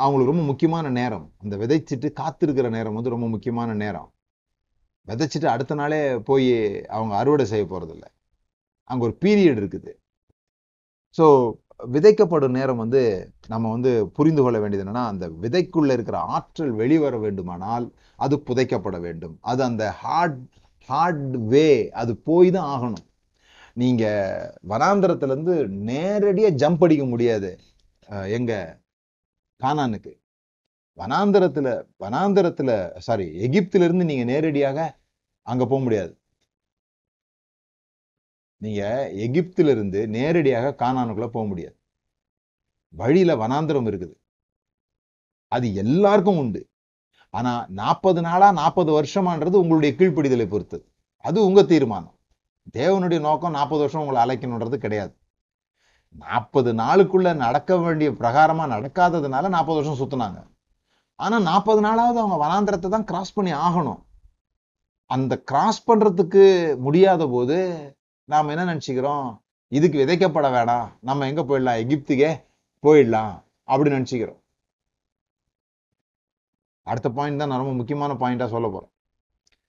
அவங்களுக்கு 0.03 0.33
ரொம்ப 0.33 0.45
முக்கியமான 0.51 0.87
நேரம். 1.01 1.27
அந்த 1.43 1.55
விதைச்சிட்டு 1.63 2.09
காத்திருக்கிற 2.21 2.69
நேரம் 2.77 2.97
வந்து 2.99 3.15
ரொம்ப 3.15 3.27
முக்கியமான 3.35 3.75
நேரம். 3.85 4.09
விதைச்சிட்டு 5.09 5.49
அடுத்த 5.55 5.75
நாளே 5.81 6.01
போய் 6.29 6.49
அவங்க 6.97 7.13
அறுவடை 7.21 7.45
செய்ய 7.53 7.65
போகிறதில்ல 7.71 8.07
அங்கே 8.91 9.05
ஒரு 9.09 9.15
பீரியட் 9.25 9.61
இருக்குது. 9.63 9.91
ஸோ 11.19 11.27
விதைக்கப்படும் 11.95 12.57
நேரம் 12.59 12.81
வந்து 12.85 13.03
நம்ம 13.53 13.71
வந்து 13.75 13.91
புரிந்து 14.17 14.43
கொள்ள 14.45 14.59
வேண்டியது 14.63 14.85
என்னன்னா 14.85 15.05
அந்த 15.13 15.25
விதைக்குள்ள 15.43 15.91
இருக்கிற 15.97 16.19
ஆற்றல் 16.37 16.73
வெளிவர 16.81 17.17
வேண்டுமானால் 17.25 17.87
அது 18.25 18.37
புதைக்கப்பட 18.49 18.97
வேண்டும். 19.07 19.37
அது 19.51 19.61
அந்த 19.71 19.85
ஹார்ட் 20.03 20.41
ஹார்ட் 20.89 21.37
வே 21.53 21.69
அது 22.03 22.13
போய் 22.29 22.51
தான் 22.57 22.71
ஆகணும். 22.75 23.05
நீங்க 23.75 24.05
வனாந்திரத்துல 24.69 25.23
இருந்து 25.23 25.69
நேரடியா 25.69 26.55
ஜம்ப் 26.55 26.85
அடிக்க 26.85 27.05
முடியாது 27.05 27.59
அஹ் 28.09 28.31
எங்க 28.31 28.81
கானானுக்கு. 29.63 30.21
வனாந்திரத்துல 30.97 31.85
வனாந்திரத்துல 32.01 32.99
சாரி 32.99 33.27
எகிப்தில 33.49 33.85
இருந்து 33.85 34.05
நீங்க 34.05 34.25
நேரடியாக 34.25 34.99
அங்க 35.43 35.67
போக 35.67 35.83
முடியாது. 35.83 36.19
நீங்க 38.57 39.11
எகிப்துல 39.13 39.69
இருந்து 39.71 40.09
நேரடியாக 40.09 40.85
கானானுக்குள்ள 40.85 41.29
போக 41.29 41.47
முடியாது. 41.47 41.77
வழியில 42.89 43.35
வனாந்திரம் 43.37 43.89
இருக்குது. 43.89 44.15
அது 45.49 45.75
எல்லாருக்கும் 45.75 46.39
உண்டு. 46.39 46.69
ஆனா 47.31 47.67
நாற்பது 47.69 48.21
நாளா 48.21 48.53
நாற்பது 48.53 49.03
வருஷமான்றது 49.03 49.55
உங்களுடைய 49.55 49.95
கீழ்ப்படிதலை 49.99 50.49
பொறுத்தது. 50.49 50.89
அது 51.17 51.45
உங்க 51.45 51.63
தீர்மானம். 51.63 52.18
தேவனுடைய 52.77 53.21
நோக்கம் 53.21 53.57
நாற்பது 53.57 53.81
வருஷம் 53.81 54.03
உங்களை 54.03 54.21
அழைக்கணுன்றது 54.25 54.77
கிடையாது. 54.85 55.13
நாற்பது 56.25 56.71
நாளுக்குள்ள 56.73 57.29
நடக்க 57.37 57.77
வேண்டிய 57.77 58.11
பிரகாரமா 58.11 58.65
நடக்காததுனால 58.75 59.49
நாற்பது 59.55 59.79
வருஷம் 59.79 60.01
சுத்தினாங்க. 60.01 60.41
ஆனா 61.19 61.39
நாற்பது 61.39 61.81
நாளாவது 61.89 62.19
அவங்க 62.23 62.37
வனாந்திரத்தை 62.45 62.89
தான் 62.89 63.09
கிராஸ் 63.11 63.37
பண்ணி 63.37 63.53
ஆகணும். 63.67 64.01
அந்த 65.07 65.35
கிராஸ் 65.51 65.87
பண்றதுக்கு 65.89 66.45
முடியாத 66.87 67.23
போது 67.29 67.59
நாம் 68.25 68.53
என்ன 68.55 68.65
நினச்சிக்கிறோம்? 68.73 69.29
இதுக்கு 69.73 69.97
விதைக்கப்பட 70.03 70.49
வேணாம். 70.57 70.89
நம்ம 71.01 71.27
எங்க 71.27 71.43
போயிடலாம்? 71.43 71.81
எகிப்துக்கே 71.85 72.31
போயிடலாம் 72.85 73.33
அப்படி 73.65 73.91
நினச்சிக்கிறோம். 73.97 74.41
அடுத்த 76.87 77.09
பாயிண்ட் 77.17 77.41
தான் 77.41 77.51
நான் 77.51 77.63
ரொம்ப 77.63 77.73
முக்கியமான 77.73 78.13
பாயிண்டா 78.21 78.47
சொல்ல 78.53 78.67
போறோம் 78.69 78.93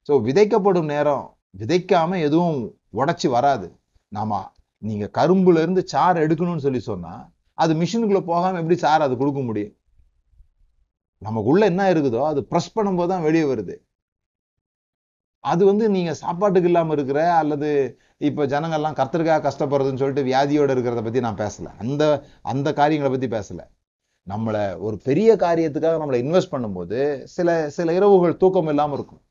ஸோ 0.10 0.14
விதைக்கப்படும் 0.28 0.92
நேரம் 0.94 1.26
விதைக்காம 1.58 2.20
எதுவும் 2.28 2.60
உடச்சி 2.94 3.28
வராது. 3.30 3.68
நாம 4.12 4.40
நீங்க 4.82 5.06
கரும்புல 5.18 5.62
இருந்து 5.64 5.82
சாறு 5.88 6.20
எடுக்கணும்னு 6.28 6.66
சொல்லி 6.68 6.80
சொன்னா 6.80 7.14
அது 7.58 7.74
மிஷினுக்குள்ள 7.74 8.22
போகாம 8.32 8.60
எப்படி 8.62 8.78
சாறு 8.86 9.04
அது 9.04 9.16
கொடுக்க 9.18 9.42
முடியும்? 9.42 9.74
நமக்குள்ள 11.22 11.64
என்ன 11.66 11.84
இருக்குதோ 11.94 12.22
அது 12.32 12.42
ப்ரெஸ் 12.52 12.76
பண்ணும்போது 12.76 13.08
தான் 13.08 13.26
வெளியே 13.28 13.44
வருது. 13.44 13.76
அது 15.44 15.66
வந்து 15.66 15.86
நீங்க 15.90 16.12
சாப்பாட்டுக்கு 16.14 16.70
இல்லாம 16.70 16.94
இருக்கிற 16.94 17.20
அல்லது 17.34 17.70
இப்ப 18.18 18.46
ஜனங்கள்லாம் 18.46 18.98
கர்த்தருக்காக 19.00 19.44
கஷ்டப்படுறதுன்னு 19.48 20.02
சொல்லிட்டு 20.02 20.24
வியாதியோட 20.24 20.70
இருக்கிறத 20.76 21.04
பத்தி 21.04 21.20
நான் 21.20 21.42
பேசல. 21.44 21.68
அந்த 21.84 22.04
அந்த 22.42 22.74
காரியங்களை 22.74 23.12
பத்தி 23.14 23.30
பேசல. 23.38 23.62
நம்மளை 24.28 24.64
ஒரு 24.78 24.98
பெரிய 24.98 25.36
காரியத்துக்காக 25.36 26.00
நம்மளை 26.02 26.20
இன்வெஸ்ட் 26.26 26.54
பண்ணும்போது 26.56 27.00
சில 27.36 27.70
சில 27.70 27.94
இரவுகள் 27.94 28.38
தூக்கம் 28.38 28.68
இல்லாமல் 28.68 28.98
இருக்கும். 29.00 29.22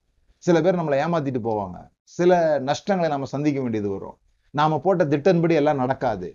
சில 0.45 0.61
பேர் 0.61 0.81
நம்மளை 0.81 0.99
ஏமாத்திட்டு 1.05 1.43
போவாங்க. 1.49 1.79
சில 2.17 2.33
நஷ்டங்களை 2.69 3.09
நம்ம 3.13 3.29
சந்திக்க 3.35 3.59
வேண்டியது 3.63 3.89
வரும். 3.95 4.17
நாம 4.55 4.79
போட்ட 4.85 5.05
திட்டன்படி 5.05 5.55
எல்லாம் 5.61 5.81
நடக்காது. 5.83 6.29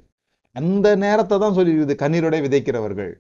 அந்த 0.56 0.88
நேரத்தை 1.04 1.36
தான் 1.44 1.56
சொல்லியிருக்குது 1.58 1.96
கண்ணீரோட 2.04 2.36
விதைக்கிறவர்கள். 2.46 3.14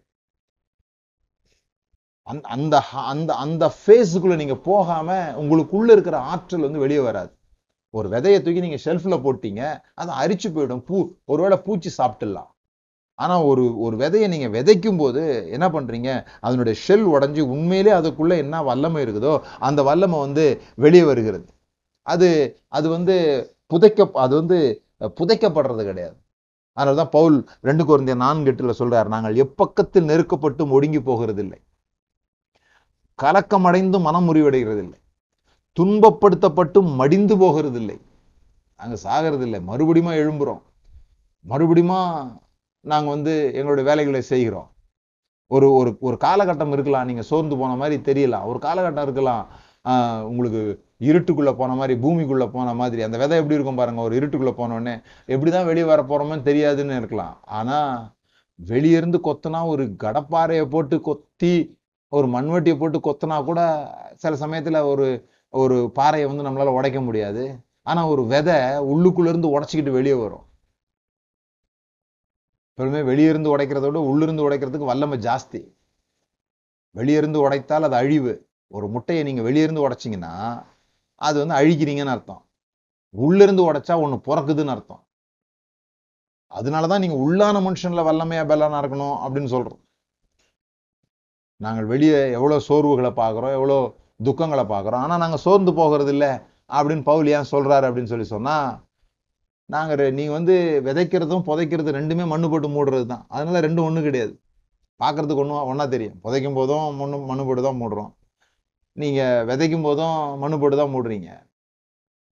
அந்த 2.28 2.46
அந்த 2.56 2.76
அந்த 3.12 3.32
அந்த 3.44 3.64
ஃபேஸுக்குள்ள 3.78 4.36
நீங்க 4.42 4.56
போகாம 4.68 5.16
உங்களுக்குள்ள 5.42 5.90
இருக்கிற 5.96 6.18
ஆற்றல் 6.34 6.66
வந்து 6.68 6.84
வெளியே 6.84 7.02
வராது. 7.08 7.32
ஒரு 7.94 8.08
விதையை 8.10 8.38
தூக்கி 8.42 8.66
நீங்க 8.66 8.80
ஷெல்ஃப்ல 8.86 9.16
போட்டீங்க 9.26 9.62
அது 10.02 10.12
அரிச்சு 10.22 10.50
போயிடும். 10.56 10.84
பூ 10.88 10.98
ஒருவேளை 11.32 11.58
பூச்சி 11.66 11.90
சாப்பிட்டுடலாம். 11.98 12.50
ஆனா 13.20 13.36
ஒரு 13.50 13.64
ஒரு 13.86 13.96
விதையை 13.98 14.28
நீங்க 14.34 14.48
விதைக்கும் 14.58 15.02
போது 15.02 15.24
என்ன 15.56 15.66
பண்றீங்க? 15.70 16.10
அதனுடைய 16.46 16.76
ஷெல் 16.86 17.06
உடைஞ்சு 17.14 17.42
உண்மையிலே 17.56 17.92
அதுக்குள்ள 18.00 18.34
என்ன 18.44 18.64
வல்லமை 18.70 19.02
இருக்குதோ 19.06 19.34
அந்த 19.68 19.84
வல்லமை 19.90 20.20
வந்து 20.20 20.46
வெளியே 20.86 21.04
வருகிறது. 21.12 21.46
அது 22.04 22.60
அது 22.68 22.90
வந்து 22.90 23.16
புதைக்க 23.74 24.10
அது 24.14 24.36
வந்து 24.36 24.84
புதைக்கப்படுறது 25.00 25.84
கிடையாது. 25.84 26.16
அதனாலதான் 26.78 27.10
பவுல் 27.10 27.50
ரெண்டு 27.62 27.84
குழந்தைய 27.86 28.16
நான்கு 28.16 28.52
எட்டுல 28.52 28.74
சொல்றாரு 28.80 29.08
நாங்கள் 29.08 29.36
எப்பக்கத்தில் 29.36 30.10
நெருக்கப்பட்டும் 30.12 30.70
ஒடுங்கி 30.70 31.00
போகிறதில்லை. 31.00 31.60
கலக்கமடைந்து 33.22 34.00
மனம் 34.02 34.28
முறிவடைகிறதில்லை. 34.28 35.00
துன்பப்படுத்தப்பட்டும் 35.80 36.96
மடிந்து 36.96 37.38
போகிறதில்லை. 37.38 37.98
நாங்கள் 38.78 39.04
சாகிறதில்லை. 39.04 39.62
மறுபடியும் 39.64 40.14
எழும்புறோம். 40.14 40.62
மறுபடியும் 41.40 42.42
நாங்க 42.80 43.10
வந்து 43.10 43.52
எங்களுடைய 43.54 43.90
வேலைகளை 43.90 44.22
செய்கிறோம். 44.22 44.70
ஒரு 45.48 45.74
ஒரு 45.74 45.98
ஒரு 46.00 46.18
காலகட்டம் 46.20 46.72
இருக்கலாம். 46.72 47.06
நீங்க 47.06 47.22
சோர்ந்து 47.22 47.58
போன 47.58 47.76
மாதிரி 47.76 48.02
தெரியலாம். 48.12 48.46
ஒரு 48.46 48.60
காலகட்டம் 48.62 49.02
இருக்கலாம். 49.02 49.48
உங்களுக்கு 50.30 50.62
இருட்டுக்குள்ளே 51.10 51.54
போன 51.62 51.72
மாதிரி 51.80 51.94
பூமிக்குள்ளே 52.04 52.48
போன 52.56 52.74
மாதிரி 52.82 53.02
அந்த 53.08 53.18
விதை 53.22 53.38
எப்படி 53.42 53.58
இருக்கும் 53.58 53.80
பாருங்கள் 53.80 54.06
ஒரு 54.08 54.14
இருட்டுக்குள்ளே 54.20 54.54
போனோடனே 54.60 54.94
எப்படி 55.34 55.52
தான் 55.52 55.68
வெளியே 55.70 55.86
வர 55.90 56.02
போகிறோமோன்னு 56.12 56.48
தெரியாதுன்னு 56.50 57.00
இருக்கலாம். 57.02 57.36
ஆனால் 57.58 57.96
வெளியேருந்து 58.60 59.20
கொத்தினா 59.28 59.60
ஒரு 59.74 59.86
கடப்பாறையை 60.04 60.66
போட்டு 60.76 60.98
கொத்தி 61.10 61.54
ஒரு 62.18 62.28
மண்வெட்டியை 62.36 62.76
போட்டு 62.82 63.00
கொத்தினா 63.08 63.38
கூட 63.50 63.62
சில 64.24 64.34
சமயத்தில் 64.44 64.80
ஒரு 64.92 65.08
ஒரு 65.54 65.78
பாறையை 65.98 66.26
வந்து 66.30 66.46
நம்மளால் 66.48 66.78
உடைக்க 66.78 67.00
முடியாது. 67.08 67.44
ஆனால் 67.90 68.10
ஒரு 68.14 68.24
விதை 68.34 68.58
உள்ளுக்குள்ளேருந்து 68.92 69.54
உடச்சிக்கிட்டு 69.56 69.56
உடைச்சிக்கிட்டு 69.56 69.98
வெளியே 69.98 70.16
வரும். 70.24 70.46
எப்பவுமே 72.78 73.02
வெளியிருந்து 73.10 73.50
உடைக்கிறத 73.56 73.86
விட 73.90 74.00
உள்ளிருந்து 74.12 74.46
உடைக்கிறதுக்கு 74.48 74.92
வல்லமை 74.92 75.18
ஜாஸ்தி. 75.28 75.62
வெளியிருந்து 76.96 77.40
உடைத்தால் 77.46 77.88
அது 77.88 77.96
அழிவு. 78.02 78.34
ஒரு 78.74 78.88
முட்டையை 78.88 79.24
நீங்கள் 79.24 79.46
வெளியிருந்து 79.48 79.86
உடைச்சிங்கன்னா 79.88 80.34
அது 81.16 81.48
வந்து 81.48 81.56
அழிக்கிறீங்கன்னு 81.60 82.14
அர்த்தம். 82.16 82.42
உள்ளிருந்து 83.16 83.74
உடைச்சா 83.74 83.96
ஒன்று 84.04 84.18
பிறக்குதுன்னு 84.30 84.74
அர்த்தம். 84.76 85.04
அதனால 86.52 86.88
தான் 86.88 87.00
நீங்கள் 87.00 87.24
உள்ளான 87.26 87.62
மனுஷனில் 87.68 88.08
வல்லமையாக 88.10 88.48
பலனாக 88.48 88.82
இருக்கணும் 88.82 89.18
அப்படின்னு 89.26 89.54
சொல்கிறோம் 89.56 89.82
நாங்கள் 91.62 91.86
வெளியே 91.86 92.32
எவ்வளோ 92.32 92.60
சோர்வுகளை 92.70 93.12
பார்க்குறோம் 93.22 93.54
எவ்வளோ 93.54 93.78
துக்கங்களை 94.24 94.66
பார்க்குறோம் 94.74 95.04
ஆனால் 95.06 95.20
நாங்கள் 95.20 95.40
சோர்ந்து 95.40 95.74
போகிறது 95.74 96.12
இல்லை 96.12 96.32
அப்படின்னு 96.70 97.04
பவுல் 97.04 97.28
ஏன் 97.28 97.52
சொல்கிறாரு 97.52 97.86
அப்படின்னு 97.90 98.12
சொல்லி 98.14 98.26
சொன்னால் 98.26 98.70
நாங்கள் 99.70 100.00
ரெ- 100.02 100.32
வந்து 100.32 100.56
விதைக்கிறதும் 100.86 101.46
புதைக்கிறது 101.50 101.92
ரெண்டுமே 102.00 102.28
மண்ணு 102.28 102.50
போட்டு 102.50 102.70
மூடுறது 102.70 103.06
தான். 103.06 103.26
அதனால 103.30 103.62
ரெண்டும் 103.68 103.88
ஒன்றும் 103.90 104.04
கிடையாது. 104.04 104.34
பார்க்குறதுக்கு 105.00 105.44
ஒன்றும் 105.44 105.64
ஒன்றா 105.72 105.86
தெரியும். 105.86 106.18
புதைக்கும் 106.24 106.54
போதும் 106.54 106.96
மண்ணு 106.96 107.18
மண்ணு 107.20 107.46
போட்டு 107.46 107.64
தான் 107.64 107.80
மூடுறோம். 107.82 108.12
நீங்கள் 108.98 109.46
விதைக்கும் 109.46 109.82
போதும் 109.82 110.38
மண்ணு 110.40 110.60
போட்டு 110.60 110.78
தான் 110.78 110.94
மூடுறீங்க. 110.96 111.30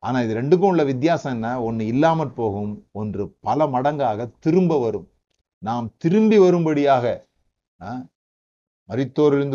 ஆனால் 0.02 0.24
இது 0.24 0.34
ரெண்டுக்கும் 0.40 0.72
உள்ள 0.72 0.84
வித்தியாசம் 0.84 1.32
என்ன? 1.32 1.62
ஒன்று 1.62 1.86
இல்லாமற் 1.86 2.34
போகும் 2.34 2.72
ஒன்று 2.92 3.34
பல 3.40 3.66
மடங்காக 3.66 4.32
திரும்ப 4.38 4.78
வரும். 4.78 5.08
நாம் 5.62 5.94
திரும்பி 5.98 6.38
வரும்படியாக 6.38 7.04
ஆ, 7.80 7.90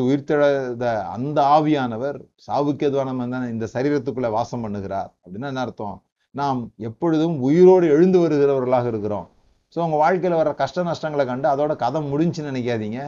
உயிர்த்தெழுத 0.07 0.85
அந்த 1.07 1.41
ஆவியானவர் 1.55 2.17
சாவுக்கு 2.47 2.81
எதுவான 2.81 3.13
இந்த 3.47 3.67
சரீரத்துக்குள்ள 3.73 4.29
வாசம் 4.31 4.63
பண்ணுகிறார். 4.65 5.09
அப்படின்னா 5.23 5.47
என்ன 5.47 5.61
அர்த்தம்? 5.61 5.97
நாம் 6.35 6.59
எப்பொழுதும் 6.79 7.39
உயிரோடு 7.41 7.87
எழுந்து 7.87 8.19
வருகிறவர்களாக 8.19 8.87
இருக்கிறோம். 8.87 9.27
ஸோ 9.75 9.79
உங்கள் 9.79 9.99
வாழ்க்கையில் 9.99 10.37
வர 10.37 10.53
கஷ்ட 10.53 10.83
நஷ்டங்களை 10.83 11.25
கண்டு 11.25 11.47
அதோட 11.49 11.75
கதை 11.75 12.01
முடிஞ்சுன்னு 12.11 12.52
நினைக்காதீங்க. 12.52 12.99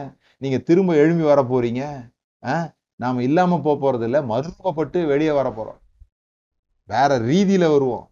நீங்கள் 0.42 0.62
திரும்ப 0.62 0.96
எழும்பி 0.96 1.22
வர 1.22 1.42
போறீங்க 1.44 1.82
ஆ? 2.42 2.56
நாம 3.04 3.22
இல்லாம 3.28 3.60
போக 3.64 3.76
போறது 3.82 4.06
இல்ல 4.08 4.18
மறுக்கப்பட்டு 4.32 4.98
வெளியே 5.06 5.32
வர 5.38 5.48
போறோம். 5.58 5.80
வேற 6.88 7.10
ரீதியில 7.28 7.66
வருவோம். 7.74 8.06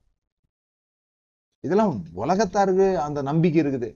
இதெல்லாம் 1.64 1.92
உலகத்தாருக்கு 2.22 2.86
அந்த 3.06 3.18
நம்பிக்கை 3.22 3.60
இருக்குது. 3.62 3.90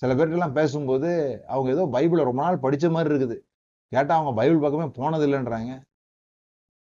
சில 0.00 0.14
பேர்கிட்டலாம் 0.14 0.58
பேசும்போது 0.58 1.10
அவங்க 1.46 1.68
ஏதோ 1.74 1.84
பைபிளை 1.94 2.24
ரொம்ப 2.28 2.40
நாள் 2.42 2.64
படிச்ச 2.64 2.90
மாதிரி 2.90 3.10
இருக்குது. 3.14 3.36
கேட்டா 3.92 4.12
அவங்க 4.16 4.32
பைபிள் 4.38 4.64
பக்கமே 4.64 4.86
போனதில்லைன்றாங்க. 4.98 5.72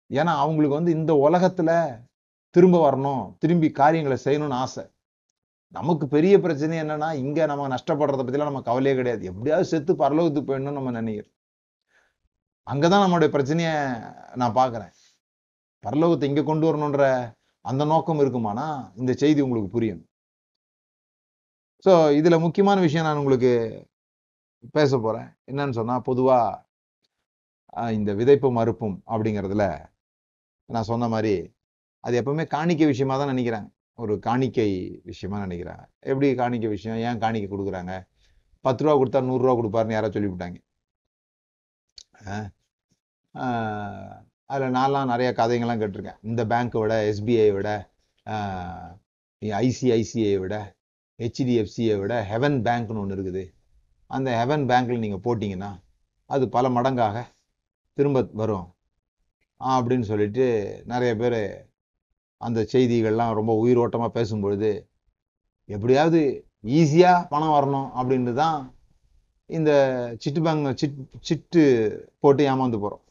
ஏன்னா 0.10 0.34
அவங்களுக்கு 0.44 0.78
வந்து 0.80 0.92
இந்த 1.00 1.14
உலகத்துல 1.28 1.72
திரும்ப 2.56 2.78
வரணும் 2.86 3.24
திரும்பி 3.38 3.70
காரியங்களை 3.82 4.18
செய்யணும்னு 4.26 4.60
ஆசை. 4.64 4.84
நமக்கு 5.76 6.06
பெரிய 6.08 6.36
பிரச்சனை 6.40 6.76
என்னன்னா 6.82 7.10
இங்க 7.24 7.46
நம்ம 7.46 7.68
நஷ்டப்படுறத 7.68 8.26
பத்திலாம் 8.28 8.50
நம்ம 8.50 8.62
கவலையே 8.62 8.98
கிடையாது. 8.98 9.24
எப்படியாவது 9.32 9.68
செத்து 9.68 9.94
பரலோகத்துக்கு 9.94 10.50
போயிடணும்னு 10.50 10.80
நம்ம 10.80 10.94
நினைக்கிறோம். 11.00 11.35
அங்கதான் 12.72 13.04
நம்மளுடைய 13.04 13.30
பிரச்சனைய 13.34 13.72
நான் 14.42 14.56
பார்க்கிறேன். 14.60 14.94
பரலோகத்தை 15.84 16.28
இங்க 16.32 16.44
கொண்டு 16.50 16.66
வரணுன்ற 16.68 17.04
அந்த 17.70 17.84
நோக்கம் 17.92 18.22
இருக்குமானா 18.24 18.68
இந்த 19.02 19.12
செய்தி 19.22 19.40
உங்களுக்கு 19.46 19.70
புரியும். 19.76 20.04
ஸோ 21.86 21.92
இதுல 22.20 22.36
முக்கியமான 22.46 22.78
விஷயம் 22.86 23.08
நான் 23.08 23.22
உங்களுக்கு 23.22 23.52
பேச 24.78 24.98
போறேன். 25.06 25.30
என்னன்னு 25.52 25.78
சொன்னா 25.80 25.96
பொதுவா 26.10 26.40
இந்த 27.98 28.12
விதைப்பும் 28.20 28.58
மறுப்பும் 28.60 28.98
அப்படிங்கிறதுல 29.14 29.66
நான் 30.70 30.90
சொன்ன 30.92 31.08
மாதிரி 31.14 31.36
அது 32.06 32.16
எப்பவுமே 32.22 32.46
காணிக்கை 32.56 32.88
விஷயமா 32.94 33.16
தான் 33.20 33.32
நினைக்கிறாங்க. 33.34 33.70
ஒரு 34.04 34.14
காணிக்கை 34.28 34.70
விஷயமா 35.10 35.38
நினைக்கிறாங்க. 35.46 35.84
எப்படி 36.10 36.28
காணிக்கை 36.42 36.70
விஷயம்? 36.76 37.00
ஏன் 37.08 37.22
காணிக்கை 37.24 37.48
கொடுக்குறாங்க? 37.52 37.94
பத்து 38.66 38.84
ரூபா 38.84 38.96
கொடுத்தா 39.00 39.20
நூறுரூவா 39.30 39.54
கொடுப்பாருன்னு 39.60 39.96
யாராவது 39.98 40.16
சொல்லிவிட்டாங்க. 40.18 40.58
அதில் 44.54 44.76
நான்லாம் 44.78 45.12
நிறைய 45.12 45.30
கதைங்கள்லாம் 45.40 45.82
கேட்டிருக்கேன். 45.82 46.20
இந்த 46.30 46.42
பேங்க்கை 46.52 46.80
விட 46.84 46.96
எஸ்பிஐ 47.12 47.48
விட 47.58 47.70
ஐசிஐசிஐ 49.42 50.36
விட 50.44 50.56
ஹெச்டிஎஃப்சியை 51.20 51.96
விட 52.02 52.14
ஹெவன் 52.32 52.58
பேங்க்னு 52.68 53.02
ஒன்று 53.04 53.16
இருக்குது. 53.18 53.44
அந்த 54.12 54.30
ஹெவன் 54.40 54.66
பேங்க்கில் 54.70 55.04
நீங்கள் 55.06 55.24
போட்டிங்கன்னா 55.28 55.72
அது 56.30 56.46
பல 56.56 56.70
மடங்காக 56.78 57.18
திரும்ப 57.98 58.22
வரும். 58.42 58.68
அப்படின்னு 59.62 60.06
சொல்லிட்டு 60.12 60.46
நிறைய 60.92 61.12
பேர் 61.22 61.40
அந்த 62.42 62.60
செய்திகள்லாம் 62.74 63.36
ரொம்ப 63.40 63.52
உயிரோட்டமாக 63.64 64.12
பேசும்பொழுது 64.18 64.72
எப்படியாவது 65.70 66.22
ஈஸியாக 66.80 67.28
பணம் 67.34 67.56
வரணும் 67.58 67.88
அப்படின்ட்டு 68.00 68.34
தான் 68.44 68.58
இந்த 69.50 69.72
சிட்டு 70.24 70.42
பேங்க் 70.46 70.78
சிட் 70.82 71.00
சிட்டு 71.28 71.64
போட்டு 72.24 72.44
ஏமாந்து 72.52 72.78
போகிறோம் 72.84 73.04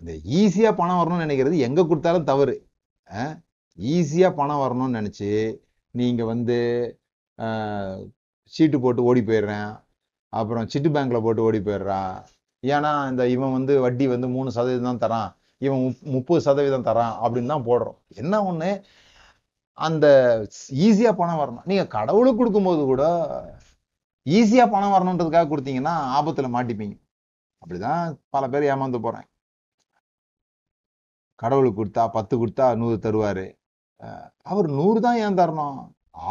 இந்த 0.00 0.12
ஈஸியாக 0.40 0.78
பணம் 0.80 1.00
வரணும்னு 1.00 1.24
நினைக்கிறது 1.26 1.56
எங்கே 1.66 1.82
கொடுத்தாலும் 1.90 2.28
தவறு. 2.30 2.54
ஈஸியாக 3.78 4.36
பணம் 4.40 4.62
வரணும்னு 4.62 4.98
நினச்சி 5.00 5.28
நீங்கள் 5.94 6.30
வந்து 6.32 6.56
சீட்டு 8.52 8.78
போட்டு 8.84 9.06
ஓடி 9.08 9.20
போயிடுறேன். 9.28 9.70
அப்புறம் 10.32 10.66
சிட்டு 10.72 10.88
பேங்க்கில் 10.94 11.24
போட்டு 11.26 11.44
ஓடி 11.48 11.60
போயிடுறான். 11.68 12.14
ஏன்னா 12.62 12.90
இந்த 13.10 13.22
இவன் 13.34 13.54
வந்து 13.58 13.74
வட்டி 13.84 14.04
வந்து 14.14 14.28
மூணு 14.36 14.50
சதவீதம் 14.56 14.90
தான் 14.90 15.02
தரான். 15.04 15.30
இவன் 15.66 15.82
முப்பது 16.14 16.40
சதவீதம் 16.48 16.88
தரான் 16.88 17.14
அப்படின்னு 17.24 17.52
தான் 17.54 17.66
போடுறோம். 17.68 17.98
என்ன 18.22 18.34
ஒன்று 18.50 18.70
அந்த 19.78 20.06
ஈஸியாக 20.86 21.14
பணம் 21.20 21.40
வரணும். 21.42 21.66
நீங்கள் 21.70 21.92
கடவுளுக்கு 21.96 22.40
கொடுக்கும்போது 22.40 22.82
கூட 22.92 23.04
ஈஸியாக 24.26 24.72
பணம் 24.74 24.94
வரணுன்றதுக்காக 24.94 25.48
கொடுத்தீங்கன்னா 25.52 25.94
ஆபத்தில் 26.16 26.54
மாட்டிப்பீங்க. 26.56 26.96
அப்படிதான் 27.62 28.02
பல 28.34 28.44
பேர் 28.52 28.68
ஏமாந்து 28.72 29.00
போகிறேன் 29.06 29.26
கடவுளுக்கு 31.42 31.80
கொடுத்தா 31.80 32.02
பத்து 32.16 32.34
கொடுத்தா 32.40 32.66
நூறு 32.80 32.96
தருவார். 33.06 33.44
அவர் 34.50 34.68
நூறு 34.78 34.98
தான் 35.06 35.18
ஏன் 35.24 35.38
தரணும்? 35.40 35.78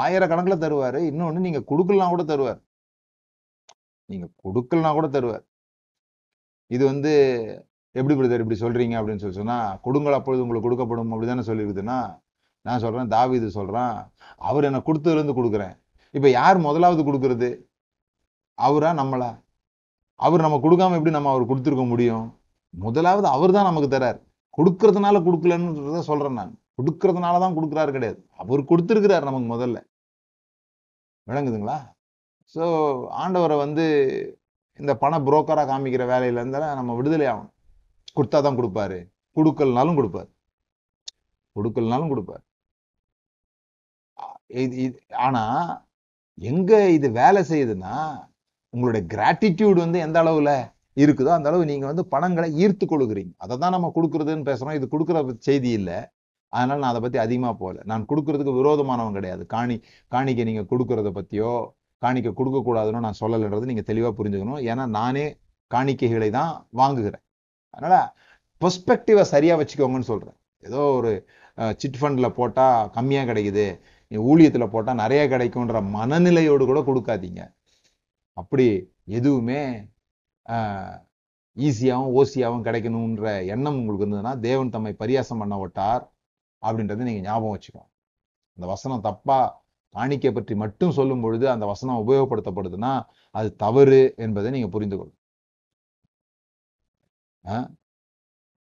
ஆயிரக்கணக்கில் 0.04 0.64
தருவார். 0.64 1.00
இன்னொன்று 1.10 1.46
நீங்கள் 1.46 1.68
கொடுக்கலாம் 1.72 2.14
கூட 2.14 2.24
தருவார். 2.32 2.62
நீங்கள் 4.12 4.32
கொடுக்கலாம் 4.44 4.98
கூட 5.00 5.08
தருவார். 5.16 5.46
இது 6.76 6.84
வந்து 6.92 7.12
எப்படி 7.96 8.16
பிரதர் 8.18 8.44
இப்படி 8.44 8.60
சொல்றீங்க 8.64 8.96
அப்படின்னு 9.00 9.22
சொல்லி 9.24 9.39
சொன்னா 9.39 9.58
கொடுங்கள் 9.86 10.18
அப்பொழுது 10.18 10.44
உங்களுக்கு 10.44 10.68
கொடுக்கப்படும் 10.68 11.14
அப்படிதானே 11.14 11.44
சொல்லியிருக்குதுன்னா 11.50 12.00
நான் 12.66 12.84
சொல்றேன் 12.84 13.12
தாவிது 13.16 13.48
சொல்றான் 13.60 13.96
அவர் 14.50 14.68
என்ன 14.70 14.80
கொடுத்ததுலேருந்து 14.88 15.38
கொடுக்குறேன். 15.39 15.76
இப்போ 16.18 16.30
யார் 16.39 16.58
முதலாவது 16.68 17.02
கொடுக்கறது? 17.10 17.50
அவரா 18.68 18.89
நம்மளா? 19.01 19.30
அவர் 20.26 20.43
நம்ம 20.45 20.57
கொடுக்காம 20.66 20.95
எப்படி 20.97 21.14
நம்ம 21.18 21.30
அவர் 21.34 21.49
கொடுத்துருக்க 21.51 21.86
முடியும்? 21.93 22.26
முதலாவது 22.74 23.28
அவர் 23.36 23.55
தான் 23.57 23.70
நமக்கு 23.70 23.89
தரார் 23.93 24.20
கொடுக்கறதுனால 24.57 25.20
கொடுக்கலன்னு 25.28 26.01
சொல்றேன் 26.09 26.38
நான். 26.39 26.53
கொடுக்கறதுனால 26.80 27.39
தான் 27.43 27.55
கொடுக்குறாரு 27.57 27.91
கிடையாது. 27.95 28.20
அவர் 28.41 28.62
கொடுத்துருக்கிறார் 28.72 29.28
நமக்கு 29.30 29.47
முதல்ல. 29.53 29.78
விளங்குதுங்களா? 31.28 31.78
ஸோ 32.55 32.64
ஆண்டவரை 33.24 33.57
வந்து 33.66 33.86
இந்த 34.80 34.91
பண 35.03 35.14
புரோக்கராக 35.28 35.66
காமிக்கிற 35.72 36.03
வேலையில 36.14 36.41
இருந்தாலும் 36.41 36.80
நம்ம 36.80 36.93
விடுதலை 36.99 37.26
ஆகணும். 37.34 37.53
கொடுத்தா 38.18 38.39
தான் 38.45 38.59
கொடுப்பாரு. 38.59 38.99
கொடுக்கலனாலும் 39.38 39.97
கொடுப்பாரு. 39.99 40.30
கொடுக்கலனாலும் 41.55 42.12
கொடுப்பாரு. 42.14 42.43
இது 44.64 44.99
ஆனா 45.26 45.43
எங்க 46.51 46.72
இது 46.97 47.07
வேலை 47.22 47.41
செய்யுதுன்னா 47.51 47.95
உங்களுடைய 48.76 49.03
கிராட்டிடியூட் 49.13 49.80
வந்து 49.86 49.99
எந்த 50.07 50.17
அளவில் 50.24 50.53
இருக்குதோ 51.01 51.32
அந்த 51.38 51.47
அளவு 51.51 51.63
நீங்கள் 51.72 51.89
வந்து 51.91 52.03
பணங்களை 52.13 52.47
ஈர்த்து 52.63 52.86
கொள்கிறீங்க. 52.91 53.32
அதை 53.43 53.53
தான் 53.63 53.76
நம்ம 53.76 53.91
கொடுக்குறதுன்னு 53.97 54.47
பேசுகிறோம் 54.49 54.78
இது 54.80 54.88
கொடுக்குற 54.93 55.19
செய்தி 55.47 55.69
இல்லை. 55.80 55.99
அதனால் 56.53 56.82
நான் 56.84 56.91
அதை 56.93 57.01
பற்றி 57.03 57.19
அதிகமாக 57.26 57.53
போகல. 57.61 57.78
நான் 57.91 58.07
கொடுக்கறதுக்கு 58.11 58.53
விரோதமானவன் 58.59 59.17
கிடையாது. 59.19 59.43
காணி 59.53 59.76
காணிக்கை 60.13 60.45
நீங்கள் 60.49 60.69
கொடுக்கறத 60.72 61.11
பற்றியோ 61.19 61.51
காணிக்கை 62.05 62.32
கொடுக்கக்கூடாதுன்னு 62.39 63.05
நான் 63.07 63.19
சொல்லலைன்றது 63.22 63.69
நீங்கள் 63.69 63.88
தெளிவாக 63.91 64.13
புரிஞ்சுக்கணும். 64.19 64.61
ஏன்னா 64.72 64.86
நானே 64.99 65.26
காணிக்கைகளை 65.72 66.30
தான் 66.39 66.51
வாங்குகிறேன். 66.82 67.24
அதனால் 67.78 68.07
பெர்ஸ்பெக்டிவை 68.61 69.24
சரியாக 69.34 69.59
வச்சுக்கோங்கன்னு 69.61 70.09
சொல்கிறேன் 70.11 70.38
ஏதோ 70.67 70.82
ஒரு 70.97 71.11
சிட் 71.82 71.99
ஃபண்டில் 71.99 72.36
போட்டால் 72.39 72.89
கம்மியாக 72.97 73.28
கிடைக்குது. 73.32 73.65
ஊழியத்தில் 74.11 74.72
போட்டால் 74.74 74.99
நிறைய 75.03 75.22
கிடைக்கும்ன்ற 75.34 75.80
மனநிலையோடு 75.95 76.63
கூட 76.72 76.80
கொடுக்காதீங்க. 76.89 77.41
அப்படி 78.42 78.68
எதுவுமே 79.20 79.62
ஈஸியாகவும் 81.58 82.14
ஓசியாகவும் 82.20 82.66
கிடைக்கணுன்ற 82.68 83.26
எண்ணம் 83.54 83.80
உங்களுக்கு 83.80 84.06
இருந்ததுன்னா 84.06 84.34
தேவன் 84.48 84.74
தம்மை 84.76 84.94
பரியாசம் 85.02 85.42
பண்ண 85.44 85.56
விட்டார் 85.62 86.04
அப்படின்றத 86.64 87.08
நீங்க 87.10 87.24
ஞாபகம் 87.28 87.56
வச்சுக்கணும். 87.56 87.89
அந்த 88.58 88.66
வசனம் 88.74 89.06
தப்பாக 89.08 89.50
காணிக்கை 89.96 90.32
பற்றி 90.36 90.54
மட்டும் 90.64 90.96
சொல்லும் 91.00 91.24
பொழுது 91.26 91.46
அந்த 91.54 91.66
வசனம் 91.72 92.02
உபயோகப்படுத்தப்படுதுன்னா 92.04 92.94
அது 93.36 93.50
தவறு 93.64 94.02
என்பதை 94.26 94.52
நீங்க 94.56 94.70
புரிந்து 94.76 94.98
கொள்ளும் 95.00 95.20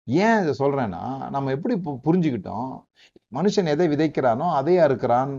ஏன் 0.07 0.39
இதை 0.43 0.53
சொல்றேன்னா 0.61 1.01
நம்ம 1.33 1.51
எப்படி 1.55 1.75
புரிஞ்சுக்கிட்டோம்? 2.07 2.69
மனுஷன் 3.37 3.71
எதை 3.73 3.87
விதைக்கிறானோ 3.93 4.47
அதை 4.59 4.75
அறுக்கிறான் 4.85 5.31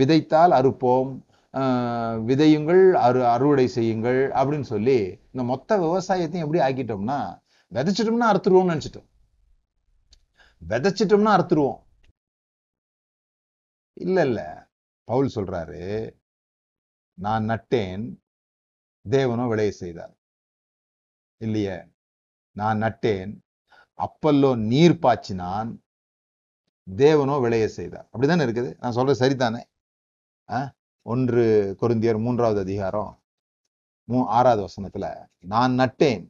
விதைத்தால் 0.00 0.52
அறுப்போம். 0.60 1.10
விதையுங்கள் 2.28 2.92
அறு 2.92 3.26
அறுவடை 3.26 3.66
செய்யுங்கள் 3.68 4.20
அப்படின்னு 4.38 4.66
சொல்லி 4.74 4.98
இந்த 5.32 5.42
மொத்த 5.42 5.78
விவசாயத்தையும் 5.78 6.44
எப்படி 6.46 6.62
ஆக்கிட்டோம்னா 6.68 7.18
விதைச்சிட்டோம்னா 7.72 8.28
அறுத்துருவோம்னு 8.32 8.72
நினைச்சிட்டோம். 8.72 9.08
விதைச்சிட்டோம்னா 10.62 11.32
அறுத்துருவோம். 11.36 11.80
இல்ல 13.96 14.18
இல்ல. 14.24 14.40
பவுல் 15.04 15.30
சொல்றாரு 15.34 15.80
நான் 17.18 17.48
நட்டேன் 17.48 18.04
தேவனோ 19.10 19.48
விளைய 19.48 19.70
செய்தார். 19.72 20.14
இல்லையே. 21.40 21.76
நான் 22.56 22.82
நட்டேன் 22.82 23.32
அப்பல்லோ 23.98 24.50
நீர் 24.56 24.98
பாய்ச்சினான் 25.02 25.70
தேவனோ 26.86 27.40
விளைய 27.40 27.68
செய்தார். 27.68 28.08
அப்படிதானே 28.12 28.44
இருக்குது? 28.46 28.70
நான் 28.78 28.92
சொல்றது 28.92 29.20
சரிதானே? 29.22 29.62
ஒன்று 31.02 31.44
கொருந்தியர் 31.80 32.18
மூன்றாவது 32.18 32.60
அதிகாரம் 32.60 33.12
மூ 34.08 34.24
ஆறாவது 34.24 34.62
வசனத்துல 34.68 35.06
நான் 35.52 35.72
நட்டேன் 35.78 36.24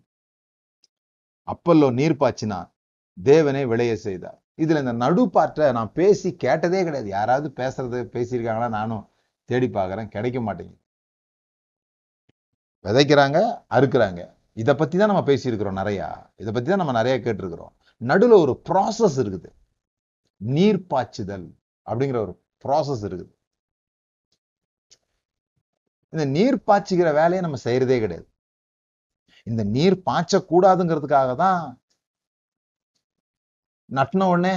அப்பல்லோ 1.48 1.88
நீர் 1.92 2.20
பாய்ச்சினான் 2.20 2.68
தேவனை 3.18 3.66
விளைய 3.66 3.96
செய்தார். 3.96 4.38
இதுல 4.56 4.80
இந்த 4.82 4.92
நடுப்பாற்ற 5.04 5.72
நான் 5.72 5.92
பேசி 5.92 6.36
கேட்டதே 6.36 6.82
கிடையாது. 6.82 7.08
யாராவது 7.08 7.48
பேசுறது 7.56 7.98
பேசியிருக்காங்களா 8.14 8.68
நானும் 8.68 9.10
தேடி 9.44 9.68
பார்க்கறேன். 9.68 10.08
கிடைக்க 10.08 10.40
மாட்டேங்குது. 10.40 10.80
விதைக்கிறாங்க 12.84 13.38
அறுக்கிறாங்க. 13.70 14.22
இதை 14.52 14.74
பத்தி 14.74 14.98
தான் 14.98 15.10
நம்ம 15.12 15.24
பேசியிருக்கிறோம் 15.32 15.80
நிறையா. 15.82 16.08
இதை 16.36 16.52
பத்தி 16.52 16.68
தான் 16.68 16.82
நம்ம 16.82 17.02
நிறைய 17.02 17.16
கேட்டிருக்கிறோம். 17.24 17.72
நடுவில் 17.96 18.42
ஒரு 18.44 18.62
ப்ராசஸ் 18.70 19.18
இருக்குது. 19.24 19.50
நீர் 20.36 20.86
பாய்ச்சுதல் 20.86 21.46
அப்படிங்கிற 21.86 22.18
ஒரு 22.26 22.34
ப்ராசஸ் 22.64 23.04
இருக்குது. 23.08 23.32
இந்த 26.12 26.24
நீர் 26.36 26.56
பாய்ச்சிக்கிற 26.68 27.10
வேலையை 27.20 27.40
நம்ம 27.44 27.58
செய்யறதே 27.66 27.96
கிடையாது. 28.04 28.26
இந்த 29.50 29.62
நீர் 29.76 29.96
பாய்ச்சக்கூடாதுங்கிறதுக்காக 30.08 31.30
தான் 31.44 31.62
நட்டின 33.98 34.26
உடனே 34.32 34.54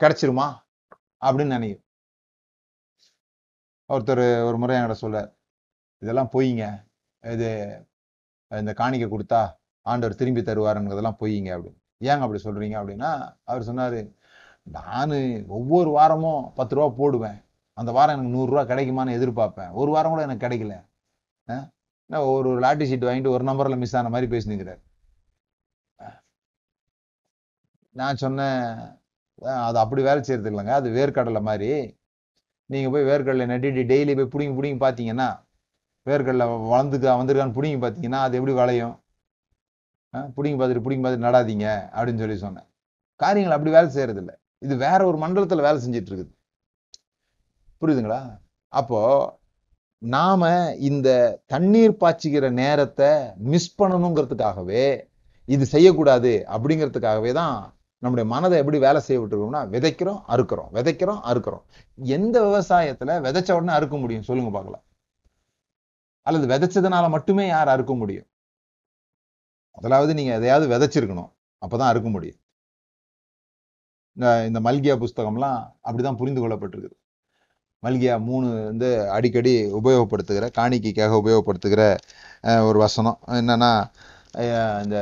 கிடைச்சிருமா 0.00 0.48
அப்படின்னு 1.26 1.56
நினைக்கும். 1.56 1.86
ஒருத்தர் 3.90 4.24
ஒரு 4.48 4.56
முறை 4.60 4.74
என்கிட்ட 4.76 4.96
சொல்ல 5.04 5.18
இதெல்லாம் 6.02 6.30
பொய்ங்க. 6.34 6.64
இது 7.24 7.48
இந்த 8.50 8.72
காணிக்கை 8.80 9.08
கொடுத்தா 9.10 9.42
ஆண்டவர் 9.86 10.18
திரும்பி 10.20 10.42
தருவாருங்கிறதெல்லாம் 10.48 11.20
பொய்ங்க 11.22 11.50
அப்படின்னு. 11.56 11.78
ஏங்க 12.10 12.24
அப்படி 12.26 12.40
சொல்றீங்க 12.46 12.76
அப்படின்னா 12.80 13.10
அவர் 13.50 13.68
சொன்னாரு 13.70 14.00
நான் 14.76 15.14
ஒவ்வொரு 15.58 15.90
வாரமும் 15.98 16.42
பத்து 16.58 16.74
ரூபா 16.76 16.88
போடுவேன். 17.00 17.38
அந்த 17.80 17.90
வாரம் 17.96 18.14
எனக்கு 18.16 18.34
நூறுரூவா 18.36 18.62
கிடைக்குமான்னு 18.70 19.16
எதிர்பார்ப்பேன். 19.18 19.70
ஒரு 19.80 19.90
வாரம் 19.94 20.12
கூட 20.14 20.22
எனக்கு 20.28 20.44
கிடைக்கல. 20.46 20.74
ஒரு 22.30 22.48
ஒரு 22.50 22.60
லாட்டி 22.64 22.84
சீட் 22.90 23.06
வாங்கிட்டு 23.08 23.34
ஒரு 23.36 23.44
நம்பரில் 23.50 23.80
மிஸ் 23.82 23.96
ஆன 23.98 24.10
மாதிரி 24.14 24.26
பேசினுக்கிறார். 24.34 24.80
நான் 28.00 28.20
சொன்னேன் 28.24 28.58
அது 29.68 29.78
அப்படி 29.84 30.02
வேலை 30.08 30.20
செய்யறது 30.26 30.50
இல்லைங்க 30.50 30.72
அது 30.80 30.88
வேர்க்கடலை 30.98 31.40
மாதிரி. 31.48 31.70
நீங்கள் 32.72 32.92
போய் 32.94 33.08
வேர்க்கடலை 33.10 33.46
நட்டிட்டு 33.52 33.82
டெய்லி 33.92 34.12
போய் 34.18 34.32
பிடிங்கி 34.34 34.54
பிடிங்கி 34.58 34.78
பார்த்தீங்கன்னா 34.84 35.28
வேர்க்கடலை 36.06 36.46
வளர்ந்துக்கா 36.72 37.14
வந்திருக்கான்னு 37.20 37.56
பிடிங்கி 37.58 37.78
பார்த்தீங்கன்னா 37.84 38.20
அது 38.26 38.36
எப்படி 38.38 38.54
விளையும்? 38.60 38.94
பிடிங்கி 40.36 40.56
பார்த்துட்டு 40.60 40.84
பிடிங்கி 40.86 41.02
பார்த்துட்டு 41.04 41.28
நடாதீங்க 41.28 41.66
அப்படின்னு 41.96 42.22
சொல்லி 42.24 42.38
சொன்னேன். 42.44 42.66
காரியங்கள் 43.22 43.56
அப்படி 43.56 43.74
வேலை 43.76 43.88
செய்யறதில்ல 43.96 44.32
இது 44.66 44.74
வேற 44.86 45.00
ஒரு 45.10 45.18
மண்டலத்தில் 45.24 45.66
வேலை 45.66 45.78
செஞ்சுட்டு 45.84 46.10
இருக்குது. 46.12 46.32
புரியுதுங்களா? 47.82 48.22
அப்போ 48.72 49.00
நாம 49.98 50.42
இந்த 50.90 51.08
தண்ணீர் 51.46 52.00
பாய்ச்சிக்கிற 52.00 52.46
நேரத்தை 52.52 53.10
மிஸ் 53.52 53.82
பண்ணணுங்கிறதுக்காகவே 53.82 54.84
இது 55.48 55.64
செய்யக்கூடாது 55.66 56.32
அப்படிங்கிறதுக்காகவே 56.54 57.32
தான் 57.32 57.56
நம்முடைய 58.02 58.26
மனதை 58.34 58.58
எப்படி 58.58 58.78
வேலை 58.78 59.00
செய்ய 59.00 59.18
விட்டுருக்கோம்னா 59.22 59.60
விதைக்கிறோம் 59.74 60.20
அறுக்கிறோம். 60.34 60.70
விதைக்கிறோம் 60.78 61.20
அறுக்கிறோம். 61.30 61.64
எந்த 61.96 62.36
விவசாயத்துல 62.46 63.10
விதைச்ச 63.26 63.50
உடனே 63.58 63.72
அறுக்க 63.78 63.96
முடியும்? 63.96 64.26
சொல்லுங்க 64.28 64.50
பார்க்கலாம். 64.52 64.84
அல்லது 66.26 66.46
விதைச்சதுனால 66.52 67.10
மட்டுமே 67.10 67.44
யார் 67.46 67.68
அறுக்க 67.68 67.94
முடியும்? 67.94 68.28
முதலாவது 69.76 70.14
நீங்க 70.14 70.32
எதையாவது 70.38 70.66
விதைச்சிருக்கணும். 70.72 71.30
அப்பதான் 71.62 71.92
அறுக்க 71.92 72.08
முடியும். 72.08 72.40
இந்த 74.16 74.46
இந்த 74.48 74.60
மல்கியா 74.60 74.94
புஸ்தகம்லாம் 75.04 75.60
அப்படிதான் 75.88 76.18
புரிந்து 76.20 76.40
கொள்ளப்பட்டிருக்குது. 76.42 76.96
மல்கியா 77.84 78.14
மூணு 78.28 78.48
வந்து 78.68 78.88
அடிக்கடி 79.14 79.52
உபயோகப்படுத்துகிற 79.78 80.46
காணிக்கைக்காக 80.58 81.16
உபயோகப்படுத்துகிற 81.22 81.82
ஒரு 82.68 82.78
வசனம். 82.84 83.18
என்னன்னா 83.40 83.70
இந்த 84.84 84.98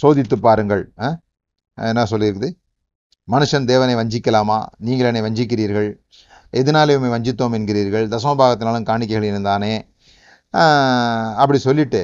சோதித்து 0.00 0.36
பாருங்கள். 0.46 0.84
என்ன 1.78 2.04
சொல்லியிருக்குது? 2.12 2.50
மனுஷன் 3.28 3.68
தேவனை 3.70 3.94
வஞ்சிக்கலாமா? 4.00 4.58
நீங்கள் 4.86 5.08
என்னை 5.10 5.22
வஞ்சிக்கிறீர்கள். 5.26 5.90
எதனாலே 6.60 6.96
உண்மை 6.98 7.10
வஞ்சித்தோம் 7.16 7.56
என்கிறீர்கள்? 7.58 8.06
தசமபாகத்தினாலும் 8.14 8.88
காணிக்கைகள் 8.90 9.30
இருந்தானே? 9.32 9.74
அப்படி 11.42 11.58
சொல்லிட்டு 11.68 12.02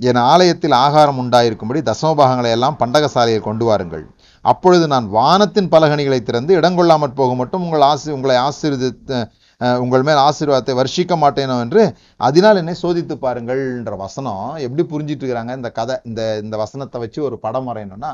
என் 0.00 0.20
ஆலயத்தில் 0.30 0.74
ஆகாரம் 0.84 1.20
உண்டாயிருக்கும்படி 1.22 1.80
தசமபாகங்களை 1.90 2.50
எல்லாம் 2.56 2.76
பண்டகசாலையில் 2.82 3.46
கொண்டு 3.46 3.64
வாருங்கள். 3.68 4.04
அப்பொழுது 4.44 4.84
நான் 4.92 5.06
வானத்தின் 5.16 5.70
பலகணிகளை 5.74 6.20
திறந்து 6.22 6.52
இடங்கொள்ளாமற் 6.60 7.18
போக 7.20 7.34
மட்டும் 7.40 7.64
உங்கள் 7.66 7.86
ஆசி 7.90 8.08
உங்களை 8.16 8.36
ஆசீர்வதித்து 8.46 9.18
உங்கள் 9.84 10.04
மேல் 10.08 10.20
ஆசீர்வாதத்தை 10.26 10.74
வர்ஷிக்க 10.80 11.14
மாட்டேனோ 11.22 11.56
என்று 11.64 11.82
அதனால் 12.26 12.60
என்னை 12.62 12.74
சோதித்து 12.82 13.14
பாருங்கள்ன்ற 13.24 13.94
வசனம் 14.04 14.44
எப்படி 14.66 14.82
புரிஞ்சிட்டு 14.92 15.22
இருக்கிறாங்க 15.22 15.54
இந்த 15.58 15.70
கதை 15.78 15.96
இந்த 16.10 16.22
இந்த 16.44 16.56
வசனத்தை 16.64 17.00
வச்சு 17.04 17.20
ஒரு 17.28 17.38
படம் 17.46 17.68
வரையணும்னா 17.70 18.12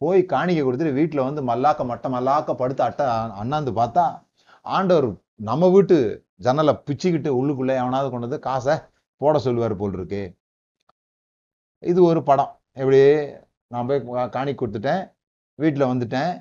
போய் 0.00 0.20
காணிக்கை 0.34 0.62
கொடுத்துட்டு 0.64 0.98
வீட்டில் 1.00 1.26
வந்து 1.28 1.42
மல்லாக்க 1.50 1.82
மட்ட 1.90 2.06
மல்லாக்க 2.16 2.54
படுத்து 2.62 2.82
அட்டை 2.88 3.06
அண்ணாந்து 3.42 3.72
பார்த்தா 3.80 4.04
ஆண்டவர் 4.66 5.08
நம்ம 5.50 5.68
வீட்டு 5.74 5.96
ஜன்னலை 6.46 6.74
பிச்சுக்கிட்டு 6.86 7.30
உள்ளுக்குள்ளே 7.40 7.74
எவனாவது 7.82 8.08
கொண்டு 8.10 8.28
வந்து 8.28 8.40
காசை 8.48 8.74
போட 9.20 9.36
சொல்லுவார் 9.46 9.74
போல் 9.80 9.96
இருக்கு. 9.98 10.22
இது 11.82 12.00
ஒரு 12.10 12.20
படம். 12.30 12.52
எப்படி 12.80 13.00
நான் 13.70 13.88
போய் 13.88 14.02
காணி 14.36 14.52
கொடுத்துட்டேன். 14.54 15.02
வீட்டில் 15.62 15.90
வந்துட்டேன். 15.90 16.32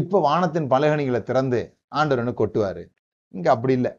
இப்போ 0.00 0.16
வானத்தின் 0.28 0.68
பலகணிகளை 0.74 1.20
திறந்து 1.30 1.60
ஆண்டவரனு 2.00 2.32
கொட்டுவார். 2.40 2.82
இங்கே 3.36 3.50
அப்படி 3.54 3.74
இல்லை. 3.78 3.92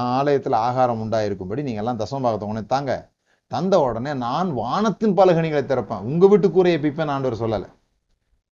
ஆலயத்தில் 0.00 0.56
ஆகாரம் 0.66 1.00
உண்டாயிருக்கும்படி 1.04 1.62
நீங்க 1.66 1.80
எல்லாம் 1.82 2.00
தசமபாகத்தை 2.02 2.48
உடனே 2.50 2.62
தாங்க. 2.74 2.92
தந்த 3.54 3.74
உடனே 3.86 4.12
நான் 4.26 4.48
வானத்தின் 4.60 5.16
பலகணிகளை 5.18 5.62
திறப்பேன். 5.70 6.04
உங்க 6.10 6.26
வீட்டு 6.32 6.48
கூரையை 6.56 6.78
பிப்பேன் 6.84 7.12
ஆண்டவர் 7.14 7.42
சொல்லலை. 7.42 7.68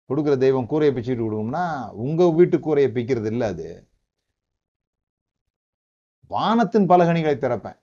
கொடுக்குற 0.09 0.35
தெய்வம் 0.43 0.69
கூரையை 0.71 0.91
பிச்சுட்டு 0.95 1.23
கொடுக்கும்னா 1.25 1.63
உங்க 2.05 2.23
வீட்டு 2.37 2.57
கூரையை 2.65 2.89
பிக்கிறது 2.95 3.29
இல்லை 3.33 3.47
அது. 3.53 3.69
வானத்தின் 6.33 6.89
பலகணிகளை 6.91 7.35
திறப்பேன். 7.45 7.77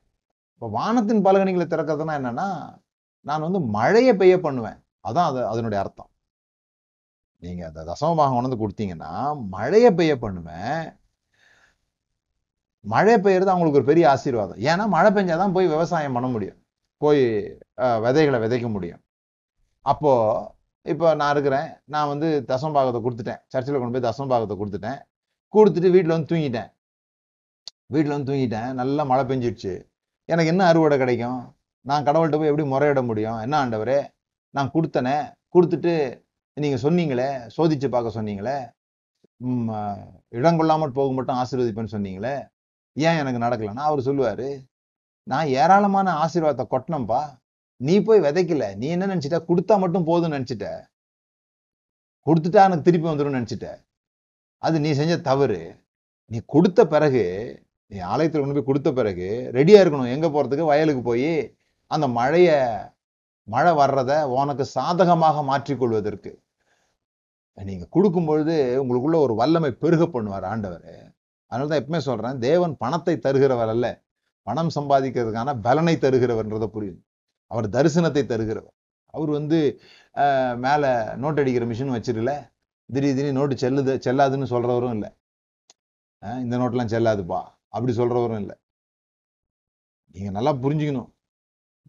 இப்போ 0.55 0.69
வானத்தின் 0.79 1.25
பலகணிகளை 1.27 1.67
திறக்கிறதுனா 1.69 2.15
என்னன்னா 2.21 2.49
நான் 3.29 3.45
வந்து 3.47 3.61
மழையை 3.77 4.13
பெய்ய 4.21 4.35
பண்ணுவேன். 4.47 4.79
அதான் 5.09 5.29
அது 5.31 5.41
அதனுடைய 5.53 5.79
அர்த்தம். 5.85 6.10
நீங்க 7.45 7.63
அந்த 7.71 7.81
தசமபாகம் 7.91 8.37
கொண்டு 8.37 8.49
வந்து 8.49 8.63
கொடுத்தீங்கன்னா 8.63 9.13
மழையை 9.57 9.91
பெய்ய 9.99 10.15
பண்ணுவேன் 10.25 10.81
மழை 12.93 13.15
பெய்யறது 13.25 13.53
அவங்களுக்கு 13.53 13.81
ஒரு 13.81 13.89
பெரிய 13.91 14.05
ஆசீர்வாதம். 14.15 14.61
ஏன்னா 14.71 14.85
மழை 14.95 15.11
பெஞ்சாதான் 15.17 15.55
போய் 15.57 15.73
விவசாயம் 15.75 16.17
பண்ண 16.17 16.29
முடியும். 16.35 16.59
போய் 17.03 17.23
விதைகளை 18.05 18.39
விதைக்க 18.45 18.69
முடியும். 18.77 19.03
அப்போ 19.93 20.13
இப்போ 20.87 21.07
நான் 21.21 21.33
இருக்கிறேன். 21.35 21.69
நான் 21.95 22.11
வந்து 22.13 22.29
தசம்பாகத்தை 22.53 23.01
கொடுத்துட்டேன். 23.07 23.41
சர்ச்சில் 23.53 23.79
கொண்டு 23.81 23.95
போய் 23.97 24.09
தசம்பாகத்தை 24.09 24.57
கொடுத்துட்டேன். 24.61 25.01
கொடுத்துட்டு 25.55 25.91
வீட்டில் 25.95 26.15
வந்து 26.17 26.31
தூங்கிட்டேன். 26.33 26.71
வீட்டில் 27.95 28.15
வந்து 28.15 28.31
தூங்கிட்டேன். 28.31 28.71
நல்லா 28.81 29.03
மழை 29.11 29.25
பெஞ்சிடுச்சு 29.31 29.73
எனக்கு 30.33 30.53
என்ன 30.53 30.65
அறுவடை 30.71 30.97
கிடைக்கும்? 31.03 31.41
நான் 31.91 32.07
கடவுள்கிட்ட 32.09 32.39
போய் 32.41 32.51
எப்படி 32.53 32.67
முறையிட 32.73 33.01
முடியும்? 33.11 33.39
என்ன 33.45 33.55
ஆண்டவரே? 33.63 34.01
நான் 34.57 34.73
கொடுத்தனே. 34.75 35.17
கொடுத்துட்டு 35.55 35.95
நீங்க 36.57 36.77
சொன்னீங்களே 36.85 37.29
சோதிச்சு 37.57 37.89
பார்க்க 37.95 38.19
சொன்னீங்களே 38.19 38.57
இடம் 40.39 40.59
கொள்ளாமல் 40.61 40.97
போக 40.99 41.13
மட்டும் 41.19 41.39
ஆசீர்வதிப்பேன்னு 41.43 41.95
சொன்னீங்களே 41.97 42.35
ஏன் 42.97 43.21
எனக்கு 43.23 43.45
நடக்கலைன்னா 43.45 43.85
அவர் 43.91 44.09
சொல்லுவாரு 44.09 44.49
நான் 45.27 45.53
ஏராளமான 45.63 46.13
ஆசீர்வாதத்தை 46.25 46.67
கொட்டினப்பா 46.75 47.21
நீ 47.81 47.95
போய் 48.07 48.25
விதைக்கல 48.27 48.65
நீ 48.81 48.87
என்ன 48.95 49.07
நினச்சிட்ட? 49.13 49.39
கொடுத்தா 49.51 49.75
மட்டும் 49.83 50.07
போதும்னு 50.09 50.37
நினச்சிட்ட. 50.37 50.67
கொடுத்துட்டா 52.27 52.65
எனக்கு 52.69 52.87
திருப்பி 52.89 53.09
வந்துடும் 53.09 53.37
நினச்சிட்ட. 53.39 53.69
அது 54.63 54.77
நீ 54.85 54.91
செஞ்ச 55.01 55.15
தவறு. 55.31 55.61
நீ 56.31 56.39
கொடுத்த 56.55 56.81
பிறகு 56.95 57.25
நீ 57.91 57.99
ஆலயத்தில் 58.13 58.43
கொண்டு 58.43 58.57
போய் 58.57 58.69
கொடுத்த 58.71 58.89
பிறகு 58.99 59.29
ரெடியாக 59.57 59.83
இருக்கணும். 59.85 60.13
எங்கே 60.17 60.29
போறதுக்கு? 60.35 60.71
வயலுக்கு 60.73 61.03
போய் 61.11 61.31
அந்த 61.91 62.07
மழையை 62.19 62.59
மழை 63.53 63.73
வர்றத 63.81 64.13
உனக்கு 64.39 64.65
சாதகமாக 64.77 65.43
மாற்றிக்கொள்வதற்கு. 65.51 66.33
நீங்க 67.59 67.87
கொடுக்கும் 67.95 68.29
பொழுது 68.29 68.55
உங்களுக்குள்ள 68.83 69.17
ஒரு 69.27 69.35
வல்லமை 69.41 69.71
பெருக 69.83 70.05
பண்ணுவார் 70.15 70.47
ஆண்டவர். 70.53 70.91
அதனால 71.51 71.69
தான் 71.71 71.81
எப்பவுமே 71.83 72.01
சொல்றேன் 72.09 72.39
தேவன் 72.47 72.75
பணத்தை 72.83 73.15
தருகிறவர் 73.27 73.73
அல்ல. 73.75 73.87
பணம் 74.49 74.75
சம்பாதிக்கிறதுக்கான 74.77 75.55
பலனை 75.67 75.95
தருகிறவர்ன்றத 76.05 76.67
புரியும் 76.77 77.01
அவர் 77.51 77.67
தரிசனத்தை 77.77 78.23
தருகிறவர். 78.33 78.77
அவர் 79.15 79.31
வந்து 79.39 79.59
மேலே 80.65 80.91
நோட் 81.23 81.41
அடிக்கிற 81.43 81.65
மிஷின் 81.71 81.95
வச்சிருக்கல. 81.97 82.33
திடீர் 82.95 83.17
திடீர்னு 83.17 83.39
நோட்டு 83.39 83.57
செல்லுது 83.65 83.93
செல்லாதுன்னு 84.07 84.47
சொல்றவரும் 84.55 84.95
இல்லை. 84.97 85.11
இந்த 86.45 86.55
நோட்டெலாம் 86.61 86.93
செல்லாதுப்பா. 86.95 87.41
அப்படி 87.75 87.93
சொல்றவரும் 88.01 88.41
இல்லை. 88.45 88.57
நீங்க 90.15 90.31
நல்லா 90.37 90.53
புரிஞ்சுக்கணும். 90.65 91.11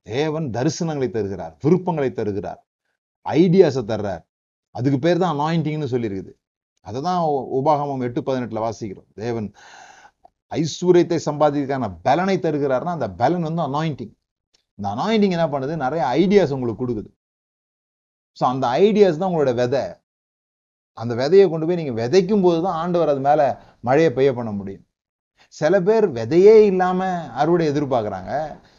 தேவன் 0.07 0.47
தரிசனங்களை 0.57 1.09
தருகிறார் 1.15 1.53
விருப்பங்களை 1.63 2.09
தருகிறார் 2.19 2.61
ஐடியாஸை 3.25 3.83
தர்றார். 3.91 4.23
அதுக்கு 4.75 4.99
பேர் 5.05 5.21
தான் 5.23 5.33
அனாயிண்டிங்னு 5.35 5.91
சொல்லியிருக்குது. 5.93 6.31
அதை 6.87 6.99
தான் 7.07 7.21
உபாகமம் 7.57 8.03
எட்டு 8.07 8.19
பதினெட்டுல 8.27 8.61
வாசிக்கிறோம். 8.65 9.09
தேவன் 9.23 9.47
ஐஸ்வர்யத்தை 10.59 11.17
சம்பாதிக்கிறதுக்கான 11.27 11.89
பலனை 12.07 12.35
தருகிறார்னா 12.45 12.93
அந்த 12.97 13.09
பலன் 13.21 13.47
வந்து 13.49 13.63
அனாயிண்டிங் 13.69 14.13
இந்த 14.77 14.87
அனாயிண்டிங் 14.95 15.35
என்ன 15.37 15.47
பண்ணுது? 15.53 15.73
நிறைய 15.85 16.03
ஐடியாஸ் 16.21 16.53
உங்களுக்கு 16.55 16.81
கொடுக்குது. 16.83 17.09
ஸோ 18.37 18.43
அந்த 18.53 18.65
ஐடியாஸ் 18.85 19.19
தான் 19.21 19.29
உங்களோட 19.31 19.53
விதை. 19.61 19.83
அந்த 20.97 21.13
விதையை 21.21 21.45
கொண்டு 21.49 21.67
போய் 21.67 21.79
நீங்க 21.81 21.93
விதைக்கும் 22.01 22.43
போது 22.45 22.59
தான் 22.65 22.79
ஆண்டவர் 22.81 23.11
அது 23.13 23.21
மேல 23.27 23.41
மழையை 23.87 24.09
பெய்ய 24.17 24.31
பண்ண 24.39 24.51
முடியும். 24.59 24.85
சில 25.55 25.73
பேர் 25.87 26.05
விதையே 26.17 26.55
இல்லாமல் 26.71 27.27
அறுவடை 27.41 27.65
எதிர்பார்க்குறாங்க. 27.71 28.33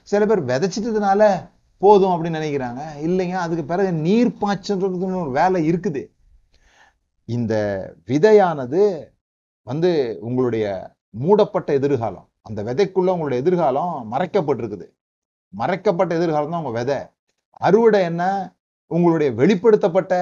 சில 0.08 0.26
பேர் 0.26 0.48
விதைச்சிட்டதுனால 0.50 1.22
போதும் 1.82 2.12
அப்படின்னு 2.14 2.40
நினைக்கிறாங்க. 2.40 2.82
இல்லைங்க 3.06 3.36
அதுக்கு 3.44 3.64
பிறகு 3.64 3.92
நீர் 4.06 4.30
பாய்ச்சறதுன்னு 4.40 5.22
ஒரு 5.22 5.32
வேலை 5.38 5.60
இருக்குது. 5.70 6.02
இந்த 7.28 7.54
விதையானது 8.10 8.82
வந்து 9.66 9.90
உங்களுடைய 10.20 10.66
மூடப்பட்ட 11.22 11.72
எதிர்காலம் 11.72 12.28
அந்த 12.48 12.60
விதைக்குள்ள 12.68 13.10
உங்களுடைய 13.14 13.42
எதிர்காலம் 13.42 13.94
மறைக்கப்பட்டிருக்குது. 14.12 14.86
மறைக்கப்பட்ட 15.54 16.12
எதிர்காலம் 16.18 16.52
தான் 16.54 16.62
உங்க 16.64 16.78
விதை. 16.78 16.98
அறுவடை 17.60 18.00
என்ன? 18.10 18.22
உங்களுடைய 18.90 19.28
வெளிப்படுத்தப்பட்ட 19.40 20.14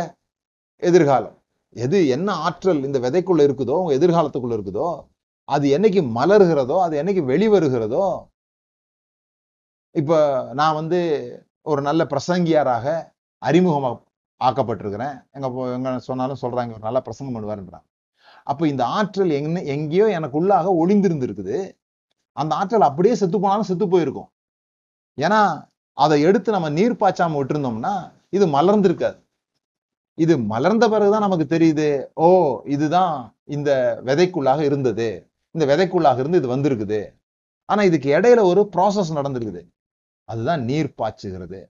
எதிர்காலம். 0.82 1.36
எது 1.76 1.98
என்ன 2.08 2.32
ஆற்றல் 2.46 2.84
இந்த 2.88 2.98
விதைக்குள்ள 2.98 3.40
இருக்குதோ 3.48 3.74
உங்க 3.82 3.92
எதிர்காலத்துக்குள்ள 3.98 4.54
இருக்குதோ 4.58 4.88
அது 5.48 5.66
என்னைக்கு 5.76 6.00
மலர்கிறதோ 6.16 6.76
அது 6.86 6.94
என்னைக்கு 7.02 7.22
வெளிவருகிறதோ 7.32 8.04
இப்ப 9.90 10.48
நான் 10.52 10.74
வந்து 10.74 11.34
ஒரு 11.62 11.82
நல்ல 11.82 12.06
பிரசங்கியாராக 12.10 13.12
அறிமுகம் 13.38 14.06
ஆக்கப்பட்டிருக்கிறேன். 14.44 15.22
எங்க 15.32 15.48
போ- 15.48 15.72
எங்க 15.72 15.98
சொன்னாலும் 15.98 16.36
சொல்றாங்க 16.42 16.68
ஒரு 16.68 16.78
நல்ல 16.80 17.00
பிரசங்கம் 17.00 17.42
பண்ணுவாருன்றாங்க. 17.42 17.82
அப்போ 18.44 18.68
இந்த 18.68 18.84
ஆற்றல் 18.84 19.30
எங்க 19.30 19.62
எங்கேயோ 19.62 20.20
எனக்குள்ளாக 20.20 20.74
ஒளிந்திருந்திருக்குது. 20.84 21.70
அந்த 22.32 22.54
ஆற்றல் 22.54 22.80
அப்படியே 22.80 23.14
செத்து 23.14 23.40
போனாலும் 23.40 23.62
செத்து 23.62 23.88
போயிருக்கும். 23.88 24.30
ஏன்னா 25.16 25.68
அதை 25.92 26.20
எடுத்து 26.20 26.52
நம்ம 26.52 26.68
நீர் 26.68 26.92
பாய்ச்சாம 26.92 27.34
விட்டுருந்தோம்னா 27.36 28.12
இது 28.30 28.46
மலர்ந்திருக்காது. 28.46 29.28
இது 30.14 30.38
மலர்ந்த 30.38 30.88
பிறகுதான் 30.88 31.20
நமக்கு 31.20 31.58
தெரியுது 31.58 32.14
ஓ 32.14 32.60
இதுதான் 32.64 33.34
இந்த 33.44 34.00
விதைக்குள்ளாக 34.04 34.60
இருந்தது. 34.60 35.30
இந்த 35.50 35.76
விதைக்குள்ளாக 35.76 36.18
இருந்து 36.18 36.38
இது 36.38 36.56
வந்திருக்குது. 36.56 37.18
ஆனா 37.64 37.82
இதுக்கு 37.82 38.18
இடையில 38.18 38.42
ஒரு 38.42 38.68
ப்ராசஸ் 38.76 39.12
நடந்திருக்குது. 39.14 39.68
அதுதான் 40.30 40.62
நீர் 40.70 40.88
பாய்ச்சுகிறது. 41.00 41.60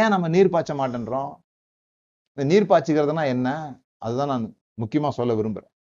ஏன் 0.00 0.12
நம்ம 0.14 0.26
நீர் 0.34 0.52
பாய்ச்ச 0.54 0.72
மாட்டேன்றோம்? 0.80 1.32
இந்த 2.32 2.44
நீர் 2.50 2.70
பாய்ச்சுகிறதுனா 2.70 3.24
என்ன? 3.34 3.48
அதுதான் 4.04 4.32
நான் 4.32 4.46
முக்கியமாக 4.82 5.14
சொல்ல 5.18 5.32
விரும்புகிறேன் 5.38 5.74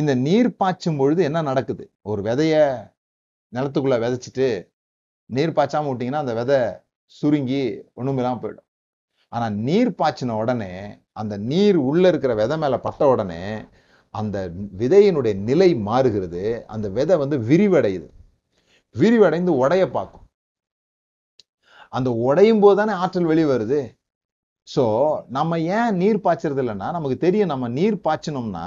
இந்த 0.00 0.12
நீர் 0.26 0.48
பாய்ச்சும் 0.60 0.98
பொழுது 1.00 1.20
என்ன 1.28 1.40
நடக்குது? 1.48 1.84
ஒரு 2.10 2.20
விதைய 2.28 2.54
நிலத்துக்குள்ள 3.56 3.96
விதைச்சிட்டு 4.04 4.48
நீர் 5.30 5.56
பாய்ச்சாம 5.56 5.88
விட்டிங்கன்னா 5.90 6.22
அந்த 6.24 6.34
விதை 6.40 6.60
சுருங்கி 7.16 7.62
ஒன்றுமில்லாமல் 7.98 8.42
போயிடும். 8.42 8.68
ஆனால் 9.32 9.54
நீர் 9.66 9.90
பாய்ச்சின 10.00 10.36
உடனே 10.42 10.72
அந்த 11.20 11.34
நீர் 11.50 11.78
உள்ளே 11.88 12.08
இருக்கிற 12.12 12.32
விதை 12.40 12.56
மேலே 12.62 12.78
பட்ட 12.86 13.02
உடனே 13.12 13.42
அந்த 14.20 14.36
விதையினுடைய 14.80 15.34
நிலை 15.48 15.68
மாறுகிறது. 15.88 16.42
அந்த 16.74 16.86
விதை 16.98 17.16
வந்து 17.22 17.36
விரிவடையுது. 17.50 18.08
விரிவடைந்து 18.94 19.52
உடைய 19.62 19.84
பார்க்கும். 19.96 20.21
அந்த 21.92 22.10
உடையும் 22.28 22.62
போது 22.64 22.76
தானே 22.80 22.94
ஆற்றல் 23.04 23.30
வெளியே 23.32 23.48
வருது? 23.54 23.80
ஸோ 24.68 24.84
நம்ம 25.36 25.58
ஏன் 25.78 25.96
நீர் 26.02 26.24
பாய்ச்சறது 26.26 26.62
இல்லைன்னா 26.64 26.88
நமக்கு 26.96 27.16
தெரியும் 27.26 27.52
நம்ம 27.52 27.68
நீர் 27.78 27.96
பாய்ச்சினோம்னா 28.06 28.66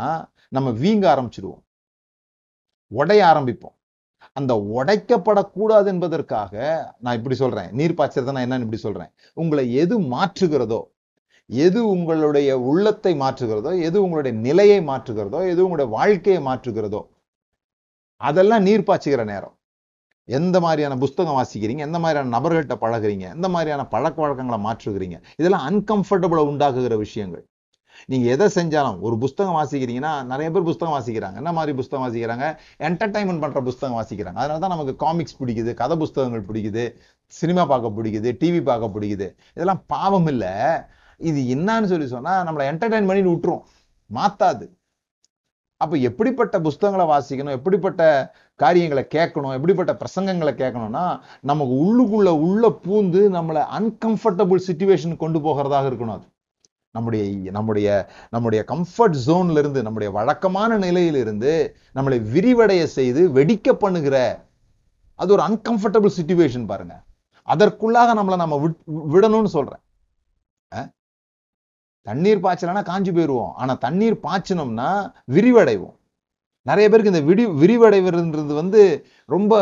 நம்ம 0.58 0.70
வீங்க 0.82 1.06
ஆரம்பிச்சிடுவோம் 1.14 1.64
உடைய 2.92 3.22
ஆரம்பிப்போம். 3.32 3.76
அந்த 4.40 4.54
உடைக்கப்படக்கூடாது 4.78 5.88
என்பதற்காக 5.94 6.54
நான் 7.04 7.18
இப்படி 7.20 7.36
சொல்றேன். 7.42 7.70
நீர் 7.80 7.98
பாய்ச்சறது 8.00 8.36
நான் 8.36 8.46
என்னன்னு 8.48 8.66
இப்படி 8.68 8.82
சொல்றேன். 8.88 9.12
உங்களை 9.42 9.66
எது 9.84 9.96
மாற்றுகிறதோ 10.14 10.82
எது 11.50 11.80
உங்களுடைய 11.94 12.52
உள்ளத்தை 12.70 13.12
மாற்றுகிறதோ 13.24 13.72
எது 13.88 13.98
உங்களுடைய 14.06 14.34
நிலையை 14.48 14.80
மாற்றுகிறதோ 14.92 15.40
எது 15.52 15.60
உங்களுடைய 15.66 15.90
வாழ்க்கையை 15.98 16.40
மாற்றுகிறதோ 16.50 17.02
அதெல்லாம் 18.22 18.66
நீர் 18.68 18.88
பாய்ச்சுகிற 18.88 19.24
நேரம். 19.34 19.56
எந்த 20.26 20.60
மாதிரியான 20.60 20.96
புஸ்தகம் 20.98 21.38
வாசிக்கிறீங்க? 21.40 21.78
எந்த 21.78 22.00
மாதிரியான 22.00 22.40
நபர்கள்ட்ட 22.40 22.76
பழகுறீங்க? 22.84 23.26
எந்த 23.34 23.50
மாதிரியான 23.50 23.88
பழக்க 23.88 24.22
வழக்கங்களை 24.22 24.60
மாற்றுகிறீங்க? 24.66 25.18
இதெல்லாம் 25.38 25.66
அன்கம்ஃபர்டபுளை 25.70 26.44
உண்டாக்குகிற 26.52 26.98
விஷயங்கள். 26.98 27.46
நீங்கள் 28.08 28.32
எதை 28.32 28.48
செஞ்சாலும் 28.56 29.00
ஒரு 29.00 29.18
புஸ்தகம் 29.18 29.56
வாசிக்கிறீங்கன்னா 29.56 30.24
நிறைய 30.24 30.52
பேர் 30.52 30.68
புஸ்தகம் 30.70 30.96
வாசிக்கிறாங்க. 30.96 31.36
என்ன 31.36 31.52
மாதிரி 31.52 31.74
புஸ்தகம் 31.76 32.06
வாசிக்கிறாங்க? 32.06 32.46
என்டர்டைன்மெண்ட் 32.80 33.44
பண்ணுற 33.44 33.62
புஸ்தகம் 33.62 33.98
வாசிக்கிறாங்க. 34.00 34.40
அதனால 34.44 34.60
தான் 34.60 34.76
நமக்கு 34.76 34.96
காமிக்ஸ் 34.96 35.44
பிடிக்குது 35.44 35.74
கதை 35.74 35.98
புஸ்தகங்கள் 35.98 36.46
பிடிக்குது 36.50 36.96
சினிமா 37.26 37.66
பார்க்க 37.66 38.02
பிடிக்குது 38.02 38.32
டிவி 38.44 38.64
பார்க்க 38.64 39.00
பிடிக்குது. 39.00 39.36
இதெல்லாம் 39.54 39.84
பாவம் 39.88 40.28
இல்லை. 40.28 40.54
இது 41.18 41.42
என்னன்னு 41.56 41.86
சொல்லி 41.86 42.08
சொன்னால் 42.08 42.46
நம்மளை 42.48 42.66
என்டர்டைன் 42.72 43.08
பண்ணி 43.08 43.24
விட்டுரும். 43.32 43.64
மாத்தாது. 44.14 44.66
அப்போ 45.78 45.96
எப்படிப்பட்ட 45.98 46.60
புஸ்தகங்களை 46.60 47.06
வாசிக்கணும்? 47.14 47.58
எப்படிப்பட்ட 47.60 48.02
காரியங்களை 48.56 49.08
கேட்கணும் 49.16 49.54
எப்படிப்பட்ட 49.54 49.94
பிரசங்கங்களை 49.94 50.54
கேட்கணும்னா 50.54 51.20
நமக்கு 51.42 51.74
உள்ளுக்குள்ள 51.74 52.28
உள்ள 52.28 52.70
பூந்து 52.70 53.30
நம்மளை 53.34 53.66
அன்கம்ஃபர்டபுள் 53.80 54.60
சுச்சுவேஷன் 54.68 55.18
கொண்டு 55.18 55.40
போகிறதாக 55.40 55.88
இருக்கணும் 55.88 56.12
அது. 56.12 56.26
நம்முடைய 56.92 57.52
நம்முடைய 57.52 58.10
நம்முடைய 58.30 58.66
கம்ஃபர்ட் 58.68 59.16
ஜோன்ல 59.26 59.58
இருந்து 59.58 59.84
நம்முடைய 59.84 60.14
வழக்கமான 60.14 60.78
நிலையிலிருந்து 60.78 61.76
நம்மளை 61.96 62.22
விரிவடைய 62.22 62.84
செய்து 62.84 63.30
வெடிக்க 63.30 63.74
பண்ணுகிற 63.74 64.46
அது 65.16 65.34
ஒரு 65.34 65.42
அன்கம்ஃபர்டபுள் 65.42 66.10
சுச்சுவேஷன் 66.22 66.66
பாருங்க. 66.66 67.04
அதற்குள்ளாக 67.46 68.20
நம்மளை 68.22 68.36
நம்ம 68.36 68.68
விட்- 68.68 69.14
விடணும்னு 69.14 69.46
சொல்றேன். 69.46 69.80
தண்ணீர் 72.02 72.40
பாய்ச்சலன்னா 72.40 72.84
காஞ்சு 72.84 73.12
போயிடுவோம் 73.14 73.52
ஆனா 73.54 73.74
தண்ணீர் 73.74 74.20
பாய்ச்சினோம்னா 74.24 75.12
விரிவடைவோம். 75.32 75.96
நிறைய 76.66 76.86
பேருக்கு 76.90 77.12
இந்த 77.14 77.24
விடி 77.30 77.44
விரிவடைவதுன்றது 77.62 78.54
வந்து 78.54 78.82
ரொம்ப 79.30 79.54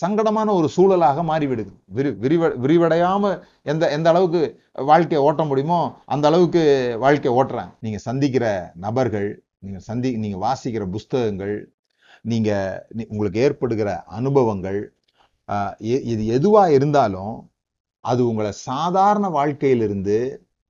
சங்கடமான 0.00 0.48
ஒரு 0.58 0.68
சூழலாக 0.68 1.22
மாறிவிடுது. 1.30 1.72
விரி 1.96 2.10
விரிவ 2.24 2.42
விரிவடையாமல் 2.64 3.36
எந்த 3.62 3.90
எந்த 3.90 4.08
அளவுக்கு 4.10 4.42
வாழ்க்கையை 4.90 5.26
ஓட்ட 5.26 5.44
முடியுமோ 5.44 5.80
அந்த 6.06 6.24
அளவுக்கு 6.28 6.62
வாழ்க்கையை 6.98 7.32
ஓட்டுறாங்க. 7.40 7.72
நீங்கள் 7.80 8.04
சந்திக்கிற 8.08 8.44
நபர்கள் 8.76 9.28
நீங்கள் 9.58 9.86
சந்தி 9.88 10.10
நீங்கள் 10.16 10.44
வாசிக்கிற 10.46 10.90
புஸ்தகங்கள் 10.90 11.54
நீங்கள் 12.22 13.06
உங்களுக்கு 13.08 13.40
ஏற்படுகிற 13.40 13.90
அனுபவங்கள் 14.18 14.80
எ- 15.92 16.04
இது 16.12 16.22
எதுவாக 16.26 16.72
இருந்தாலும் 16.72 17.34
அது 18.04 18.28
உங்களை 18.28 18.52
சாதாரண 18.52 19.28
வாழ்க்கையிலிருந்து 19.28 20.16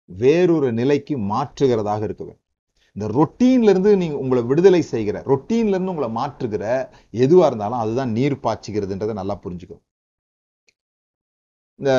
வேறொரு 0.10 0.70
நிலைக்கு 0.74 1.16
மாற்றுகிறதாக 1.32 2.02
இருக்க 2.08 2.24
வேண்டும். 2.24 2.46
இந்த 2.98 3.08
ரொட்டீன்ல 3.18 3.70
இருந்து 3.70 3.92
நீங்க 3.98 4.16
உங்களை 4.18 4.42
விடுதலை 4.44 4.82
செய்கிற 4.82 5.18
ரொட்டீன்ல 5.32 5.76
இருந்து 5.76 5.94
உங்களை 5.94 6.10
மாற்றுகிற 6.20 6.64
எதுவா 7.24 7.46
இருந்தாலும் 7.50 7.82
அதுதான் 7.84 8.12
நீர் 8.12 8.36
பாய்ச்சுகிறதுன்றதை 8.46 9.14
நல்லா 9.14 9.36
புரிஞ்சுக்கும் 9.44 9.84
இந்த 11.80 11.92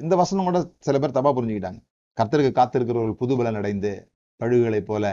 இந்த 0.00 0.14
வசனம் 0.16 0.44
கூட 0.44 0.58
சில 0.78 0.98
பேர் 0.98 1.16
தப்பா 1.16 1.30
புரிஞ்சுக்கிட்டாங்க. 1.30 1.80
கர்த்தருக்கு 2.18 2.52
காத்திருக்கிறவர்கள் 2.58 3.20
புதுபலன் 3.22 3.58
அடைந்து 3.60 3.92
பழுகுகளைப் 4.40 4.88
போல 4.90 5.04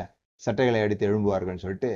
சட்டைகளை 0.42 0.82
அடித்து 0.82 1.08
எழும்புவார்கள்னு 1.10 1.64
சொல்லிட்டு 1.66 1.92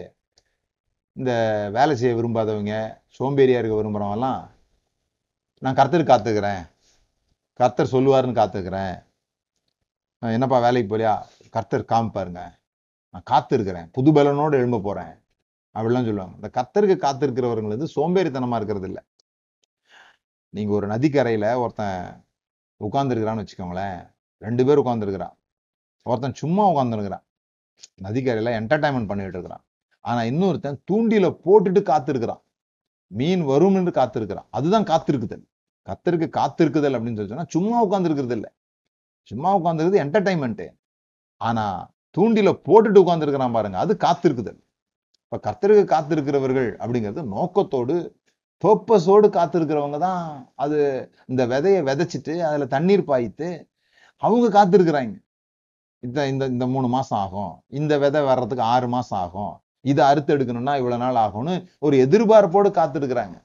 இந்த 1.13 1.31
வேலை 1.71 1.95
செய்ய 1.95 2.15
விரும்பாதவங்க 2.15 2.73
சோம்பேறியா 3.17 3.59
இருக்க 3.59 3.75
விரும்புறவங்கலாம் 3.81 4.41
நான் 5.61 5.77
கர்த்தருக்கு 5.79 6.11
காத்துக்கிறேன். 6.13 6.63
கர்த்தர் 7.59 7.93
சொல்லுவாருன்னு 7.95 8.39
காத்துக்கிறேன். 8.41 8.95
என்னப்பா 10.21 10.59
வேலைக்கு 10.59 10.89
போலியா 10.91 11.13
கர்த்தர் 11.55 11.89
காமிப்பாருங்க. 11.93 12.43
நான் 13.15 13.23
காத்திருக்கிறேன். 13.31 13.89
புது 13.91 14.11
பலனோடு 14.11 14.51
எழும்ப 14.51 14.79
போறேன். 14.79 15.13
அப்படிலாம் 15.73 16.05
சொல்லுவாங்க. 16.07 16.35
இந்த 16.35 16.49
கத்தருக்கு 16.55 17.05
காத்திருக்கிறவர்கள் 17.05 17.67
வந்து 17.67 17.87
சோம்பேறித்தனமா 17.95 18.55
இருக்கிறது 18.55 18.87
இல்ல 18.87 19.03
நீங்க 20.49 20.73
ஒரு 20.73 20.87
நதிக்கரையில 20.87 21.55
ஒருத்தன் 21.55 22.25
உட்கார்ந்துருக்கிறான்னு 22.79 23.47
வச்சுக்கோங்களேன். 23.47 24.13
ரெண்டு 24.37 24.65
பேர் 24.65 24.79
உட்கார்ந்துருக்கிறான். 24.79 25.33
ஒருத்தன் 26.03 26.33
சும்மா 26.33 26.69
உட்காந்துருக்கிறான் 26.69 27.23
நதிக்கரையில 28.01 28.51
என்டர்டைன்மெண்ட் 28.59 29.07
பண்ணிட்டு 29.07 29.37
இருக்கிறான். 29.37 29.65
ஆனா 29.99 30.19
இன்னொருத்தன் 30.19 30.79
தூண்டில 30.91 31.37
போட்டுட்டு 31.45 31.81
காத்திருக்கிறான். 31.81 32.41
மீன் 33.07 33.43
வரும் 33.43 33.75
என்று 33.75 33.91
காத்திருக்கிறான். 33.91 34.45
அதுதான் 34.49 34.83
காத்திருக்குதல். 34.83 35.45
கத்தருக்கு 35.89 36.29
காத்திருக்குதல் 36.37 36.95
அப்படின்னு 36.95 37.15
சொல்லி 37.15 37.27
சொன்னா 37.27 37.45
சும்மா 37.47 37.85
உட்காந்துருக்கிறது 37.85 38.31
இல்லை 38.31 38.51
சும்மா 39.23 39.57
உட்காந்துருக்குது 39.57 40.03
என்டர்டைன்மெண்ட்டு 40.05 40.67
ஆனா 41.37 41.93
தூண்டில 42.17 42.49
போட்டுட்டு 42.67 43.01
உட்கார்ந்துருக்கிறான் 43.03 43.55
பாருங்க. 43.57 43.77
அது 43.85 43.93
காத்திருக்குதல். 44.05 44.59
இப்ப 45.25 45.39
கர்த்தருக்கு 45.47 45.85
காத்திருக்கிறவர்கள் 45.95 46.69
அப்படிங்கிறது 46.83 47.23
நோக்கத்தோடு 47.35 47.95
பர்பஸோடு 48.63 49.27
காத்திருக்கிறவங்க 49.37 49.97
தான் 50.07 50.21
அது 50.63 50.77
இந்த 51.31 51.43
விதைய 51.53 51.77
விதைச்சிட்டு 51.89 52.33
அதுல 52.49 52.67
தண்ணீர் 52.75 53.09
பாய்த்து 53.11 53.47
அவங்க 54.21 54.47
காத்திருக்கிறாங்க. 54.57 55.15
இந்த 56.03 56.19
இந்த 56.31 56.43
இந்த 56.53 56.65
மூணு 56.73 56.87
மாசம் 56.95 57.19
ஆகும். 57.25 57.53
இந்த 57.79 57.93
விதை 58.03 58.21
வர்றதுக்கு 58.29 58.63
ஆறு 58.75 58.87
மாசம் 58.95 59.19
ஆகும். 59.25 59.53
இதை 59.91 60.03
அறுத்து 60.11 60.33
எடுக்கணும்னா 60.35 60.73
இவ்வளவு 60.81 61.03
நாள் 61.03 61.19
ஆகும்னு 61.25 61.55
ஒரு 61.87 61.95
எதிர்பார்ப்போடு 62.05 62.69
காத்திருக்கிறாங்க. 62.79 63.37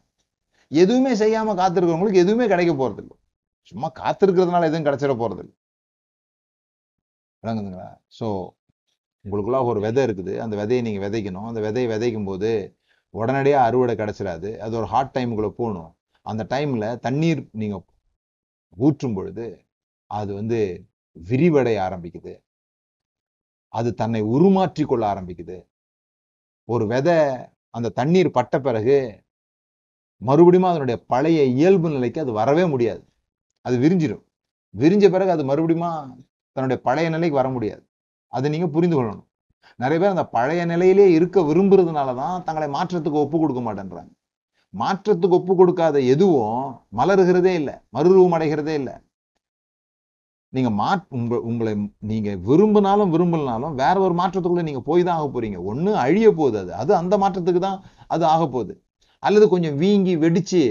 எதுவுமே 0.71 1.13
செய்யாம 1.23 1.55
காத்திருக்கிறவங்களுக்கு 1.61 2.25
எதுவுமே 2.25 2.47
கிடைக்க 2.53 2.73
போறதில்லை. 2.83 3.17
சும்மா 3.73 3.89
காத்திருக்கிறதுனால 4.03 4.69
எதுவும் 4.71 4.87
கிடைச்சிட 4.89 5.15
போறது 5.23 5.43
இல்லை 5.45 5.55
விளங்குதுங்களா? 7.43 7.89
சோ 8.19 8.27
உங்களுக்குள்ள 9.25 9.65
ஒரு 9.65 9.81
விதை 9.81 10.05
இருக்குது. 10.07 10.39
அந்த 10.39 10.55
விதையை 10.61 10.83
நீங்க 10.87 11.01
விதைக்கணும். 11.07 11.47
அந்த 11.51 11.61
விதையை 11.67 11.89
விதைக்கும் 11.95 12.25
போது 12.25 12.51
உடனடியா 13.15 13.59
அறுவடை 13.69 13.95
கிடச்சிடாது. 13.97 14.51
அது 14.57 14.77
ஒரு 14.77 14.87
ஹாட் 14.87 15.15
டைமுக்குள்ள 15.19 15.51
போகணும். 15.51 15.91
அந்த 16.27 16.47
டைம்ல 16.51 16.99
தண்ணீர் 16.99 17.49
நீங்க 17.53 17.77
ஊற்றும் 18.77 19.15
பொழுது 19.15 19.47
அது 20.07 20.35
வந்து 20.35 20.59
விரிவடைய 21.17 21.79
ஆரம்பிக்குது. 21.87 22.35
அது 23.69 23.95
தன்னை 23.95 24.21
உருமாற்றி 24.35 24.85
கொள்ள 24.85 25.05
ஆரம்பிக்குது. 25.15 25.59
ஒரு 26.65 26.87
விதை 26.87 27.19
அந்த 27.71 27.89
தண்ணீர் 27.89 28.31
பட்ட 28.31 28.55
பிறகு 28.61 28.97
மறுபடியும் 30.23 30.71
அதனுடைய 30.71 30.97
பழைய 31.07 31.45
இயல்பு 31.45 31.89
நிலைக்கு 31.91 32.21
அது 32.21 32.33
வரவே 32.33 32.65
முடியாது. 32.65 33.03
அது 33.65 33.77
விரிஞ்சிடும் 33.85 34.25
விரிஞ்ச 34.75 35.05
பிறகு 35.11 35.31
அது 35.31 35.45
மறுபடியும் 35.45 36.27
தன்னுடைய 36.57 36.79
பழைய 36.83 37.09
நிலைக்கு 37.09 37.37
வர 37.37 37.49
முடியாது. 37.49 37.85
அதை 38.37 38.47
நீங்க 38.55 38.69
புரிந்து 38.77 38.97
கொள்ளணும். 38.97 39.27
நிறைய 39.83 39.99
பேர் 40.01 40.15
அந்த 40.15 40.25
பழைய 40.37 40.63
நிலையிலே 40.73 41.07
இருக்க 41.19 41.41
விரும்புறதுனால 41.51 42.15
தான் 42.23 42.43
தங்களை 42.47 42.67
மாற்றத்துக்கு 42.77 43.23
ஒப்பு 43.25 43.37
கொடுக்க 43.43 43.61
மாட்டேன்றாங்க. 43.67 44.11
மாற்றத்துக்கு 44.75 45.39
ஒப்பு 45.39 45.53
கொடுக்காத 45.61 45.97
எதுவும் 46.15 46.67
மலருகிறதே 46.99 47.55
இல்லை 47.61 47.75
மறுரூபம் 47.97 48.37
அடைகிறதே 48.37 48.75
இல்லை. 48.81 48.95
நீங்க 50.57 50.71
மா 50.81 50.89
உங்க 51.17 51.35
உங்களை 51.49 51.73
நீங்க 52.11 52.31
விரும்பினாலும் 52.49 53.13
விரும்பலனாலும் 53.15 53.75
வேற 53.81 53.97
ஒரு 54.07 54.15
மாற்றத்துக்குள்ள 54.21 54.63
நீங்க 54.69 54.83
போய் 54.89 55.03
தான் 55.09 55.19
ஆக 55.21 55.27
போறீங்க. 55.35 55.59
ஒண்ணு 55.71 55.91
அழிய 56.05 56.29
போகுது 56.41 56.59
அது. 56.63 56.73
அது 56.83 56.93
அந்த 57.01 57.15
மாற்றத்துக்கு 57.23 57.61
தான் 57.67 57.79
அது 58.15 58.25
ஆக 58.35 58.43
போகுது. 58.55 58.75
அல்லது 59.27 59.47
கொஞ்சம் 59.55 59.77
வீங்கி 59.83 60.15
வெடிச்சு 60.25 60.63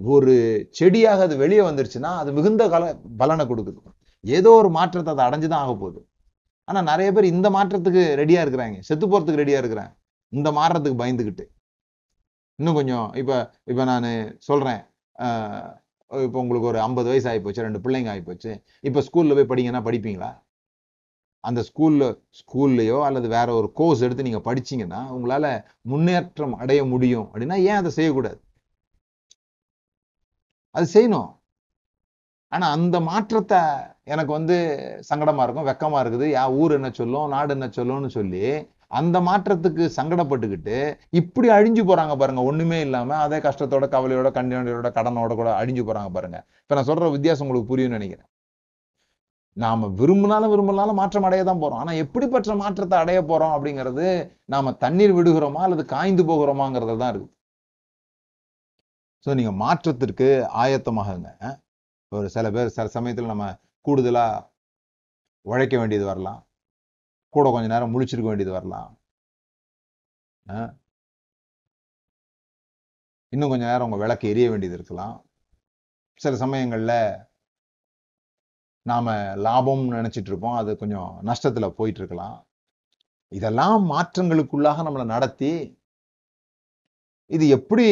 ஒரு 0.00 0.34
செடியாக 0.78 1.22
அது 1.26 1.34
வெளியே 1.44 1.62
வந்துருச்சுன்னா 1.68 2.10
அது 2.22 2.30
மிகுந்த 2.38 2.64
கல 2.74 2.84
பலனை 3.20 3.44
கொடுக்குது. 3.52 3.80
ஏதோ 4.24 4.50
ஒரு 4.60 4.70
மாற்றத்தை 4.78 5.12
அதை 5.14 5.24
அடைஞ்சுதான் 5.28 5.64
ஆக 5.64 5.74
போகுது. 5.82 6.00
ஆனா 6.68 6.80
நிறைய 6.90 7.08
பேர் 7.16 7.32
இந்த 7.34 7.48
மாற்றத்துக்கு 7.56 8.02
ரெடியா 8.22 8.40
இருக்கிறாங்க. 8.44 8.78
செத்து 8.88 9.06
போறதுக்கு 9.10 9.42
ரெடியா 9.42 9.58
இருக்கிறேன். 9.62 9.90
இந்த 10.32 10.48
மாற்றத்துக்கு 10.58 11.00
பயந்துகிட்டு. 11.02 11.44
இன்னும் 12.58 12.78
கொஞ்சம் 12.78 13.06
இப்ப 13.20 13.32
இப்ப 13.70 13.84
நான் 13.92 14.08
சொல்றேன். 14.48 14.80
இப்போ 16.10 16.38
உங்களுக்கு 16.42 16.70
ஒரு 16.72 16.78
ஐம்பது 16.86 17.08
வயசு 17.12 17.28
ஆகி 17.30 17.40
போச்சு 17.44 17.64
ரெண்டு 17.66 17.80
பிள்ளைங்க 17.84 18.10
ஆகி 18.12 18.22
போச்சு 18.28 18.52
இப்ப 18.88 19.02
ஸ்கூல்ல 19.08 19.36
போய் 19.38 19.50
படிங்கன்னா 19.52 19.80
படிப்பீங்களா? 19.88 20.30
அந்த 21.44 21.60
ஸ்கூல்ல 21.68 22.04
ஸ்கூல்லையோ 22.40 22.98
அல்லது 23.08 23.28
வேற 23.36 23.48
ஒரு 23.60 23.68
கோர்ஸ் 23.80 24.02
எடுத்து 24.06 24.26
நீங்க 24.28 24.40
படிச்சீங்கன்னா 24.48 25.00
உங்களால 25.16 25.46
முன்னேற்றம் 25.92 26.54
அடைய 26.62 26.80
முடியும். 26.92 27.26
அப்படின்னா 27.30 27.58
ஏன் 27.70 27.80
அதை 27.82 27.90
செய்யக்கூடாது? 27.98 28.38
அது 30.74 30.86
செய்யணும். 30.94 31.28
ஆனா 32.52 32.66
அந்த 32.76 32.96
மாற்றத்தை 33.10 33.60
எனக்கு 34.12 34.32
வந்து 34.38 34.56
சங்கடமா 35.08 35.44
இருக்கும் 35.46 35.68
வெக்கமா 35.68 35.98
இருக்குது. 36.04 36.26
யா 36.36 36.44
ஊர் 36.60 36.76
என்ன 36.78 36.88
சொல்லும் 37.00 37.32
நாடு 37.34 37.52
என்ன 37.56 37.66
சொல்லும்னு 37.78 38.10
சொல்லி 38.18 38.42
அந்த 38.98 39.16
மாற்றத்துக்கு 39.28 39.84
சங்கடப்பட்டுக்கிட்டு 39.96 40.76
இப்படி 41.20 41.48
அழிஞ்சு 41.56 41.82
போறாங்க 41.88 42.14
பாருங்க. 42.20 42.42
ஒண்ணுமே 42.50 42.78
இல்லாம 42.86 43.16
அதே 43.24 43.38
கஷ்டத்தோட 43.46 43.86
கவலையோட 43.94 44.28
கண்டியோட 44.38 44.90
கடனோட 44.98 45.34
கூட 45.40 45.50
அழிஞ்சு 45.60 45.84
போறாங்க 45.88 46.10
பாருங்க. 46.16 46.38
இப்ப 46.62 46.76
நான் 46.78 46.88
சொல்ற 46.90 47.10
வித்தியாசம் 47.16 47.44
உங்களுக்கு 47.46 47.72
புரியும்னு 47.72 47.98
நினைக்கிறேன். 47.98 48.28
நாம 49.64 49.88
விரும்பினாலும் 50.00 50.52
விரும்பினாலும் 50.52 50.98
மாற்றம் 51.00 51.26
அடைய 51.26 51.42
தான் 51.50 51.62
போறோம். 51.62 51.80
ஆனா 51.82 51.92
எப்படிப்பட்ட 52.04 52.54
மாற்றத்தை 52.62 52.96
அடைய 53.02 53.20
போறோம் 53.30 53.54
அப்படிங்கிறது 53.56 54.06
நாம 54.54 54.72
தண்ணீர் 54.84 55.16
விடுகிறோமா 55.18 55.60
அல்லது 55.66 55.84
காய்ந்து 55.94 56.24
போகிறோமாங்கிறது 56.30 56.96
தான் 57.02 57.12
இருக்கு. 57.14 57.30
ஸோ 59.26 59.30
நீங்க 59.38 59.52
மாற்றத்திற்கு 59.64 60.28
ஆயத்தமாகுங்க. 60.64 61.30
ஒரு 62.12 62.26
சில 62.34 62.46
பேர் 62.54 62.74
சில 62.74 62.86
சமயத்துல 62.94 63.32
நம்ம 63.32 63.46
கூடுதலா 63.86 64.26
உழைக்க 65.46 65.74
வேண்டியது 65.78 66.06
வரலாம். 66.06 66.40
கூட 67.34 67.46
கொஞ்ச 67.50 67.68
நேரம் 67.72 67.92
முழிச்சிருக்க 67.94 68.30
வேண்டியது 68.30 68.54
வரலாம். 68.56 68.90
இன்னும் 73.32 73.50
கொஞ்ச 73.52 73.64
நேரம் 73.70 73.86
உங்க 73.88 73.98
விளக்கு 74.02 74.28
எரிய 74.32 74.46
வேண்டியது 74.50 74.76
இருக்கலாம். 74.78 75.16
சில 76.20 76.36
சமயங்கள்ல 76.44 76.94
நாம 78.86 79.14
லாபம்னு 79.46 79.96
நினைச்சிட்டு 79.98 80.30
இருப்போம். 80.32 80.58
அது 80.60 80.70
கொஞ்சம் 80.82 81.10
நஷ்டத்துல 81.30 81.68
போயிட்டு 81.78 82.00
இருக்கலாம். 82.00 82.36
இதெல்லாம் 83.32 83.80
மாற்றங்களுக்குள்ளாக 83.90 84.84
நம்மளை 84.86 85.04
நடத்தி 85.04 85.52
இது 87.30 87.44
எப்படி 87.48 87.86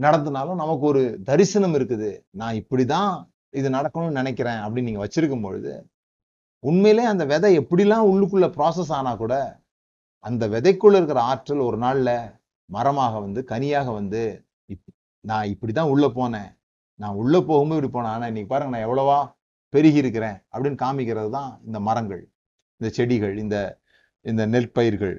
நடத்தினாலும் 0.00 0.54
நமக்கு 0.54 0.86
ஒரு 0.86 1.20
தரிசனம் 1.24 1.74
இருக்குது. 1.74 2.20
நான் 2.30 2.54
இப்படிதான் 2.54 3.30
இது 3.50 3.70
நடக்கணும்னு 3.70 4.10
நினைக்கிறேன் 4.10 4.52
அப்படின்னு 4.52 4.82
நீங்க 4.82 5.06
வச்சிருக்கும் 5.06 5.42
பொழுது 5.42 5.90
உண்மையிலே 6.58 7.04
அந்த 7.04 7.24
விதை 7.24 7.58
எப்படிலாம் 7.58 8.08
உள்ளுக்குள்ள 8.12 8.46
ப்ராசஸ் 8.46 8.92
ஆனா 8.92 9.14
கூட 9.14 9.60
அந்த 10.18 10.48
விதைக்குள்ள 10.48 10.94
இருக்கிற 10.94 11.20
ஆற்றல் 11.20 11.58
ஒரு 11.58 11.78
நாள்ல 11.78 12.40
மரமாக 12.64 13.20
வந்து 13.20 13.44
கனியாக 13.44 13.90
வந்து 13.90 14.46
இப்- 14.68 14.94
நான் 15.20 15.46
இப்படிதான் 15.46 15.88
உள்ள 15.88 16.06
போனேன். 16.06 16.58
நான் 16.94 17.14
உள்ள 17.14 17.40
போகும்போது 17.40 17.86
இப்படி 17.86 18.04
போனேன். 18.04 18.10
ஆனா 18.10 18.26
இன்னைக்கு 18.26 18.46
பாருங்க 18.46 18.78
நான் 18.78 18.88
எவ்வளவா 18.88 19.34
பெருகி 19.68 19.96
இருக்கிறேன் 19.96 20.36
அப்படின்னு 20.52 20.78
காமிக்கிறது 20.82 21.30
தான் 21.30 21.60
இந்த 21.66 21.80
மரங்கள் 21.80 22.30
இந்த 22.76 22.92
செடிகள் 22.94 23.38
இந்த 23.38 23.80
இந்த 24.20 24.46
நெற்பயிர்கள். 24.46 25.18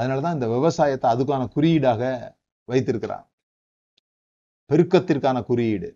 அதனாலதான் 0.00 0.32
இந்த 0.32 0.48
விவசாயத்தை 0.48 1.10
அதுக்கான 1.10 1.48
குறியீடாக 1.48 2.02
வைத்திருக்கிறார் 2.70 3.26
பெருக்கத்திற்கான 4.70 5.38
குறியீடு. 5.42 5.88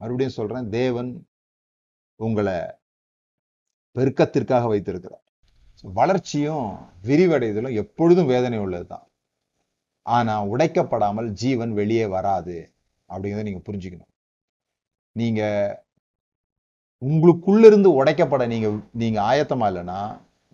மறுபடியும் 0.00 0.38
சொல்றேன் 0.38 0.66
தேவன் 0.78 1.10
உங்களை 2.20 2.56
பெருக்கத்திற்காக 3.96 4.64
வைத்திருக்கிறார். 4.72 5.24
வளர்ச்சியும் 5.98 6.66
விரிவடைதலும் 7.06 7.78
எப்பொழுதும் 7.82 8.30
வேதனை 8.34 8.58
உள்ளதுதான். 8.58 9.06
ஆனா 10.06 10.34
உடைக்கப்படாமல் 10.44 11.28
ஜீவன் 11.40 11.72
வெளியே 11.80 12.06
வராது 12.16 12.56
அப்படிங்கிறத 13.08 13.46
நீங்க 13.48 13.62
புரிஞ்சுக்கணும். 13.68 14.12
நீங்க 15.16 15.42
உங்களுக்குள்ள 17.02 17.64
இருந்து 17.66 17.90
உடைக்கப்பட 18.00 18.44
நீங்க 18.46 18.68
நீங்க 18.92 19.18
ஆயத்தமா 19.30 19.66
இல்லைன்னா 19.70 20.00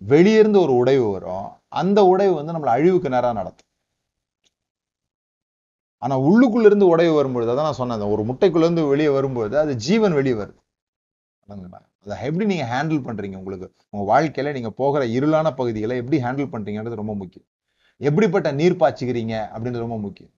வெளியிருந்து 0.01 0.59
ஒரு 0.65 0.73
உடைவு 0.81 1.07
வரும். 1.11 1.47
அந்த 1.81 1.99
உடைவு 2.13 2.33
வந்து 2.39 2.53
நம்மளை 2.53 2.73
அழிவுக்கு 2.77 3.09
நேரா 3.09 3.31
நடத்தும். 3.39 3.64
ஆனால் 6.05 6.23
உள்ளுக்குள்ளேருந்து 6.27 6.87
இருந்து 6.89 7.15
வரும்பொழுது 7.19 7.51
அதான் 7.53 7.67
நான் 7.69 7.79
சொன்னேன் 7.81 8.11
ஒரு 8.15 8.23
முட்டைக்குள்ளேருந்து 8.29 8.83
வெளியே 8.89 9.09
வரும்பொழுது 9.09 9.55
அது 9.59 9.75
ஜீவன் 9.85 10.13
வெளியே 10.13 10.35
வருது. 10.35 10.59
அதை 12.05 12.15
எப்படி 12.27 12.45
நீங்கள் 12.45 12.69
ஹேண்டில் 12.73 13.01
பண்ணுறீங்க 13.07 13.35
உங்களுக்கு? 13.35 13.67
உங்கள் 13.89 14.07
வாழ்க்கையில் 14.07 14.53
நீங்கள் 14.53 14.75
போகிற 14.75 15.03
இருளான 15.17 15.47
பகுதிகளை 15.55 15.95
எப்படி 15.97 16.17
ஹேண்டில் 16.23 16.51
பண்ணுறீங்கன்றது 16.53 17.01
ரொம்ப 17.01 17.15
முக்கியம். 17.15 17.47
எப்படிப்பட்ட 18.01 18.51
நீர் 18.51 18.79
பாய்ச்சிக்கிறீங்க 18.81 19.35
அப்படின்றது 19.53 19.85
ரொம்ப 19.87 19.97
முக்கியம். 19.97 20.33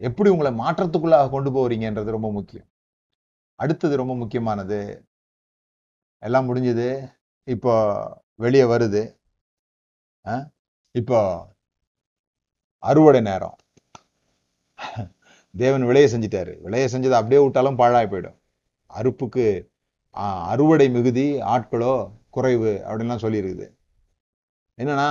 எப்படி 0.00 0.28
உங்களை 0.30 0.52
மாற்றத்துக்குள்ளாக 0.60 1.30
கொண்டு 1.30 1.50
போகிறீங்கன்றது 1.50 2.10
ரொம்ப 2.10 2.30
முக்கியம். 2.30 2.68
அடுத்தது 3.58 3.94
ரொம்ப 3.96 4.14
முக்கியமானது 4.14 4.80
எல்லாம் 6.22 6.48
முடிஞ்சது 6.48 6.88
இப்போ 7.46 7.72
வெளியே 8.34 8.64
வருது 8.64 9.02
ஆ? 10.26 10.34
இப்போ 10.94 11.18
அறுவடை 12.82 13.20
நேரம். 13.20 13.56
தேவன் 15.54 15.86
விளைய 15.88 16.06
செஞ்சிட்டாரு. 16.12 16.52
விளைய 16.64 16.84
செஞ்சதை 16.92 17.16
அப்படியே 17.20 17.40
விட்டாலும் 17.42 17.78
பாழாய் 17.80 18.10
போயிடும். 18.12 18.38
அறுப்புக்கு 18.90 19.46
அறுவடை 20.52 20.86
மிகுதி 20.96 21.26
ஆட்களோ 21.54 21.94
குறைவு 22.36 22.72
அப்படின்லாம் 22.88 23.24
சொல்லியிருக்குது. 23.24 23.66
என்னன்னா 24.78 25.08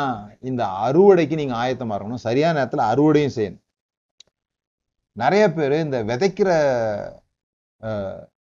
இந்த 0.50 0.64
அறுவடைக்கு 0.86 1.36
நீங்க 1.40 1.56
ஆயத்தமா 1.64 1.96
இருக்கணும். 1.98 2.26
சரியான 2.28 2.56
நேரத்துல 2.60 2.84
அறுவடையும் 2.92 3.36
செய்யணும். 3.38 3.64
நிறைய 5.22 5.44
பேர் 5.58 5.74
இந்த 5.86 6.00
விதைக்கிற 6.10 6.50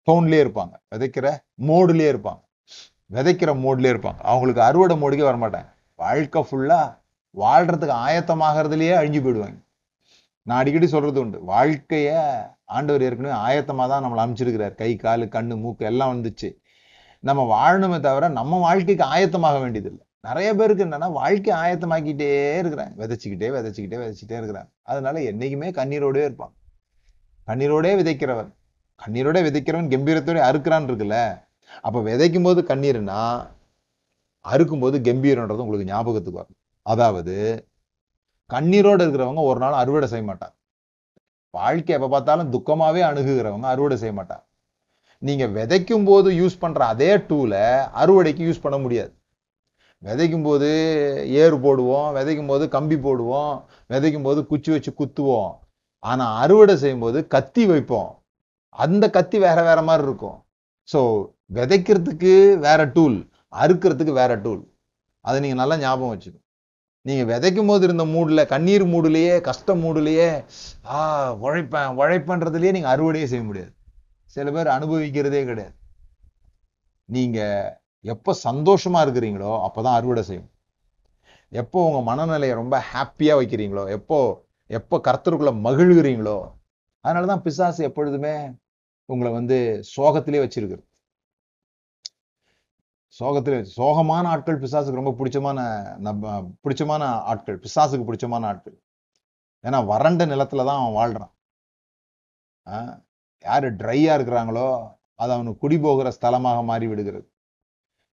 டோன்லயே 0.07 0.41
இருப்பாங்க. 0.45 0.73
விதைக்கிற 0.93 1.27
மோடுலயே 1.69 2.09
இருப்பாங்க. 2.13 2.41
விதைக்கிற 3.15 3.51
மோட்லயே 3.63 3.93
இருப்பாங்க. 3.93 4.21
அவங்களுக்கு 4.31 4.61
அறுவடை 4.67 4.95
மோடுக்கே 5.01 5.25
வரமாட்டாங்க. 5.29 5.69
வாழ்க்கை 6.03 6.41
ஃபுல்லா 6.49 6.79
வாழ்றதுக்கு 7.35 7.95
ஆயத்தமாகறதுலயே 8.05 8.93
அழிஞ்சு 9.01 9.21
போயிடுவாங்க. 9.23 9.59
நான் 10.47 10.59
அடிக்கடி 10.61 10.87
சொல்றது 10.93 11.19
உண்டு. 11.23 11.37
வாழ்க்கைய 11.51 12.11
ஆண்டவர் 12.75 13.03
ஏற்கனவே 13.07 13.33
ஆயத்தமாக 13.47 13.87
தான் 13.91 14.03
நம்மளை 14.05 14.21
அமைச்சிருக்கிறார் 14.25 14.75
கை 14.81 14.91
காலு 15.03 15.25
கண்ணு 15.35 15.55
மூக்கு 15.63 15.83
எல்லாம் 15.91 16.11
வந்துச்சு. 16.13 16.49
நம்ம 17.23 17.41
வாழணுமே 17.55 17.97
தவிர 18.07 18.29
நம்ம 18.39 18.59
வாழ்க்கைக்கு 18.67 19.05
ஆயத்தமாக 19.15 19.57
வேண்டியதில்லை. 19.63 20.03
நிறைய 20.27 20.49
பேருக்கு 20.59 20.85
என்னன்னா 20.85 21.09
வாழ்க்கை 21.19 21.51
ஆயத்தமாக்கிட்டே 21.63 22.31
இருக்கிறாங்க. 22.61 22.93
விதைச்சிக்கிட்டே 23.01 23.49
விதைச்சிக்கிட்டே 23.57 23.99
விதைச்சிக்கிட்டே 24.01 24.39
இருக்கிறாங்க. 24.41 24.69
அதனால 24.91 25.19
என்னைக்குமே 25.31 25.69
கண்ணீரோடவே 25.79 26.25
இருப்பான் 26.29 26.53
கண்ணீரோடே 27.47 27.93
விதைக்கிறவன். 28.01 28.51
கண்ணீரோட 28.99 29.37
விதைக்கிறவன் 29.47 29.91
கம்பீரத்தோட 29.93 30.39
அறுக்கிறான் 30.49 30.87
இருக்குல்ல. 30.89 31.17
அப்போ 31.87 31.99
விதைக்கும் 32.09 32.47
போது 32.47 32.61
கண்ணீர்னா 32.71 33.19
அறுக்கும் 34.45 34.83
போது 34.83 34.97
கம்பீரன்றது 35.07 35.63
உங்களுக்கு 35.65 35.89
ஞாபகத்துக்கு 35.91 36.41
வரும் 36.41 36.57
அதாவது 36.85 37.35
கண்ணீரோட 38.53 38.99
இருக்கிறவங்க 39.05 39.43
ஒரு 39.51 39.59
நாள் 39.63 39.81
அறுவடை 39.81 40.07
செய்ய 40.13 40.25
மாட்டாங்க 40.29 40.55
வாழ்க்கை 41.53 41.93
எப்போ 41.97 42.09
பார்த்தாலும் 42.13 42.51
துக்கமாகவே 42.55 43.01
அணுகுகிறவங்க 43.09 43.67
அறுவடை 43.73 43.97
செய்ய 44.03 44.13
மாட்டாங்க 44.19 44.45
நீங்கள் 45.27 45.51
விதைக்கும் 45.57 46.05
போது 46.09 46.29
யூஸ் 46.41 46.61
பண்ணுற 46.61 46.81
அதே 46.93 47.09
டூலை 47.29 47.65
அறுவடைக்கு 48.01 48.43
யூஸ் 48.47 48.63
பண்ண 48.63 48.77
முடியாது. 48.83 49.11
விதைக்கும் 50.03 50.45
போது 50.47 50.69
ஏறு 51.41 51.57
போடுவோம் 51.65 52.07
விதைக்கும் 52.17 52.51
போது 52.51 52.63
கம்பி 52.75 52.97
போடுவோம் 53.05 53.51
விதைக்கும் 53.93 54.25
போது 54.27 54.39
குச்சி 54.51 54.69
வச்சு 54.73 54.91
குத்துவோம். 55.01 55.51
ஆனால் 56.03 56.33
அறுவடை 56.43 56.75
செய்யும்போது 56.83 57.19
கத்தி 57.35 57.63
வைப்போம். 57.71 58.11
அந்த 58.83 59.03
கத்தி 59.17 59.37
வேற 59.45 59.59
வேற 59.69 59.79
மாதிரி 59.89 60.05
இருக்கும். 60.07 60.37
ஸோ 60.91 60.99
விதைக்கிறதுக்கு 61.57 62.33
வேற 62.67 62.81
டூல் 62.95 63.17
அறுக்கிறதுக்கு 63.63 64.13
வேற 64.21 64.33
டூல் 64.45 64.63
அதை 65.25 65.37
நீங்கள் 65.43 65.61
நல்லா 65.61 65.77
ஞாபகம் 65.85 66.13
வச்சுக்கணும். 66.13 66.47
நீங்கள் 67.05 67.29
விதைக்கும் 67.29 67.69
போது 67.71 67.83
இருந்த 67.87 68.03
மூடில் 68.13 68.49
கண்ணீர் 68.51 68.83
மூடுலேயே 68.93 69.35
கஷ்ட 69.47 69.75
மூடுலேயே 69.83 70.27
ஆ 70.95 70.97
உழைப்பேன் 71.45 71.95
உழைப்பேன்றதுலயே 72.01 72.71
நீங்கள் 72.75 72.93
அறுவடையே 72.93 73.27
செய்ய 73.31 73.43
முடியாது. 73.47 73.71
சில 74.35 74.51
பேர் 74.55 74.75
அனுபவிக்கிறதே 74.75 75.41
கிடையாது. 75.49 75.75
நீங்கள் 77.09 77.71
எப்போ 78.13 78.31
சந்தோஷமாக 78.47 79.03
இருக்கிறீங்களோ 79.05 79.51
அப்போ 79.65 79.79
தான் 79.87 79.97
அறுவடை 79.99 80.23
செய்யும் 80.29 80.49
எப்போ 81.61 81.79
உங்கள் 81.87 82.07
மனநிலையை 82.09 82.53
ரொம்ப 82.61 82.75
ஹாப்பியாக 82.91 83.39
வைக்கிறீங்களோ 83.39 83.83
எப்போ 83.97 84.19
எப்போ 84.69 84.95
கர்த்தருக்குள்ளே 85.07 85.53
மகிழ்கிறீங்களோ 85.65 86.37
அதனால 87.05 87.27
தான் 87.31 87.43
பிசாசு 87.45 87.81
எப்பொழுதுமே 87.89 88.35
உங்களை 89.09 89.31
வந்து 89.39 89.57
சோகத்திலே 89.95 90.41
வச்சிருக்கிறது. 90.43 90.83
சோகத்திலே 93.19 93.57
சோகமான 93.77 94.25
ஆட்கள் 94.33 94.59
பிசாசுக்கு 94.59 94.99
ரொம்ப 95.01 95.13
பிடிச்சமான 95.19 95.59
நம்ம 95.97 96.51
பிடிச்சமான 96.63 97.03
ஆட்கள் 97.31 97.59
பிசாசுக்கு 97.59 98.05
பிடிச்சமான 98.09 98.45
ஆட்கள். 98.45 98.77
ஏன்னா 99.63 99.85
வறண்ட 99.85 100.25
நிலத்துல 100.25 100.65
தான் 100.69 100.81
அவன் 100.81 100.97
வாழ்றான். 100.99 101.31
ஆஹ் 102.67 102.97
யாரு 103.45 103.67
ட்ரையா 103.71 104.13
இருக்கிறாங்களோ 104.19 104.67
அது 105.15 105.31
அவனுக்கு 105.33 105.59
குடி 105.59 105.77
போகிற 105.79 106.11
ஸ்தலமாக 106.21 106.63
மாறி 106.63 106.87
விடுகிறது. 106.87 107.27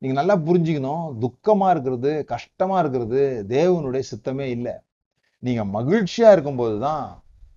நீங்க 0.03 0.16
நல்லா 0.20 0.36
புரிஞ்சுக்கணும் 0.49 1.05
துக்கமா 1.24 1.70
இருக்கிறது 1.70 2.24
கஷ்டமா 2.24 2.78
இருக்கிறது 2.78 3.20
தேவனுடைய 3.49 4.03
சித்தமே 4.12 4.47
இல்லை. 4.57 4.74
நீங்க 5.42 5.62
மகிழ்ச்சியா 5.78 6.28
இருக்கும்போது 6.32 6.80
தான் 6.80 7.05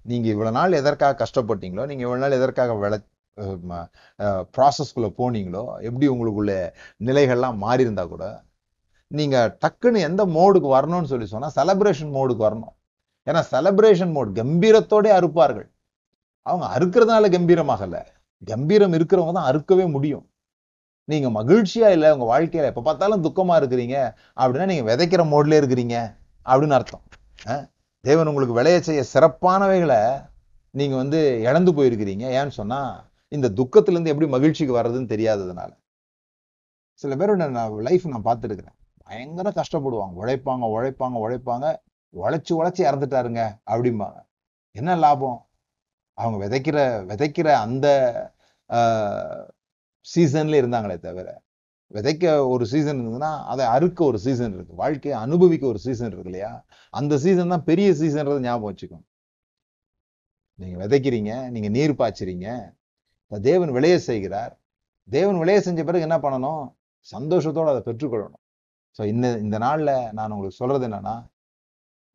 நீங்க 0.03 0.27
இவ்வளவு 0.27 0.57
நாள் 0.57 0.71
எதற்காக 0.71 1.17
கஷ்டப்பட்டீங்களோ 1.23 1.83
நீங்க 1.89 2.03
இவ்வளவு 2.07 2.23
நாள் 2.23 2.37
எதற்காக 2.39 2.75
விளை 2.75 2.99
ப்ராசஸ்குள்ளே 4.55 5.09
போனீங்களோ 5.19 5.63
எப்படி 5.87 6.07
உங்களுக்குள்ள 6.13 6.53
நிலைகள்லாம் 7.09 7.57
மாறி 7.65 7.85
இருந்தால் 7.85 8.11
கூட 8.13 8.25
நீங்க 9.11 9.37
டக்குன்னு 9.63 9.99
எந்த 10.07 10.21
மோடுக்கு 10.37 10.69
வரணும்னு 10.77 11.11
சொல்லி 11.11 11.27
சொன்னா 11.33 11.49
செலப்ரேஷன் 11.57 12.13
மோடுக்கு 12.15 12.43
வரணும். 12.47 12.73
ஏன்னா 13.27 13.41
செலப்ரேஷன் 13.53 14.13
மோட் 14.15 14.31
கம்பீரத்தோடே 14.39 15.11
அறுப்பார்கள். 15.19 15.67
அவங்க 16.45 16.65
அறுக்கிறதுனால 16.75 17.29
கம்பீரமாகல 17.35 17.95
கம்பீரம் 18.51 18.95
இருக்கிறவங்க 18.97 19.33
தான் 19.37 19.49
அறுக்கவே 19.51 19.85
முடியும். 19.95 20.25
நீங்க 21.09 21.27
மகிழ்ச்சியா 21.37 21.87
இல்லை 21.95 22.09
உங்க 22.15 22.25
வாழ்க்கையில் 22.33 22.69
எப்போ 22.69 22.81
பார்த்தாலும் 22.87 23.23
துக்கமா 23.25 23.55
இருக்கிறீங்க 23.61 23.95
அப்படின்னா 24.41 24.67
நீங்க 24.71 24.85
விதைக்கிற 24.89 25.23
மோட்லேயே 25.33 25.61
இருக்கிறீங்க 25.61 25.95
அப்படின்னு 26.45 26.77
அர்த்தம். 26.77 27.03
தேவன் 28.03 28.29
உங்களுக்கு 28.31 28.57
விளைய 28.59 28.79
செய்ய 28.87 29.01
சிறப்பானவைகளை 29.13 30.01
நீங்கள் 30.73 31.01
வந்து 31.03 31.19
இழந்து 31.47 31.71
போயிருக்கிறீங்க. 31.77 32.25
ஏன்னு 32.39 32.53
சொன்னால் 32.59 32.91
இந்த 33.31 33.47
துக்கத்துல 33.59 33.95
இருந்து 33.95 34.11
எப்படி 34.13 34.29
மகிழ்ச்சிக்கு 34.29 34.73
வர்றதுன்னு 34.77 35.11
தெரியாததுனால. 35.13 35.71
சில 37.01 37.15
பேரோட 37.15 37.49
நான் 37.57 37.73
லைஃப் 37.87 38.05
நான் 38.07 38.27
பார்த்துருக்குறேன். 38.27 38.77
பயங்கர 39.07 39.49
கஷ்டப்படுவாங்க. 39.59 40.13
உழைப்பாங்க 40.23 40.65
உழைப்பாங்க 40.75 41.17
உழைப்பாங்க. 41.25 41.67
உழைச்சு 42.13 42.51
உழைச்சு 42.59 42.81
இறந்துட்டாருங்க 42.89 43.41
அப்படிம்பாங்க. 43.71 44.19
என்ன 44.75 44.95
லாபம்? 44.95 45.39
அவங்க 46.17 46.37
விதைக்கிற 46.43 46.77
விதைக்கிற 47.09 47.47
அந்த 47.65 47.87
சீசன்ல 50.05 50.59
இருந்தாங்களே 50.61 50.97
தவிர 50.99 51.27
விதைக்க 51.91 52.25
ஒரு 52.53 52.63
சீசன் 52.65 52.97
இருந்ததுன்னா 52.99 53.29
அதை 53.51 53.65
அறுக்க 53.65 53.99
ஒரு 54.03 54.19
சீசன் 54.23 54.53
இருக்கு. 54.53 54.73
வாழ்க்கையை 54.75 55.15
அனுபவிக்க 55.25 55.63
ஒரு 55.67 55.79
சீசன் 55.85 56.07
இருக்கு 56.07 56.29
இல்லையா? 56.31 56.51
அந்த 56.93 57.13
சீசன் 57.17 57.53
தான் 57.53 57.67
பெரிய 57.69 57.89
சீசன்றது 57.91 58.45
ஞாபகம் 58.47 58.69
வச்சுக்கணும். 58.71 59.07
நீங்க 60.59 60.77
விதைக்கிறீங்க 60.83 61.31
நீங்க 61.53 61.69
நீர் 61.69 61.99
பாய்ச்சிறீங்க 62.01 62.47
இப்போ 63.31 63.37
தேவன் 63.49 63.71
விளைய 63.71 63.99
செய்கிறார். 63.99 64.53
தேவன் 65.09 65.39
விளைய 65.41 65.59
செஞ்ச 65.61 65.83
பிறகு 65.83 66.05
என்ன 66.07 66.17
பண்ணணும்? 66.25 66.63
சந்தோஷத்தோட 67.07 67.67
அதை 67.73 67.81
பெற்றுக்கொள்ளணும். 67.87 68.43
ஸோ 68.99 69.05
இந்த 69.13 69.27
இந்த 69.45 69.57
நாள்ல 69.65 69.91
நான் 70.17 70.31
உங்களுக்கு 70.31 70.61
சொல்றது 70.61 70.85
என்னன்னா 70.87 71.15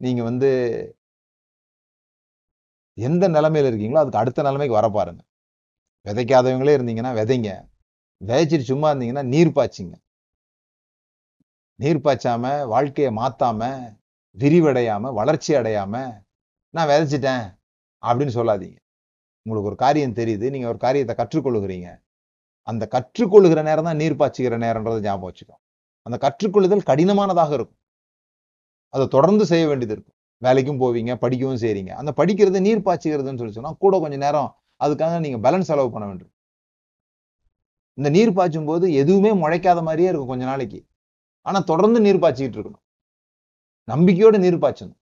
நீங்க 0.01 0.23
வந்து 0.23 0.51
எந்த 2.99 3.29
நிலைமையில 3.29 3.71
இருக்கீங்களோ 3.71 4.01
அதுக்கு 4.03 4.23
அடுத்த 4.23 4.43
நிலைமைக்கு 4.43 4.79
வர 4.79 4.89
பாருங்க. 4.89 5.23
விதைக்காதவங்களே 6.07 6.77
இருந்தீங்கன்னா 6.79 7.13
விதைங்க. 7.21 7.51
விதைச்சிட்டு 8.21 8.71
சும்மா 8.73 8.89
இருந்தீங்கன்னா 8.93 9.25
நீர் 9.35 9.57
பாய்ச்சிங்க. 9.59 9.95
நீர் 11.79 12.05
பாய்ச்சாம 12.05 12.67
வாழ்க்கையை 12.75 13.11
மாத்தாம 13.21 13.71
விரிவடையாம 14.37 15.13
வளர்ச்சி 15.21 15.53
அடையாம 15.61 15.95
நான் 16.75 16.91
விதைச்சிட்டேன் 16.93 17.47
அப்படின்னு 18.03 18.35
சொல்லாதீங்க. 18.39 18.82
உங்களுக்கு 19.47 19.71
ஒரு 19.71 19.79
காரியம் 19.85 20.17
தெரியுது 20.21 20.47
நீங்க 20.55 20.67
ஒரு 20.73 20.81
காரியத்தை 20.87 21.15
கற்றுக்கொள்ளுகிறீங்க. 21.21 21.89
அந்த 22.71 22.85
கற்றுக்கொள்ளுகிற 22.95 23.61
நேரம் 23.69 23.89
தான் 23.89 24.01
நீர் 24.03 24.19
பாய்ச்சுகிற 24.21 24.57
நேரம்ன்றதை 24.65 25.01
ஞாபகம் 25.07 25.31
வச்சுக்கோ. 25.31 25.57
அந்த 26.07 26.17
கற்றுக்கொள்ளுதல் 26.25 26.89
கடினமானதாக 26.91 27.53
இருக்கும். 27.59 27.81
அதை 28.95 29.05
தொடர்ந்து 29.17 29.45
செய்ய 29.53 29.65
வேண்டியது 29.71 29.95
இருக்கும். 29.97 30.17
வேலைக்கும் 30.47 30.81
போவீங்க 30.83 31.13
படிக்கவும் 31.25 31.61
செய்றீங்க. 31.65 31.93
அந்த 32.01 32.11
படிக்கிறது 32.21 32.61
நீர் 32.69 32.85
பாய்ச்சுகிறதுன்னு 32.87 33.41
சொல்லி 33.43 33.57
சொன்னா 33.59 33.73
கூட 33.85 33.95
கொஞ்சம் 34.05 34.25
நேரம் 34.27 34.51
அதுக்காக 34.85 35.19
நீங்க 35.25 35.39
பேலன்ஸ் 35.47 35.71
செலவு 35.71 35.91
பண்ண 35.95 36.07
வேண்டும். 36.07 36.33
இந்த 37.99 38.09
நீர் 38.17 38.33
பாய்ச்சும் 38.33 38.69
போது 38.71 38.87
எதுவுமே 39.03 39.31
முளைக்காத 39.43 39.81
மாதிரியே 39.89 40.09
இருக்கும் 40.09 40.33
கொஞ்ச 40.33 40.45
நாளைக்கு. 40.53 40.81
ஆனா 41.47 41.59
தொடர்ந்து 41.71 41.99
நீர் 42.07 42.23
பாய்ச்சிக்கிட்டு 42.25 42.59
இருக்கணும். 42.59 42.85
நம்பிக்கையோட 43.89 44.37
நீர் 44.45 44.63
பாய்ச்சணும். 44.65 44.99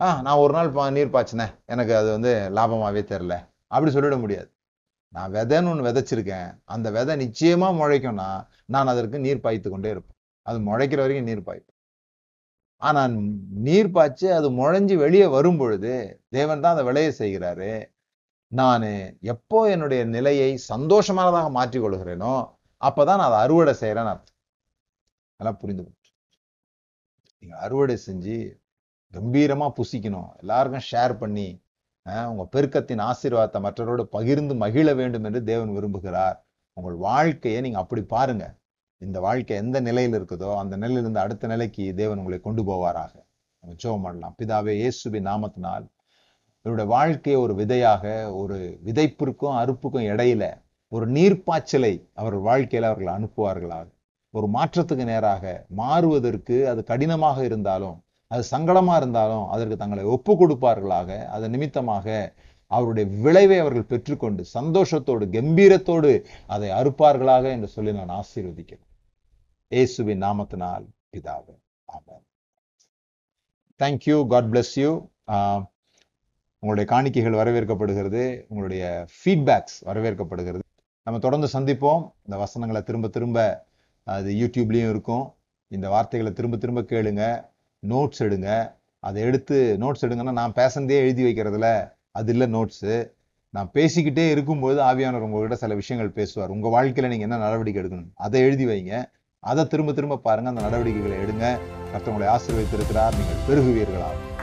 ஆ 0.00 0.20
நான் 0.22 0.36
ஒரு 0.36 0.52
நாள் 0.52 0.72
பா- 0.72 0.92
நீர் 0.92 1.10
பாய்ச்சினேன். 1.10 1.64
எனக்கு 1.64 1.96
அது 1.96 2.10
வந்து 2.10 2.50
லாபமாகவே 2.54 3.02
தெரில 3.12 3.48
அப்படி 3.66 3.94
சொல்லிட 3.94 4.20
முடியாது. 4.20 4.50
நான் 5.08 5.32
விதைன்னு 5.32 5.70
ஒன்று 5.70 5.84
விதைச்சிருக்கேன். 5.84 6.60
அந்த 6.64 6.90
விதை 6.90 7.16
நிச்சயமாக 7.16 7.78
முளைக்கும்னா 7.78 8.46
நான் 8.66 8.86
அதற்கு 8.86 9.18
நீர் 9.18 9.40
பாய்த்து 9.40 9.70
கொண்டே 9.70 9.90
இருப்பேன். 9.90 10.16
அது 10.42 10.58
முளைக்கிற 10.58 10.96
வரைக்கும் 10.96 11.24
நீர் 11.24 11.40
பாய்ப்பேன் 11.40 11.72
ஆனால் 12.76 13.12
நீர் 13.50 13.90
பாய்ச்சி 13.90 14.28
அது 14.28 14.50
முளைஞ்சி 14.50 14.96
வெளியே 14.96 15.26
வரும் 15.26 15.56
பொழுது 15.56 16.22
தேவன் 16.28 16.60
தான் 16.60 16.72
அதை 16.72 16.84
விளைய 16.84 17.14
செய்கிறாரு. 17.18 17.92
நான் 18.46 18.82
எப்போ 19.20 19.70
என்னுடைய 19.70 20.04
நிலையை 20.04 20.60
சந்தோஷமானதாக 20.68 21.50
மாற்றிக் 21.50 21.82
கொள்கிறேனோ 21.84 22.34
அப்பதான் 22.80 23.16
நான் 23.16 23.26
அதை 23.28 23.38
அறுவடை 23.38 23.74
செய்கிறேன் 23.74 24.06
அர்த்தம். 24.06 24.34
அதெல்லாம் 25.36 25.60
புரிந்து 25.60 25.94
நீங்கள் 27.38 27.58
அறுவடை 27.58 27.98
செஞ்சு 28.06 28.62
கம்பீரமா 29.14 29.68
புசிக்கணும். 29.78 30.30
எல்லாருக்கும் 30.40 30.86
ஷேர் 30.90 31.14
பண்ணி 31.18 31.46
அஹ், 32.06 32.26
உங்க 32.30 32.44
பெருக்கத்தின் 32.52 33.02
ஆசீர்வாதத்தை 33.04 33.60
மற்றவரோடு 33.62 34.04
பகிர்ந்து 34.10 34.54
மகிழ 34.56 34.88
வேண்டும் 34.94 35.24
என்று 35.24 35.40
தேவன் 35.44 35.70
விரும்புகிறார். 35.76 36.36
உங்கள் 36.76 36.96
வாழ்க்கையை 37.04 37.60
நீங்க 37.60 37.78
அப்படி 37.78 38.02
பாருங்க. 38.10 38.44
இந்த 39.02 39.18
வாழ்க்கை 39.20 39.54
எந்த 39.56 39.78
நிலையில் 39.80 40.16
இருக்குதோ 40.18 40.50
அந்த 40.58 40.74
நிலையிலிருந்து 40.76 41.20
அடுத்த 41.20 41.46
நிலைக்கு 41.46 41.84
தேவன் 41.94 42.18
உங்களை 42.18 42.38
கொண்டு 42.40 42.62
போவாராக. 42.62 43.14
நம்ம 43.64 43.76
ஜெபம் 43.82 44.04
பண்ணலாம். 44.04 44.34
பிதாவே 44.38 44.74
இயேசுபி 44.80 45.20
நாமத்தினால் 45.28 45.86
இவருடைய 46.66 46.88
வாழ்க்கையை 46.90 47.38
ஒரு 47.40 47.54
விதையாக 47.54 48.04
ஒரு 48.34 48.56
விதைப்பிற்கும் 48.86 49.58
அறுப்புக்கும் 49.62 50.08
இடையில 50.12 50.44
ஒரு 50.92 51.06
நீர்ப்பாய்ச்சலை 51.12 51.92
அவர் 52.14 52.36
வாழ்க்கையில 52.46 52.88
அவர்கள் 52.90 53.16
அனுப்புவார்களாக. 53.16 53.86
ஒரு 54.34 54.46
மாற்றத்துக்கு 54.54 55.04
நேராக 55.06 55.42
மாறுவதற்கு 55.80 56.56
அது 56.68 56.80
கடினமாக 56.84 57.38
இருந்தாலும் 57.44 57.98
அது 58.34 58.44
சங்கடமா 58.54 58.94
இருந்தாலும் 59.00 59.46
அதற்கு 59.54 59.76
தங்களை 59.82 60.04
ஒப்பு 60.14 60.32
கொடுப்பார்களாக 60.40 61.18
அது 61.34 61.48
நிமித்தமாக 61.54 62.06
அவருடைய 62.76 63.06
விளைவை 63.24 63.56
அவர்கள் 63.62 63.90
பெற்றுக்கொண்டு 63.92 64.42
சந்தோஷத்தோடு 64.56 65.24
கம்பீரத்தோடு 65.36 66.12
அதை 66.54 66.68
அறுப்பார்களாக 66.78 67.44
என்று 67.56 67.68
சொல்லி 67.74 67.92
நான் 67.98 68.14
ஆசீர்வதிக்கிறேன். 68.20 68.90
ஏசுவின் 69.80 70.22
நாமத்தினால் 70.26 70.86
பிதாவே 71.14 71.54
ஆமென். 71.96 72.24
Thank you 73.80 74.16
God 74.32 74.50
bless 74.52 74.74
you 74.82 74.90
உங்களுடைய 76.62 76.86
காணிக்கைகள் 76.92 77.40
வரவேற்கப்படுகிறது. 77.40 78.22
உங்களுடைய 78.50 78.84
ஃபீட்பேக்ஸ் 79.16 79.78
வரவேற்கப்படுகிறது. 79.88 80.64
நம்ம 81.06 81.18
தொடர்ந்து 81.24 81.48
சந்திப்போம். 81.56 82.02
இந்த 82.26 82.36
வசனங்களை 82.44 82.82
திரும்ப 82.88 83.08
திரும்ப 83.16 83.38
அது 84.16 84.30
யூடியூப்லேயும் 84.42 84.92
இருக்கும். 84.94 85.26
இந்த 85.76 85.86
வார்த்தைகளை 85.94 86.32
திரும்ப 86.38 86.56
திரும்ப 86.62 86.82
கேளுங்க. 86.92 87.24
நோட்ஸ் 87.88 88.22
எடுங்க. 88.26 88.72
அதை 88.98 89.22
எடுத்து 89.22 89.76
நோட்ஸ் 89.80 90.04
எடுங்கன்னா 90.06 90.32
நான் 90.32 90.52
பேசுனதே 90.52 90.96
எழுதி 91.04 91.22
வைக்கிறதுல. 91.24 91.92
அது 92.10 92.32
இல்லை 92.32 92.46
நோட்ஸு 92.54 93.10
நான் 93.50 93.70
பேசிக்கிட்டே 93.74 94.30
இருக்கும்போது 94.30 94.80
ஆவியானவர் 94.80 95.26
உங்ககிட்ட 95.26 95.56
சில 95.56 95.74
விஷயங்கள் 95.74 96.12
பேசுவார். 96.12 96.48
உங்கள் 96.48 96.70
வாழ்க்கையில் 96.70 97.12
நீங்கள் 97.12 97.28
என்ன 97.30 97.44
நடவடிக்கை 97.44 97.82
எடுக்கணும்? 97.82 98.10
அதை 98.14 98.40
எழுதி 98.40 98.66
வைங்க. 98.66 99.04
அதை 99.38 99.66
திரும்ப 99.66 99.92
திரும்ப 99.92 100.16
பாருங்கள் 100.16 100.52
அந்த 100.54 100.68
நடவடிக்கைகளை 100.68 101.16
எடுங்க. 101.24 101.58
மற்றவங்களை 101.94 102.28
ஆசீர்வதித்திருக்கிறார். 102.36 103.14
நீங்கள் 103.20 103.42
பெருகுவீர்களாகும் 103.48 104.33